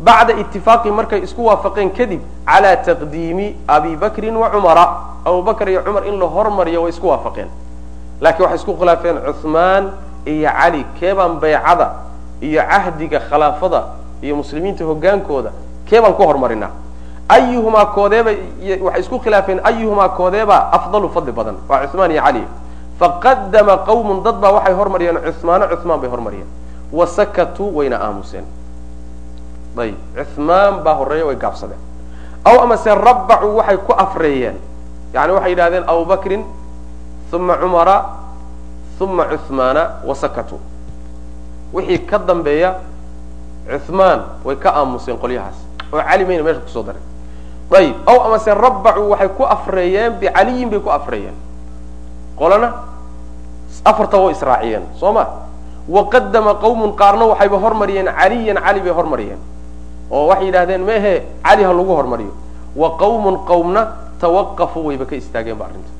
[0.00, 4.86] Bacda itifaaqi markay isku waafaqeen kadib calaa taqdiimi abi bakrin wa cumara.
[5.24, 7.48] Abubakr iyo cumar in la hormariyo way isku waafaqeen.
[8.20, 9.90] Laakiin waxay isku khilaafeen cuhmaan
[10.26, 11.90] iyo cali keebaan baycada
[12.40, 13.82] iyo cahdiga khilaafada
[14.22, 15.50] iyo muslimiinta hogaankooda
[15.88, 16.70] keebaan ku hormarinaa
[17.34, 18.30] ayuhumaa koodeeba
[18.86, 22.42] waxay isku khilaafeen ayuhumaa koodeeba afdalu fadli badan waa cuhmaan iyo cali
[23.00, 26.48] faqadama qawmun dad baa waxay hormariyeen cuhmaano cuhmaan bay hormariyeen
[26.92, 28.44] wasakatuu wayna aamuseen
[29.78, 31.78] ayib cuhmaan baa horreeya way gaabsadeen
[32.44, 34.56] aw amase rabbacuu waxay ku afreeyeen
[35.14, 36.42] yani waxay yidhahdeen abubakrin
[37.32, 37.96] uma cumara
[39.00, 40.60] uma cuhmaana wasakatuu
[41.74, 42.74] wixii ka dambeeya
[43.86, 45.56] cuhmaan way ka aamuseen qolyahaas
[45.92, 47.04] oo cali mayna meesha ku soo dareen
[47.70, 51.34] ayib aw amase rabbacuu waxay ku afreeyeen bicaliyin bay ku afreeyeen.
[52.38, 52.68] Qolana
[53.84, 55.24] afartaba way israaciyeen soo ma?
[55.88, 59.38] Waqadama qawmun qaarna waxayba hormariyeen caliyan cali bay hormariyeen.
[60.10, 62.32] Oo waxay yidhahdeen mehe cali ha lagu hormariyo.
[62.76, 63.82] Wa qawmun qawmna
[64.20, 65.90] tawaqafuu wayba ka istaageen ba arrinta.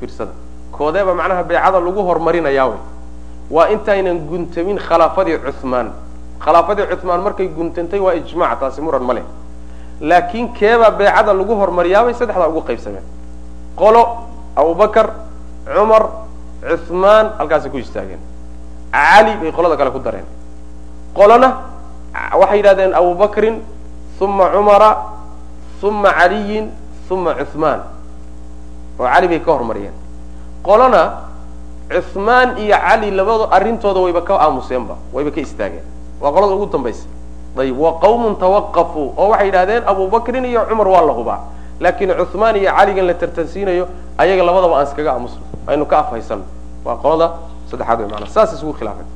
[0.00, 0.32] Fiirsada.
[0.72, 2.80] Koodeeba macnaha beecada lagu hormarinayaa wey
[3.50, 5.92] waa intaynan guntamin khilaafadii cuhmaan
[6.40, 9.22] khilaafadii cuhmaan markay guntantay waa ijmac taasi muran ma leh
[10.00, 13.04] laakiin keebaa beecada lagu hormariyaabay saddexdaa ugu qaybsameen.
[13.76, 14.02] Qolo
[14.56, 15.10] abubakar
[15.74, 16.02] cumar
[16.62, 18.20] cuhmaan halkaasay ku istaageen.
[18.92, 20.26] Cali bay qolada kale ku dareen.
[21.14, 21.48] Qolona
[22.40, 23.62] waxay yidhahdeen abubakrin
[24.20, 24.90] uma cumara
[25.82, 26.70] uma caliyin
[27.10, 27.80] uma cuhmaan
[28.98, 29.94] oo cali bay ka hormariyeen.
[30.62, 31.02] Qolona
[31.90, 35.84] cuhmaan iyo cali labado arrintooda wayba ka aamuseenba wayba ka istaageen.
[36.20, 37.06] Waa qolada ugu dambaysa
[37.58, 41.40] ayib wa qawmun tawaqafuu oo waxay yidhahdeen abubakrin iyo cumar waa la hubaa.
[41.80, 46.42] Laakiin cuhmaan iyo caligan la tartansiinayo ayaga labadaba aan iskaga aamusno aynu ka afhaysano
[46.84, 47.30] waa qolada
[47.70, 49.06] saddexaad way maanaa saas isugu khilaafay.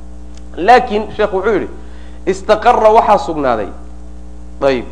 [0.57, 1.69] Laakiin sheekhu wuxuu yidhi
[2.25, 3.67] istaqara waxaa sugnaaday.
[4.61, 4.85] Ayib.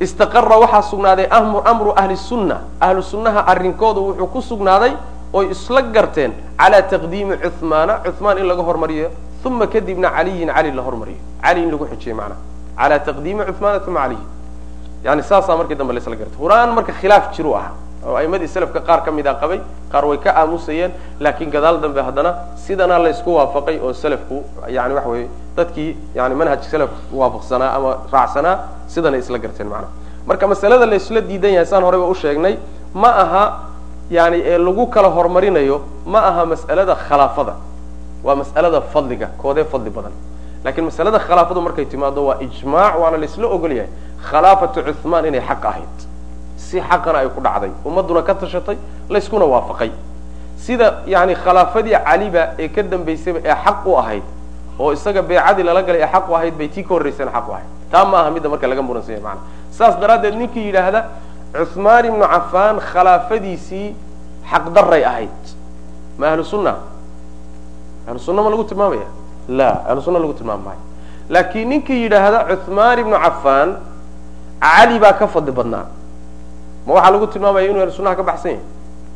[0.00, 2.60] Istaqara waxaa sugnaaday amru ahli sunna.
[2.80, 4.92] Ahlu sunnaha arrinkooda wuxuu ku sugnaaday
[5.38, 9.08] oy isla garteen calaa taqdiimi cuhmaana cuhmaan in laga hormariyo
[9.44, 11.18] uma kadibna caliyin cali la hormariyo.
[11.44, 12.40] Cali in lagu xijiyey macnaha
[12.80, 14.26] calaa taqdiimi cuhmaana uma caliyin
[15.04, 17.66] yani saasaa markii dambe laisla gartay horaan marka khilaaf jiru ah
[18.06, 19.60] oo aimadii selafka qaar ka mid a qabay
[19.92, 20.90] qaar way ka aamusayeen
[21.20, 22.30] laakiin gadaal dambe haddana
[22.66, 24.36] sidanaa la isku waafaqay oo selafku
[24.76, 28.56] yani waxa weye dadkii yani manhajka selaf waafaqsanaa ama raacsanaa
[28.94, 29.92] sidanay isla garteen macnaha
[30.26, 32.54] marka masalada la isla diidan yahay saan horeyba u sheegnay
[32.94, 33.44] ma aha
[34.16, 35.76] yani ee lagu kala horumarinayo
[36.06, 37.54] ma aha mas'alada khilaafada.
[38.24, 40.12] Waa mas'alada fadliga koodee fadli badan.
[40.64, 43.90] Lakiin masalada khilaafadu markay timaado waa ijmaac waana la isla ogol yahay.
[44.28, 45.96] Khilaafatu cuhmaan inay xaq ahayd.
[46.56, 47.70] Si xaqana ay ku dhacday.
[47.84, 48.76] Ummaduna ka tashatay
[49.10, 49.90] layskuna waafaqay.
[50.56, 54.22] Sida yani khilaafadii caliba ee ka dambaysayba ee xaq u ahayd
[54.78, 57.52] oo isaga beecadii lala galay ee xaq u ahayd bay tii ka horraysana xaq u
[57.52, 57.68] ahayd.
[57.92, 61.00] Taa ma aha midda marka laga muransanya maana saas daraaddeed ninkii yidhaahda
[61.54, 63.94] cuhmaan ibnu cafaan khilaafadiisii
[64.50, 65.42] xaqdaray ahayd.
[66.18, 66.74] Ma ahlu sunna?
[68.08, 69.06] Ahlu sunna ma lagu tilmaamaya?
[69.48, 70.82] La ahlu sunna lagu tilmaami maayo
[71.28, 73.76] laakiin ninkii yidhaahda cuhmaan ibnu cafaan
[74.60, 75.86] cali baa ka fadli badnaa.
[76.86, 78.64] Ma waxaa lagu tilmaamaya inuu ahlu sunnaha ka baxsan yahay?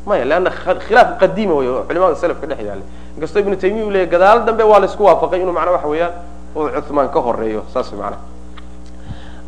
[0.07, 0.51] Maya leanna
[0.87, 2.87] khilaaf qadiima wey oo culimada selafka dhex yaallay
[3.17, 6.13] inkastoo ibnu taymiya u leyahy gadaal dambe waa la isku waafaqay inuu macnaa waxa weeyaan
[6.57, 8.23] uu cuhmaan ka horeeyo saas macnaha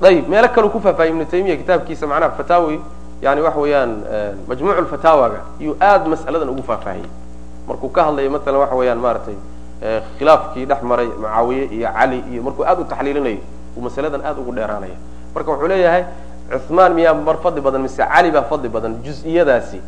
[0.03, 2.81] ayib meelo kaleu ku faahfaahiyay ibnu taymiya kitaabkiisa macnaha fataawi
[3.23, 3.93] yani waxa weeyaan
[4.49, 7.09] majmuuc lfataawaga iyuu aad mas'aladan ugu faahfaahiyey
[7.69, 9.37] markuu ka hadlayo matalan waxa weeyaan maaragtay
[10.19, 13.39] khilaafkii dhex maray mucaawiye iyo cali iyo markuu aad u taxliilinayo
[13.77, 14.97] uu masaladan aad ugu dheeraanaya
[15.35, 16.05] marka wuxuu leeyahay
[16.67, 19.81] cuhmaan miyaa mar fadli badan mise cali baa fadli badan juz-iyadaasi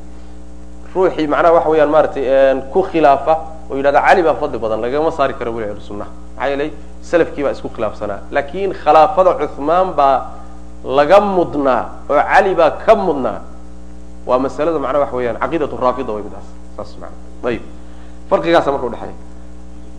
[0.94, 2.24] ruuxii macnaha waxa weeyaan maaragtay
[2.72, 3.34] ku khilaafa
[3.72, 6.70] oo yidhahda cali baa fadli badan lagama saari karo weli ahlu sunnaha maxaa yeelay
[7.02, 8.18] salafkii baa isku khilaafsanaa.
[8.30, 10.16] Laakiin khilaafada cuhmaan baa
[10.84, 13.40] laga mudnaa oo cali baa ka mudnaa.
[14.26, 16.46] Waa masalada macnaha waxa weeyaan caqiidatu raafida way midaas
[16.76, 17.12] saas mana
[17.48, 17.62] ayib.
[18.30, 19.14] Farqigaasa marka udhexeeya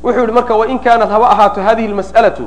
[0.03, 2.45] wuxuu yihi marka wain kaanat haba ahaato hadihi lmas'alatu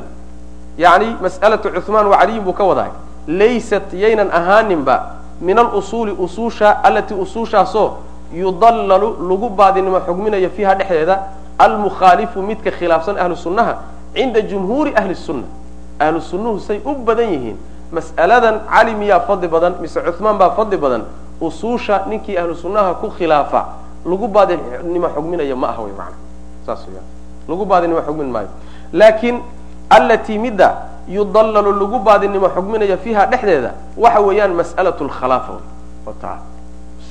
[0.78, 2.93] yani mas'alatu cuhmaan wa caliyin buu ka wadahay
[3.28, 4.97] laysat yaynan ahaaninba
[5.40, 7.89] min alusuuli usuusha alatii usuushaasoo
[8.35, 11.23] yudallalu lagu baadinimo xugminayo fiiha dhexdeeda
[11.59, 13.77] almukhaalifu midka khilaafsan ahlu sunnaha
[14.15, 15.47] cinda jumhuuri ahli sunna.
[16.01, 17.57] Ahlu sunnuhu say u badan yihiin.
[17.93, 21.05] Mas'aladan cali miyaa fadli badan mise cuhmaan baa fadli badan
[21.40, 23.66] usuusha ninkii ahlu sunnaha ku khilaafa.
[24.07, 26.16] Lagu baadinimo xugminayo ma aha wy mana
[26.66, 27.01] saas wya
[27.48, 28.48] lagu baadinimo xugmin maayo.
[28.93, 29.40] Laakiin
[29.90, 35.61] allatii midda yudallalu lagu baadinimo xugminayo fiiha dhexdeeda waxa weeyaan mas'alatu lkhalaafa
[36.20, 36.39] ta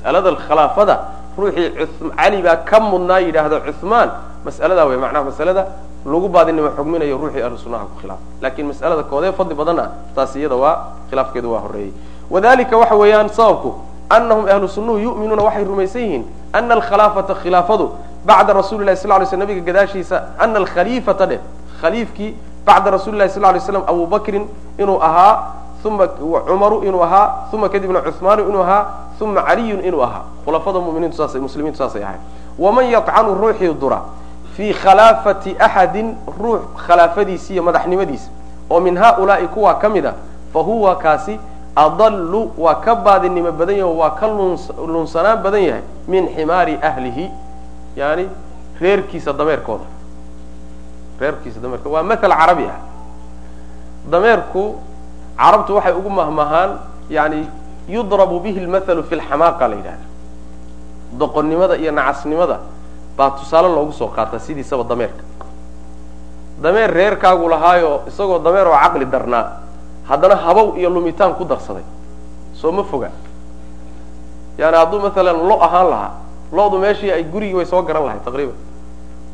[0.05, 0.99] mas'alada khilaafada
[1.37, 1.71] ruuxii
[2.17, 4.09] cali baa ka mudnaa yidhaahda cuhmaan
[4.45, 5.65] mas'aladaa wey macnaha masalada
[6.05, 10.55] lagu baadinimo xugminayo ruuxii ahlu sunnaha ku khilaafa laakiin mas'alada koodee fadli badanna taas iyada
[10.55, 11.93] waa khilaafkeedu waa horeeyey
[12.29, 13.73] wadalika waxa weeyaan sababku
[14.09, 17.91] anahum ahlu yu'minuuna waxay rumaysan yihiin ana alkhilaafata khilaafadu
[18.25, 21.39] bacda rasuli lahi lay sl nabiga gadaashiisa ana alkhaliifata dheh
[21.81, 26.07] khaliifkii bacda rasuli lahi lay slam abu bakrin inuu ahaa uma
[26.47, 28.85] cumaru inuu ahaa uma kadibna cuhmaanu inuu ahaa
[29.21, 31.17] uma caliyun inuu ahaa khulafada muminiintu
[31.77, 32.19] saasay ahayd
[32.59, 34.01] waman yatcanu ruuxii dura
[34.55, 38.29] fii khalaafati axadin ruux khilaafadiisa iyo madaxnimadiisa
[38.69, 40.13] oo min haulaai kuwaa ka mid a
[40.53, 41.39] fa huwa kaasi
[41.75, 44.27] adallu waa ka baadinimo badan yahay waa ka
[44.87, 47.31] lunsanaan badan yahay min ximaari ahlihi
[47.95, 48.29] yani
[48.81, 49.83] reerkiisa dameerkooda
[51.19, 52.79] reerkiisa dameerkooda waa mathal carabi ah
[54.11, 54.75] dameerku
[55.37, 56.79] carabtu waxay ugu mahmahaan
[57.09, 57.47] yani
[57.87, 60.05] yudrabu bihi lmathalu fi lxamaaqa la yidhahda
[61.19, 62.59] doqonnimada iyo nacasnimada
[63.17, 65.23] baa tusaale loogu soo qaataa sidiisaba dameerka.
[66.61, 69.59] Dameer reerkaagu lahaayo isagoo dameer oo caqli darnaa
[70.07, 71.83] haddana habow iyo lumitaan ku darsaday.
[72.53, 73.11] Soo ma foga.
[74.57, 76.11] Yani hadduu maalan lo ahaan lahaa
[76.51, 78.55] lodu meeshii ay gurigii way soo garan lahay taqriiban.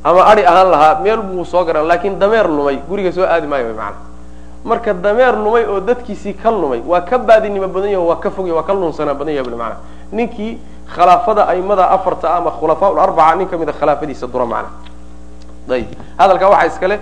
[0.03, 3.73] Ama adi ahaan lahaa meel buu soo garan laakiin dameer lumay guriga soo aadi maayo
[3.73, 3.95] mana
[4.63, 8.53] marka dameer lumay oo dadkiisii ka lumay waa ka baadinimo badan yaho waa ka fogya
[8.53, 9.75] waa ka lunsanaa badan yaha mana
[10.11, 10.57] ninkii
[10.95, 14.69] khilaafada aimada afarta ama khulafaa larbaca nin kamida khilaafadiisa dura macna
[15.69, 16.99] ayib hadalkaa waxaa iska le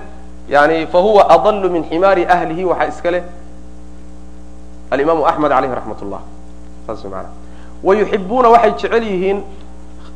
[0.49, 3.23] yani fa huwa adalu min ximaari ahlihi waxaa iska le
[4.91, 6.21] alimaamu axmed aleyhi raxmat llah
[6.87, 7.29] saas mana
[7.83, 9.43] wa yuxibuuna waxay jecel yihiin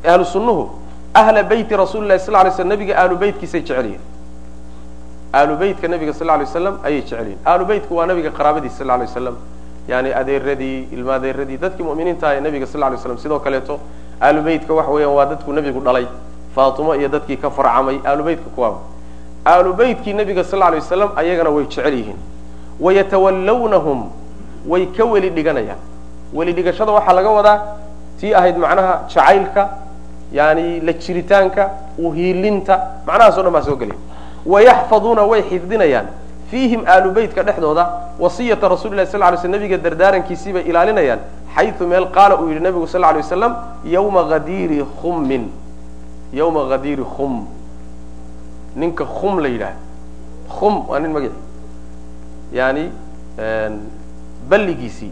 [0.03, 0.69] ahlu
[1.13, 4.01] ahla beyti rasuuli lahi sal lay slam nabiga ahlu beytkiisay jecel yihiin
[5.33, 8.87] ahlu beytka nabiga sal lay waslam ayay jecel yihiin ahlu beytku waa nabiga qaraabadiisa sal
[8.87, 9.35] lay waslam
[9.87, 13.79] yani adeeradii ilma adeeradii dadkii mu'miniinta ee nabiga sal lay slam sidoo kaleeto
[14.21, 16.05] ahlu beytka waxa weeyaan waa dadku nabigu dhalay.
[16.55, 18.77] Faatimo iyo dadkii ka farcamay ahlu beytka kuwaaba.
[19.45, 22.19] Ahlu beytkii nabiga sal lay wasalam ayagana way jecel yihiin.
[22.79, 24.09] Wayatawallawnahum
[24.67, 25.81] way ka weli dhiganayaan.
[26.33, 27.57] Weli dhigashada waxaa laga wadaa
[28.19, 29.69] tii ahayd macnaha jacaylka
[30.31, 33.99] yani la jiritaanka uhiilinta macnahaas o dhan baa soo gelaya
[34.45, 36.07] wayaxfaduuna way xifdinayaan
[36.51, 37.87] fiihim aalu beytka dhexdooda
[38.19, 41.19] wasiyata rasuli lahi sal lay sl nabiga dardaarankiisii bay ilaalinayaan
[41.55, 43.55] xayu meel qaala uu yidhi nabigu sal lay waslam
[43.85, 45.49] yawma hadiiri khummin
[46.33, 47.45] yawma hadiiri khum
[48.75, 49.75] ninka khum la yidhaah
[50.59, 51.39] khum waa nin magaci
[52.53, 52.89] yani
[54.49, 55.11] balligiisii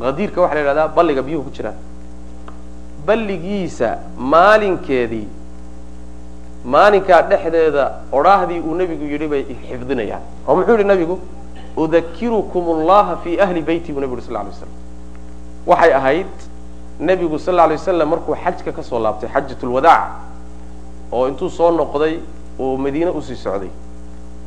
[0.00, 1.74] hadiirka waxaa la yidhahdaa balliga biyuhu ku jiraan
[3.06, 5.28] balligiisa maalinkeedii
[6.64, 10.22] maalinkaa dhexdeeda odhaahdii uu nebigu yidhi bay xifdinayaan.
[10.48, 11.18] oo muxuu yihi nabigu
[11.76, 14.68] udakirukum allaha fi ahli beyti buu nebigu yuri sal lay slam
[15.66, 16.26] waxay ahayd
[17.00, 20.10] nebigu sal lay wasalam markuu xajka ka soo laabtay xajat lwadaac
[21.12, 22.20] oo intuu soo noqday
[22.58, 23.70] uu madiine u sii socday.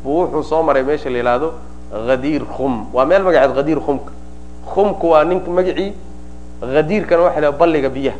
[0.03, 1.53] Buu wuxuu soo maray meesha la yidhaahdo
[2.07, 2.85] hadiir khum.
[2.93, 4.11] Waa meel magaceed hadiir khumka
[4.73, 5.93] khumku waa nin magacii
[6.61, 8.17] hadiirkana waxa la balliga biyaha.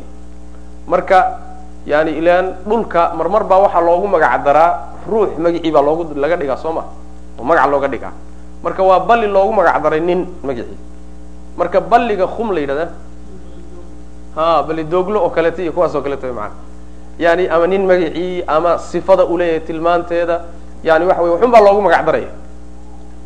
[0.86, 1.38] Marka
[1.86, 4.70] yani ilaan dhulka marmar baa waxaa loogu magac daraa
[5.10, 6.82] ruux magacii baa loogu laga dhigaa soo ma
[7.38, 8.12] oo magac looga dhigaa.
[8.62, 10.78] Marka waa balli loogu magac daray nin magacii
[11.56, 12.86] marka balliga khum la yidhahda
[14.36, 16.54] ha balli dooglo oo kaleeto iyo kuwaas oo kaleeto maana
[17.18, 20.40] yani ama nin magacii ama sifada uleeyahay tilmaanteeda
[20.84, 22.28] yani waxa wey waxun baa loogu magac daraya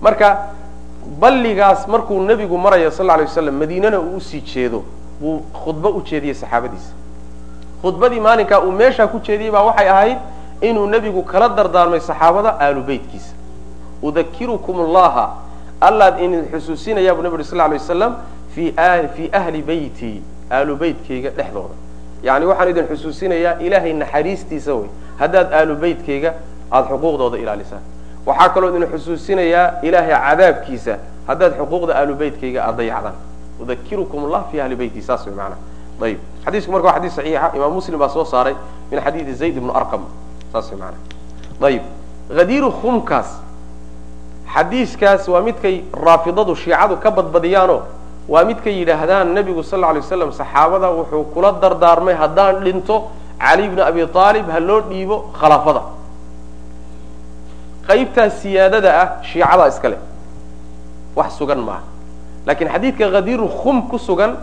[0.02, 0.28] marka
[1.20, 4.82] balligaas markuu nebigu marayo sal lay waslam madiinana uu u sii jeedo
[5.20, 6.92] buu khudbo u jeediyey saxaabadiisa
[7.82, 10.18] khudbadii maalinkaa uu meeshaa ku jeediyey baa waxay ahayd
[10.60, 13.34] inuu nebigu kala dardaarmay saxaabada aalu beytkiisa.
[14.02, 15.36] Udakirukum allaha
[15.80, 18.16] allaad idin xusuusinaya buu nebi uri sal lay waslam
[18.54, 18.72] fi
[19.16, 21.74] fii ahli beyti aalu beytkayga dhexdooda.
[22.22, 24.88] Yani waxaan idin xusuusinayaa ilaahay naxariistiisa wey.
[25.18, 26.34] Haddaad aalu beytkayga
[26.70, 27.82] aada xuquuqdooda ilaalisaan
[28.26, 30.96] waxaa kaloo idin xusuusinayaa ilaahay cadaabkiisa
[31.26, 33.16] haddaad xuquuqda aalu beytkayga aada dayacdaan
[33.62, 35.58] udakirukum allah fi ahli beyti saas way maanaa
[36.02, 37.52] ayib xadiisku marka waa xadis saxiixa.
[37.56, 38.54] Imaam muslim baa soo saaray
[38.90, 40.04] min xadiidi zayd ibnu arqam.
[40.52, 41.82] Saas way maanaa ayib
[42.38, 43.28] hadiiru khumkaas
[44.54, 47.82] xadiiskaas waa midkay raafidadu shiicadu ka badbadiyaano
[48.28, 53.68] waa midkay yidhaahdaan nebigu sal lla lay waslam saxaabada wuxuu kula dardaarmay haddaan dhinto cali
[53.68, 55.82] bni abi aalib ha loo dhiibo khalaafada.
[57.88, 59.98] Qaybtaas siyaadada ah shiicada iskale
[61.16, 61.82] wax sugan maaha.
[62.46, 64.36] Lakin xadiidka hadiiru khum ku sugan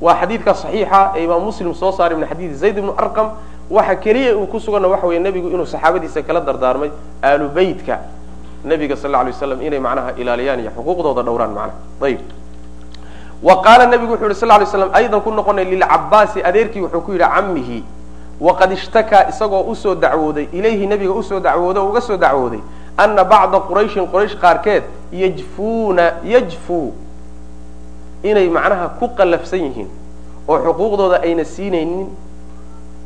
[0.00, 3.30] waa xadiidka saxiixa ee imaam muslim soo saaray min xadiidi zayd ibnu arqam.
[3.70, 6.90] Waxa keliya uu ku suganna waxa weeye nebigu inuu saxaabadiisa kala dardaarmay
[7.22, 7.98] aalu beytka
[8.64, 12.20] nebiga sal alay waslam inay macnaha ilaaliyaan iyo xuquuqdooda dhowraan macnaha ayib
[13.42, 17.12] wa qaala nebigu wuxu yhi sal lay slam aydan ku noqonay lilcabaasi adeerkii wuxuu ku
[17.12, 17.84] yidhi camihi
[18.40, 22.60] waqad ishtakaa isagoo u soo dacwooday ilayhi nebiga u soo dacwooday uga soo dacwooday
[22.96, 26.92] ana bacda qurayshin quraysh qaarkeed yajfuuna yajfuu
[28.22, 29.88] inay macnaha ku qallafsan yihiin
[30.48, 32.08] oo xuquuqdooda ayna siinaynin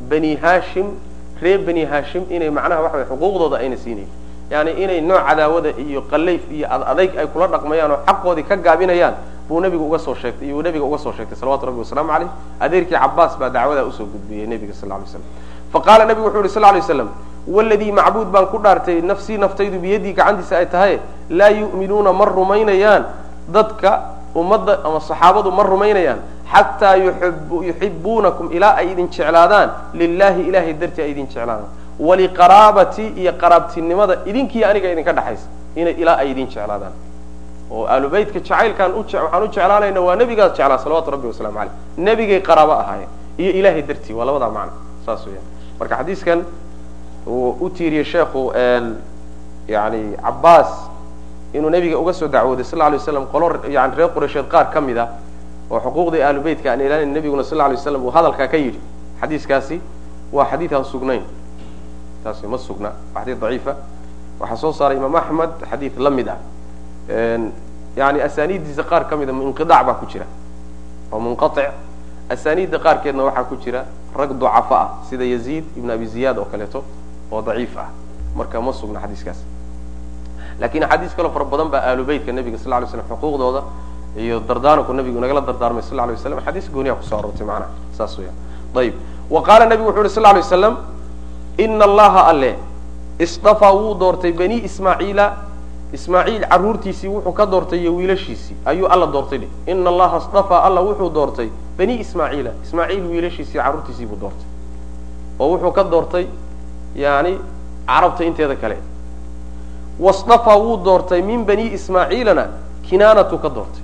[0.09, 0.86] bani hashim
[1.43, 4.09] reer bani hashim inay macnaha waxa way xuquuqdooda ayna siinaynin.
[4.51, 9.14] Yani inay nooc cadaawada iyo qalayf iyo adayg ay kula dhaqmayaan oo xaqoodii ka gaabinayaan
[9.48, 12.30] buu nebigu uga soo sheegtay iyuu nebiga uga soo sheegtay salawatu rabbi wasalaamu caleyh
[12.60, 15.22] adeerkii cabaas baa dacwadaa u soo gudbiyey nebiga sal lay slam
[15.72, 17.09] faqaala nebigu wuxu yhi sal lay slam
[17.48, 20.98] waladii macbuud baan ku dhaartay nafsii naftaydu biyadii gacantiisa ay tahay
[21.30, 23.05] laa yu'minuuna ma rumaynayaan.
[23.48, 26.18] Dadka ummadda ama saxaabadu ma rumaynayaan
[26.52, 26.96] xataa
[27.68, 29.70] yuxibuunakum ilaa ay idin jeclaadaan.
[29.94, 31.68] Lilahi ilahay dartii ay idin jeclaadaan.
[32.00, 35.46] Waliqaraabati iyo qaraabtinimada idinkiiyo aniga idinka dhexaysa
[35.76, 36.92] inay ilaa ay idin jeclaadaan.
[37.70, 42.72] Oo aalubeytka jacaylkaan waxaan u jeclaanayna waa nebigaas jeclaa salawatu rabbi waslamu caleyh nebigay qaraabo
[42.72, 44.72] ahaayeen iyo ilahay dartii waa labadaa macno
[45.06, 45.46] saas weyaan
[45.80, 46.38] marka xadiiskan
[47.26, 48.52] uu u tiiriyey sheekhu
[49.68, 50.70] yani cabaas
[51.54, 54.96] inuu nebiga uga soo dacwooday sal lay waslam qolo yani reer quraysheed qaar ka mid
[54.98, 55.08] a
[55.70, 58.80] oo xuquuqdii aalubeytka aan ilaalin nebiguna sal lay waslam uu hadalkaa ka yidhi.
[59.20, 59.80] Xadiiskaasi
[60.32, 61.22] waa xadiid aan sugnayn.
[62.24, 63.76] Taasi ma sugna waa xadiid daciifa.
[64.40, 66.38] Waxaa soo saaray imaam axmed xadiid la mid ah.
[67.96, 70.24] Yani asaniiddiisa qaar ka mida inqidac baa ku jira
[71.12, 71.70] oo munqaic
[72.30, 73.84] asaniidda qaarkeedna waxaa ku jira
[74.16, 76.84] rag ducafa ah sida yaziid ibn abi ziyad oo kaleeto
[77.30, 77.88] oo daciif ah.
[78.34, 79.44] Marka ma sugna xadiiskaas
[80.60, 83.62] laakiin axaadiis kaloo fara badan baa aalubeytka nebiga sal lay slam xuquuqdooda
[84.16, 88.18] iyo dardaaranku nabigu nagala dardaarmay sal lay waslam xadiis gooniya ku soo aroortay macnaha saas
[88.18, 88.34] weyaan
[88.76, 88.94] ayib
[89.30, 90.76] wa qaala nabigu wuxu uhi sal lay waslam
[91.58, 92.56] ina allaha alle
[93.18, 95.26] isdafaa wuu doortay bani ismaaciila
[95.92, 98.56] ismaaciil carruurtiisii wuxuu ka doortay iyo wiilashiisii.
[98.64, 99.48] Ayuu alla doortay dheh.
[99.66, 101.48] Ina allaha isdafaa alla wuxuu doortay
[101.78, 104.46] bani ismaaciila ismaaciil wiilashiisii carruurtiisii buu doortay.
[105.38, 106.26] Oo wuxuu ka doortay
[106.96, 107.38] yani
[107.86, 108.76] carabta inteeda kale
[110.02, 112.46] wasdafaa wuu doortay min bani ismaaciilana
[112.88, 113.82] kinaanatu ka doortay.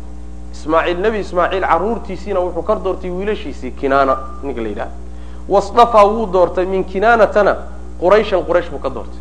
[0.53, 4.91] Ismaaciil nebi ismaaciil carruurtiisiina wuxuu ka doortay wiilashiisii kinaana ninka la yidhaha
[5.49, 7.57] wasdafaa wuu doortay min kinaanatana
[8.01, 9.21] qurayshan quraysh buu ka doortay.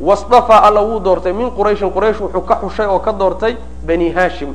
[0.00, 3.56] Wasdafaa alla wuu doortay min qurayshin quraysh wuxuu ka xushay oo ka doortay
[3.86, 4.54] bani hashim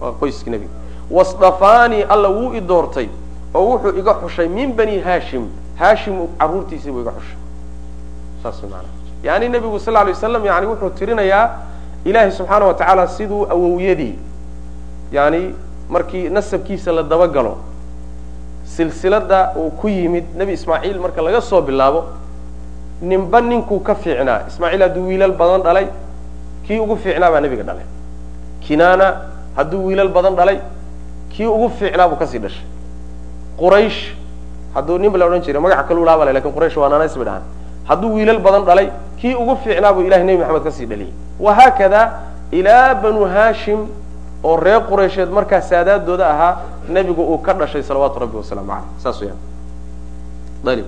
[0.00, 0.70] waa qoyskii nebiga
[1.10, 3.08] wasdafaanii alla wuu i doortay
[3.54, 5.48] oo wuxuu iga xushay min bani hashim
[5.78, 7.36] hashim carruurtiisii buu iga xushay.
[8.42, 8.88] Saas maana
[9.22, 11.50] yani nebigu sal lay waslam yani wuxuu tirinayaa
[12.04, 14.14] ilaahay subxaana wa tacaala siduu awowyadii
[15.12, 15.54] yani
[15.88, 17.58] markii nasabkiisa la dabagalo
[18.64, 22.04] silsilada uu ku yimid nebi ismaaciil marka laga soo bilaabo
[23.02, 24.46] ninba ninkuu ka fiicnaa.
[24.48, 25.86] Ismaaciil hadduu wiilal badan dhalay
[26.66, 27.84] kii ugu fiicnaa baa nebiga dhalay.
[28.60, 29.06] Kinaana
[29.56, 30.58] hadduu wiilal badan dhalay
[31.30, 32.64] kii ugu fiicnaa buu ka sii dhashay.
[33.58, 34.14] Quraysh
[34.74, 37.24] hadduu nin ba la odhan jiray magaca kalu laaba le laakiin quraysh waa nanas bay
[37.24, 37.42] dhahaan
[37.88, 38.88] hadduu wiilal badan dhalay
[39.20, 42.00] kii ugu fiicnaa buu ilahay nebi maxamed ka sii dhaliyay wahaakada
[42.50, 43.86] ilaa banu hashim
[44.44, 46.56] oo reer quraysheed markaa saadaadooda ahaa
[46.88, 49.38] nebigu uu ka dhashay salawaatu rabbi wasalaamu caleyh saas weyaan
[50.66, 50.86] ayib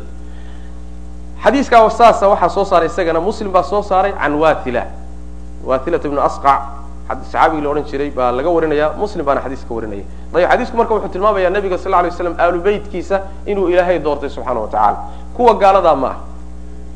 [1.44, 4.84] xadiiskaa saasa waxaa soo saaray isagana muslim baa soo saaray can wathila
[5.66, 6.60] wathilat ibnu asqac
[7.08, 10.04] saxaabigii la odhan jiray baa laga warinaya muslim baana xadiis ka warinaya.
[10.34, 14.60] Ayib xadiisku marka wuxuu tilmaamaya nabiga sal lay slam aalu beytkiisa inuu ilaahay doortay subxaana
[14.60, 14.98] wa tacaala
[15.36, 16.16] kuwa gaaladaa ma ah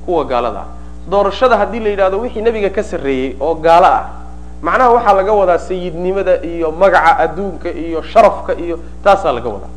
[0.08, 0.64] kuwa gaaladaa
[1.10, 4.04] doorashada haddii la yidhahdo wixii nebiga ka sarreeyey oo gaalo ah.
[4.62, 9.72] Macnaha waxaa laga wadaa sayidnimada iyo magaca adduunka iyo sharafka iyo taasaa laga wadaa.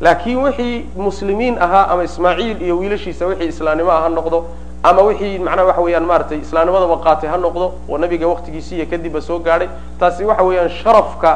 [0.00, 4.44] Laakiin wixii muslimiin ahaa ama ismaaciil iyo wiilashiisa wixii islaamnimo ah ha noqdo
[4.82, 9.20] ama wixii macnaha waxa weeyaan maaragtay islaamnimadaba qaatay ha noqdo oo nabiga waktigiisi iyo kadibba
[9.20, 9.68] soo gaadhay
[10.00, 11.30] taasi waxa weeyaan sharafka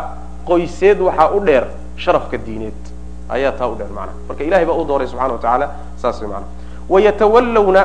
[0.49, 1.65] qoyseed waxaa u dheer
[1.97, 2.81] sharafka diineed.
[3.29, 4.19] Ayaa taa u dheer macnaha.
[4.29, 6.51] Marka ilahay baa u dooray subxana wa tacaala saas way macnaha.
[6.89, 7.83] Wayatawallawna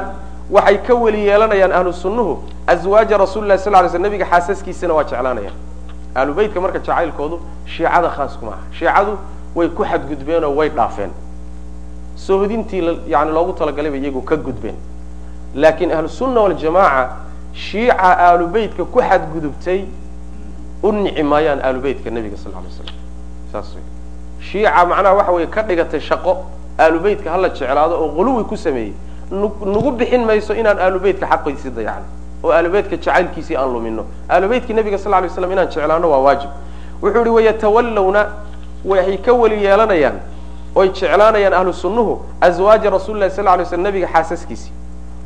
[0.52, 5.04] waxay ka weli yeelanayaan ahlu sunnuhu azwaaja rasuli lahi sal lay sl nabiga xaasaskiisana waa
[5.04, 5.54] jeclaanayaan.
[6.16, 9.18] Ahlu beytka marka jacaylkoodu shiicada khaas kuma aha shiicadu
[9.56, 11.12] way ku xadgudbeen oo way dhaafeen.
[12.16, 14.76] Soohodintii yani loogu talagalay bay iyagu ka gudbeen.
[15.56, 17.10] Laakiin ahlu sunna waljamaaca
[17.54, 19.86] shiica ahlu beytka ku xadgudubtay
[20.84, 22.96] u nici maayaan ahlu beytka nebiga sal lay slam
[23.52, 23.84] saas wey
[24.40, 26.38] shiica macnaha waxa weye ka dhigatay shaqo
[26.78, 28.94] ahlu beytka hala jeclaado oo quluwi ku sameeyey
[29.32, 32.06] nagu bixin mayso inaan ahlu beytka xaqiisii dayacno
[32.44, 34.06] oo ahlu beytka jacaylkiisii aan lumino.
[34.30, 36.50] Ahlu beytkii nabiga sal lay slam inaan jeclaano waa waajib.
[37.02, 38.26] Wuxuu yihi wayatawallawna
[38.86, 40.20] waxay ka weli yeelanayaan
[40.76, 44.72] oy jeclaanayaan ahlu sunnuhu azwaaja rasuli lahi sal lay slam nabiga xaasaskiisii.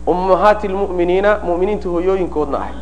[0.07, 2.75] Ummahaati lmu'miniina mu'miniinta hooyooyinkoodna ahay.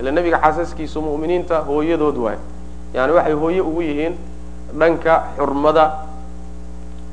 [0.00, 2.36] Ila nabiga xaasaskiisu mu'miniinta hooyadood waay.
[2.94, 4.14] Yani waxay hooye ugu yihiin
[4.78, 5.90] dhanka xurmada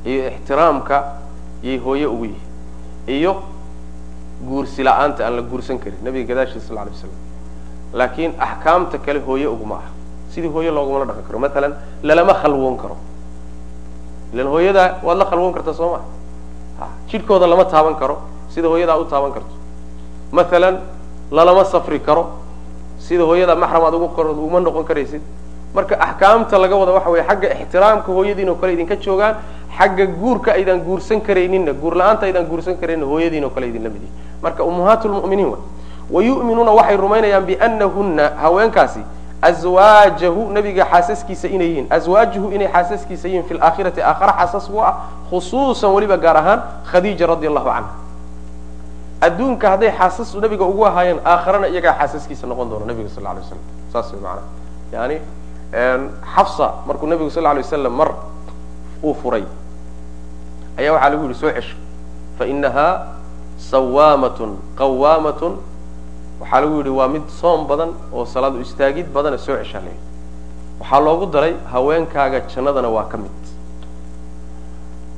[0.06, 1.04] iyo ixtiraamka
[1.64, 2.47] yay hooye ugu yihiin
[3.08, 3.42] iyo
[4.48, 7.12] guursi la'aanta aan la guursan karin nabiga gadaashiisa sal lay slam
[7.94, 9.90] laakiin axkaamta kale hooye uguma aha.
[10.30, 11.40] Sidii hooye loogumala dhaqan karo.
[11.40, 11.74] Matalan
[12.04, 12.98] lalama khalwoon karo.
[14.34, 16.00] Ilan hooyada waad la khalwoon kartaa soo ma?
[17.10, 18.22] Jidhkooda lama taaban karo.
[18.50, 19.56] Sida hooyadaa u taaban karto.
[20.32, 20.80] Matalan
[21.32, 22.28] lalama safri karo.
[23.00, 25.22] Sida hooyada maxram aad ugu uma noqon karaysid
[25.74, 29.36] marka axkaamta laga wada waxa weye xagga ixtiraamka hooyadiin oo kale idinka joogaan
[29.78, 33.90] xagga guurka aydaan guursan karayninna guur la'aanta aydaan guursan karayninna hooyadiin oo kale idin la
[33.90, 35.60] mid yihiin marka ummahaat lmu'miniin wa
[36.12, 39.02] wayu'minuuna waxay rumaynayaan bianahunna haweenkaasi
[39.42, 44.94] azwaajahu nabiga xaasaskiisa inay yihiin azwaajuhu inay xaasaskiisa yihiin fi laakhirati aakhara xaasas ah
[45.30, 46.62] khusuusan weliba gaar ahaan
[46.92, 47.90] khadiija radi allahu canha
[49.22, 53.62] adduunka hadday xaasas nabiga ugu ahaayeen aakharana iyagaa xaasaskiisa noqon doona nabiga sal lay slam
[53.94, 54.48] saas maanaa
[54.94, 55.22] yani
[56.36, 58.14] xafsa markuu nabigu sal lay waslam mar
[59.04, 59.44] uu furay
[60.78, 61.76] ayaa waxaa lagu yihi soo cesho
[62.40, 63.08] fainaha
[63.58, 65.54] sawaamatun qawaamatun
[66.42, 69.92] waxaa lagu yidhi waa mid soom badan oo salaadu istaagid badana soo ceshaa la
[70.80, 73.32] waxaa loogu daray haweenkaaga jannadana waa ka mid.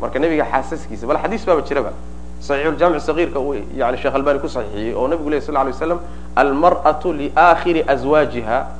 [0.01, 1.91] Marka nebiga xaasaskiisa bal xadiis baaba jiraba
[2.39, 5.99] saxiixuljaamic sagiirka uu yani sheekh albani ku saxiixiyey oo nabigu ley sal lay waslam
[6.35, 8.78] almar'atu liaakhiri azwaajiha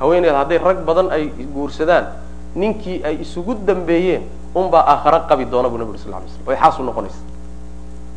[0.00, 2.06] haweeneed hadday rag badan ay guursadaan
[2.54, 4.22] ninkii ay isugu dambeeyeen
[4.54, 7.20] unbaa aakhara qabi doona buu nabigu sal lay slam oy xaas u noqonaysa.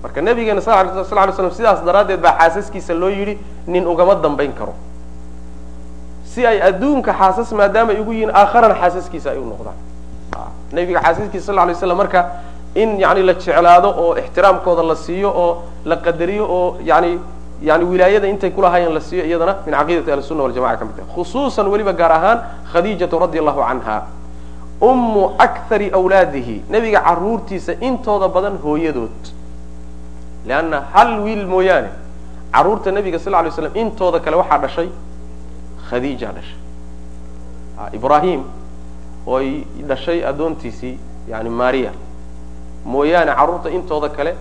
[0.04, 3.38] Marka nabigeena sal lay slam sidaas daraaddeed baa xaasaskiisa loo yidhi
[3.68, 4.74] nin ugama dambayn karo.
[6.26, 9.76] Si ay adduunka xaasas maadaama ay ugu yihiin aakharana xaasaskiisa ay u noqdaan.
[10.72, 12.26] Nabiga xaasaskiisa sal lay slam marka
[12.76, 17.20] in yani la jeclaado oo ixtiraamkooda la siiyo oo la qadariyo oo yani
[17.62, 21.68] yani wilaayada intay kulahaayeen la siiyo iyadana min caqiidati ahlisunna waljamaca ka mid tahay khusuusan
[21.68, 22.40] weliba gaar ahaan
[22.74, 24.04] khadiijatu radi allahu canha
[24.82, 29.22] ummu akthari awlaadihi nebiga caruurtiisa intooda badan hooyadood.
[30.46, 31.90] Leanna hal wiil mooyaane
[32.52, 34.90] carruurta nebiga sal lay slam intooda kale waxaa dhashay
[35.90, 36.58] khadiija dhashay.
[37.94, 38.44] Ibrahim
[39.28, 40.98] ooy dhashay addoontiisii
[41.30, 41.92] yani maria
[42.86, 44.34] mooyaane carruurta intooda kale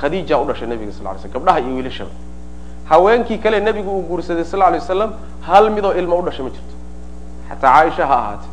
[0.00, 2.10] khadiija u dhashay nebiga sal lay slm gabdhaha iyo wiilashaba
[2.92, 5.10] haweenkii kale nebigu uu guursaday sal lay waslam
[5.48, 6.74] hal midoo ilmo u dhashay ma jirto.
[7.48, 8.50] Xataa caaisha ha ahaatee.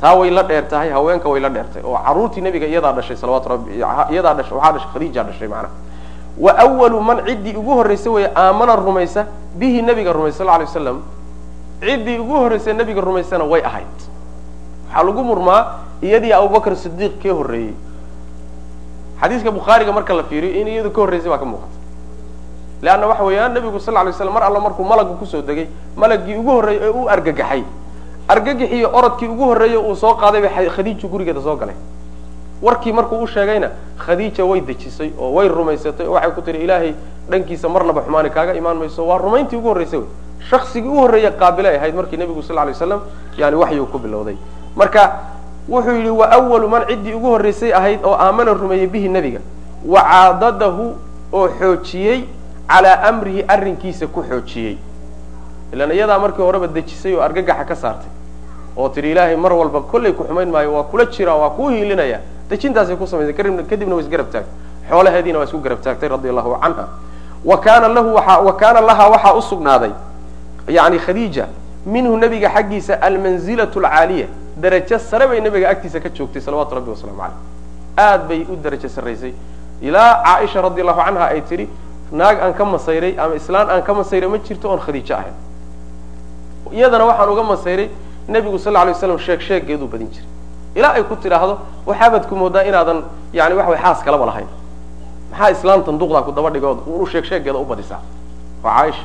[0.00, 3.48] Taa way la dheer tahay haweenka way la dheertahay oo caruurtii nebiga iyadaa dhashay salawatu
[3.48, 3.70] rabbi
[4.12, 5.74] iyadaa dhashay waxaa dhashay khadiija dhashay macnaha.
[6.38, 9.26] Wa awalu man ciddii ugu horraysa weeye aamana rumaysa
[9.58, 10.98] bihi nebiga rumaysa sal lay waslam
[11.80, 13.96] ciddii ugu horraysa nebiga rumaysana way ahayd.
[14.88, 15.62] Waxaa lagu murmaa
[16.02, 17.74] iyadii abubakr sidiiq kee horreeyey.
[19.20, 21.76] Xadiiska bukhaariga marka la fiiriyo in iyadu ka horraysay baa ka muuqata
[22.82, 26.36] leanna waxa weeyaan nebigu sal lay slam mar alla markuu malagu ku soo degay malagii
[26.36, 27.62] ugu horreeyey ee u argagaxay.
[28.28, 31.74] Argagaxiyo orodkii ugu horreeyey uu soo qaaday bay khadiiju gurigeeda soo galay.
[32.62, 36.94] Warkii markuu u sheegayna khadiija way dejisay oo way rumaysatay oo waxay ku tihi ilaahay
[37.30, 39.06] dhankiisa marnaba xumaani kaaga imaan mayso.
[39.06, 40.08] Waa rumayntii ugu horraysay wey.
[40.50, 43.00] Shaksigii u horreeye qaabilay ahayd markii nebigu sal lay waslam
[43.38, 44.36] yani waxyuu ku bilowday.
[44.76, 45.12] Marka
[45.68, 49.40] wuxuu yidhi wa awalu man ciddii ugu horraysay ahayd oo aamana rumeeyey bihi nebiga
[49.86, 50.94] wa caadadahu
[51.32, 52.24] oo xoojiyey
[52.70, 54.78] calaa amrihi arrinkiisa ku xoojiyey.
[55.72, 58.10] Ilan iyadaa markii horeba dejisay oo argagaxa ka saartay
[58.76, 62.20] oo tidhi ilaahay mar walba kollay ku xumayn maayo waa kula jira waa kuu hiilinaya.
[62.50, 64.54] Dejintaasay ku samaysay kadibna way isgarab taagtay.
[64.90, 66.88] Xoolaheediina waa isku garab taagtay radia allahu canha.
[67.44, 69.92] Wa kaana lahu waa wa kaana lahaa waxaa u sugnaaday
[70.68, 71.46] yani khadiija
[71.86, 74.26] minhu nebiga xaggiisa almanzilatu alcaaliya
[74.56, 77.38] darajo sare bay nebiga agtiisa ka joogtay salawatu rabbi wasalaamu caleyh
[77.96, 79.32] aad bay u darajo sarraysay.
[79.82, 81.68] Ilaa caaisha radi allahu canha ay tidhi
[82.12, 85.34] naag aan ka masayray ama islaan aan ka masayray ma jirto oon khadiijo ahayn.
[86.72, 87.90] Iyadana waxaan uga masayray
[88.28, 90.26] nebigu sal alay waslam sheeg sheegeeduu badin jiray.
[90.74, 94.48] Ilaa ay ku tidhaahdo waxaabaad ku moodaa inaadan yani waxa way xaas kalaba lahayn.
[95.30, 98.00] Maxaa islaamtan duqdaa ku daba dhigo u sheeg sheegeeda u badisaa.
[98.62, 99.04] Waa caaisha.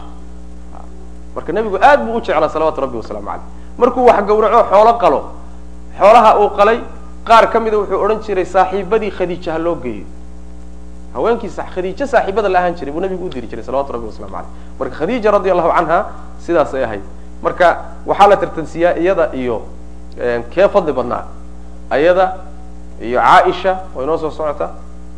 [1.36, 3.44] Marka nebigu aad buu u jeclaa salawatu rabbi wasalaamu caleyh
[3.78, 5.22] markuu wax gawraco xoolo qalo.
[6.00, 6.80] Xoolaha uu qalay
[7.26, 10.06] qaar ka mida wuxuu odhan jiray saaxiibadii khadiija ha loo geeyo
[11.16, 14.50] haweenkii khadiijo saaxiibada la ahaan jiray buu nabigu u diri jiray salawatu rabbi waslamu caleyh
[14.80, 16.06] marka khadiija radi allahu canha
[16.40, 17.02] sidaasay ahayd.
[17.44, 17.68] Marka
[18.06, 19.62] waxaa la tartansiiyaa iyada iyo
[20.50, 21.24] kee fadli badnaa
[21.90, 22.36] ayada
[23.02, 24.70] iyo caaisha oo inoo soo socota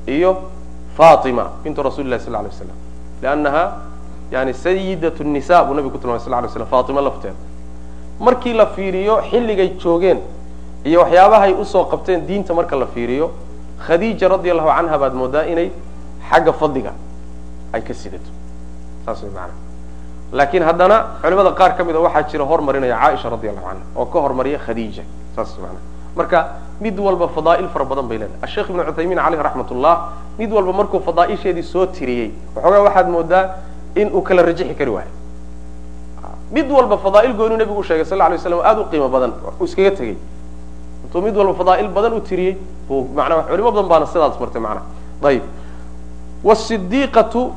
[0.07, 0.37] iyo
[0.97, 2.77] fatima bintu rasuli lahi sal ly waslam
[3.21, 3.63] liannaha
[4.31, 7.35] yani sayidat nisa buu nabigu ku tilmamay sal lay slam fatima lafteeda.
[8.19, 10.19] Markii la fiiriyo xilligay joogeen
[10.85, 13.31] iyo waxyaabahay u soo qabteen diinta marka la fiiriyo
[13.85, 15.71] khadiija radi allahu canha baad moodaa inay
[16.29, 16.93] xagga fadliga
[17.73, 18.31] ay ka sidato.
[19.05, 19.55] Saas way maanaa
[20.31, 24.19] laakiin haddana culimada qaar ka mida waxaa jira hormarinaya caaisha radi allahu canha oo ka
[24.19, 25.03] hormariya khadiija
[25.35, 25.83] saas maanaa
[26.15, 26.39] marka
[26.81, 28.41] mid walba fadaa'il fara badan bay leedahay.
[28.41, 29.95] Asheekh ibnu cuthaymiin caleyh raxmat ullah
[30.39, 33.43] mid walba markuu fadaa'isheedii soo tiriyey waxoogaa waxaad moodaa
[33.95, 35.11] in uu kala rajixi kari waayo.
[36.51, 39.33] Mid walba fadaa'il goonuu nebigu u sheegay sal lla lay slam aada u qiimo badan
[39.61, 40.17] iskaga tegey
[41.07, 42.57] intuu mid walba fadaa'il badan u tiriyey.
[42.87, 44.83] Buu manaa culimo badan baana sidaas martay macnaha.
[45.23, 45.43] Ayib.
[46.43, 47.51] Wasidiiqatu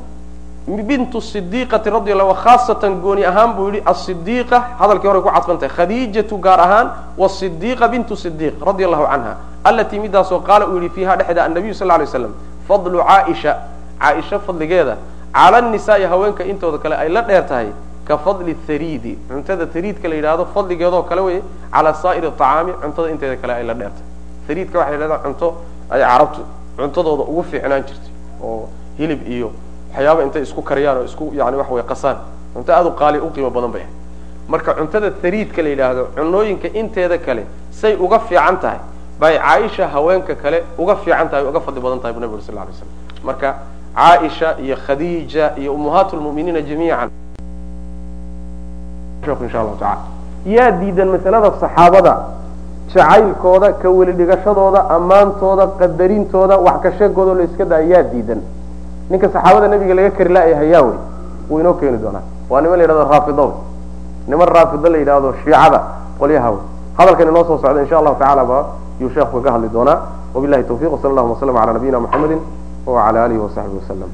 [0.86, 6.38] bintu sidiiqati radi allahu khaasatan gooni ahaan buu yihi asidiiqa hadalkii hore ku cadfan khadiijatu
[6.38, 11.44] gaar ahaan wasidiiqa bintu sidiiq radi allahu canha alatii midaasoo qaala uu yihi fiiha dhexda
[11.44, 12.34] annabiyu sal lay slam
[12.68, 13.56] fadlu caaisha.
[14.00, 14.96] Caaisha fadligeeda
[15.34, 17.72] cala nisaai haweenka intooda kale ay la dheer tahay
[18.10, 19.12] ka fadli thariidi.
[19.28, 21.38] Cuntada thariidka la yidhahdo fadligeedoo kale wey
[21.72, 24.08] calaa saa'iri acaami cuntada inteeda kale ay la dheer tahay
[24.48, 25.48] thariidka waxa la cunto
[25.90, 26.40] ay carabtu
[26.76, 28.12] cuntadooda ugu fiicnaan jirtay
[28.42, 28.68] oo
[28.98, 29.48] hilib iyo
[29.92, 32.16] waxyaaba intay isku kariyaan oo isku yani waxa way qasaan.
[32.54, 33.94] Cunto aada u qaali u qiimo badan bay ahay
[34.48, 38.80] marka cuntada thariidka la yidhaahdo cunooyinka inteeda kale say uga fiican tahay
[39.20, 42.54] bay caaisha haweenka kale uga fiican tahay uga fadli badan tahay bu nabig uri sal
[42.58, 42.90] lay slam
[43.22, 43.48] marka
[43.94, 47.08] caaisha iyo khadiija iyo ummahaat lmu'miniina jamiican
[49.26, 50.00] insha allahu taala
[50.46, 52.14] yaa diidan masalada saxaabada
[52.94, 58.40] jacaylkooda ka weli dhigashadooda ammaantooda qadarintooda wax ka sheegooda la iska daa yaa diidan.
[59.10, 60.98] Ninka saxaabada nabiga laga kari la'yahay yaa wey
[61.50, 62.22] wuu inoo keeni doonaa.
[62.50, 63.52] Waa niman la yidhahdo raafido wey
[64.28, 65.80] niman raafido la yidhahdo shiicada
[66.18, 66.62] qolyaha wey
[66.98, 68.64] hadalkan inoo soo socda insha allahu tacala ba
[69.00, 69.98] yuu sheekhu kaga hadli doonaa.
[70.34, 72.36] Wabilahi tawfiq wsala allahuma waslama ala nabiyina muxamedi
[72.86, 74.10] wala alihi wasaxbihi waslem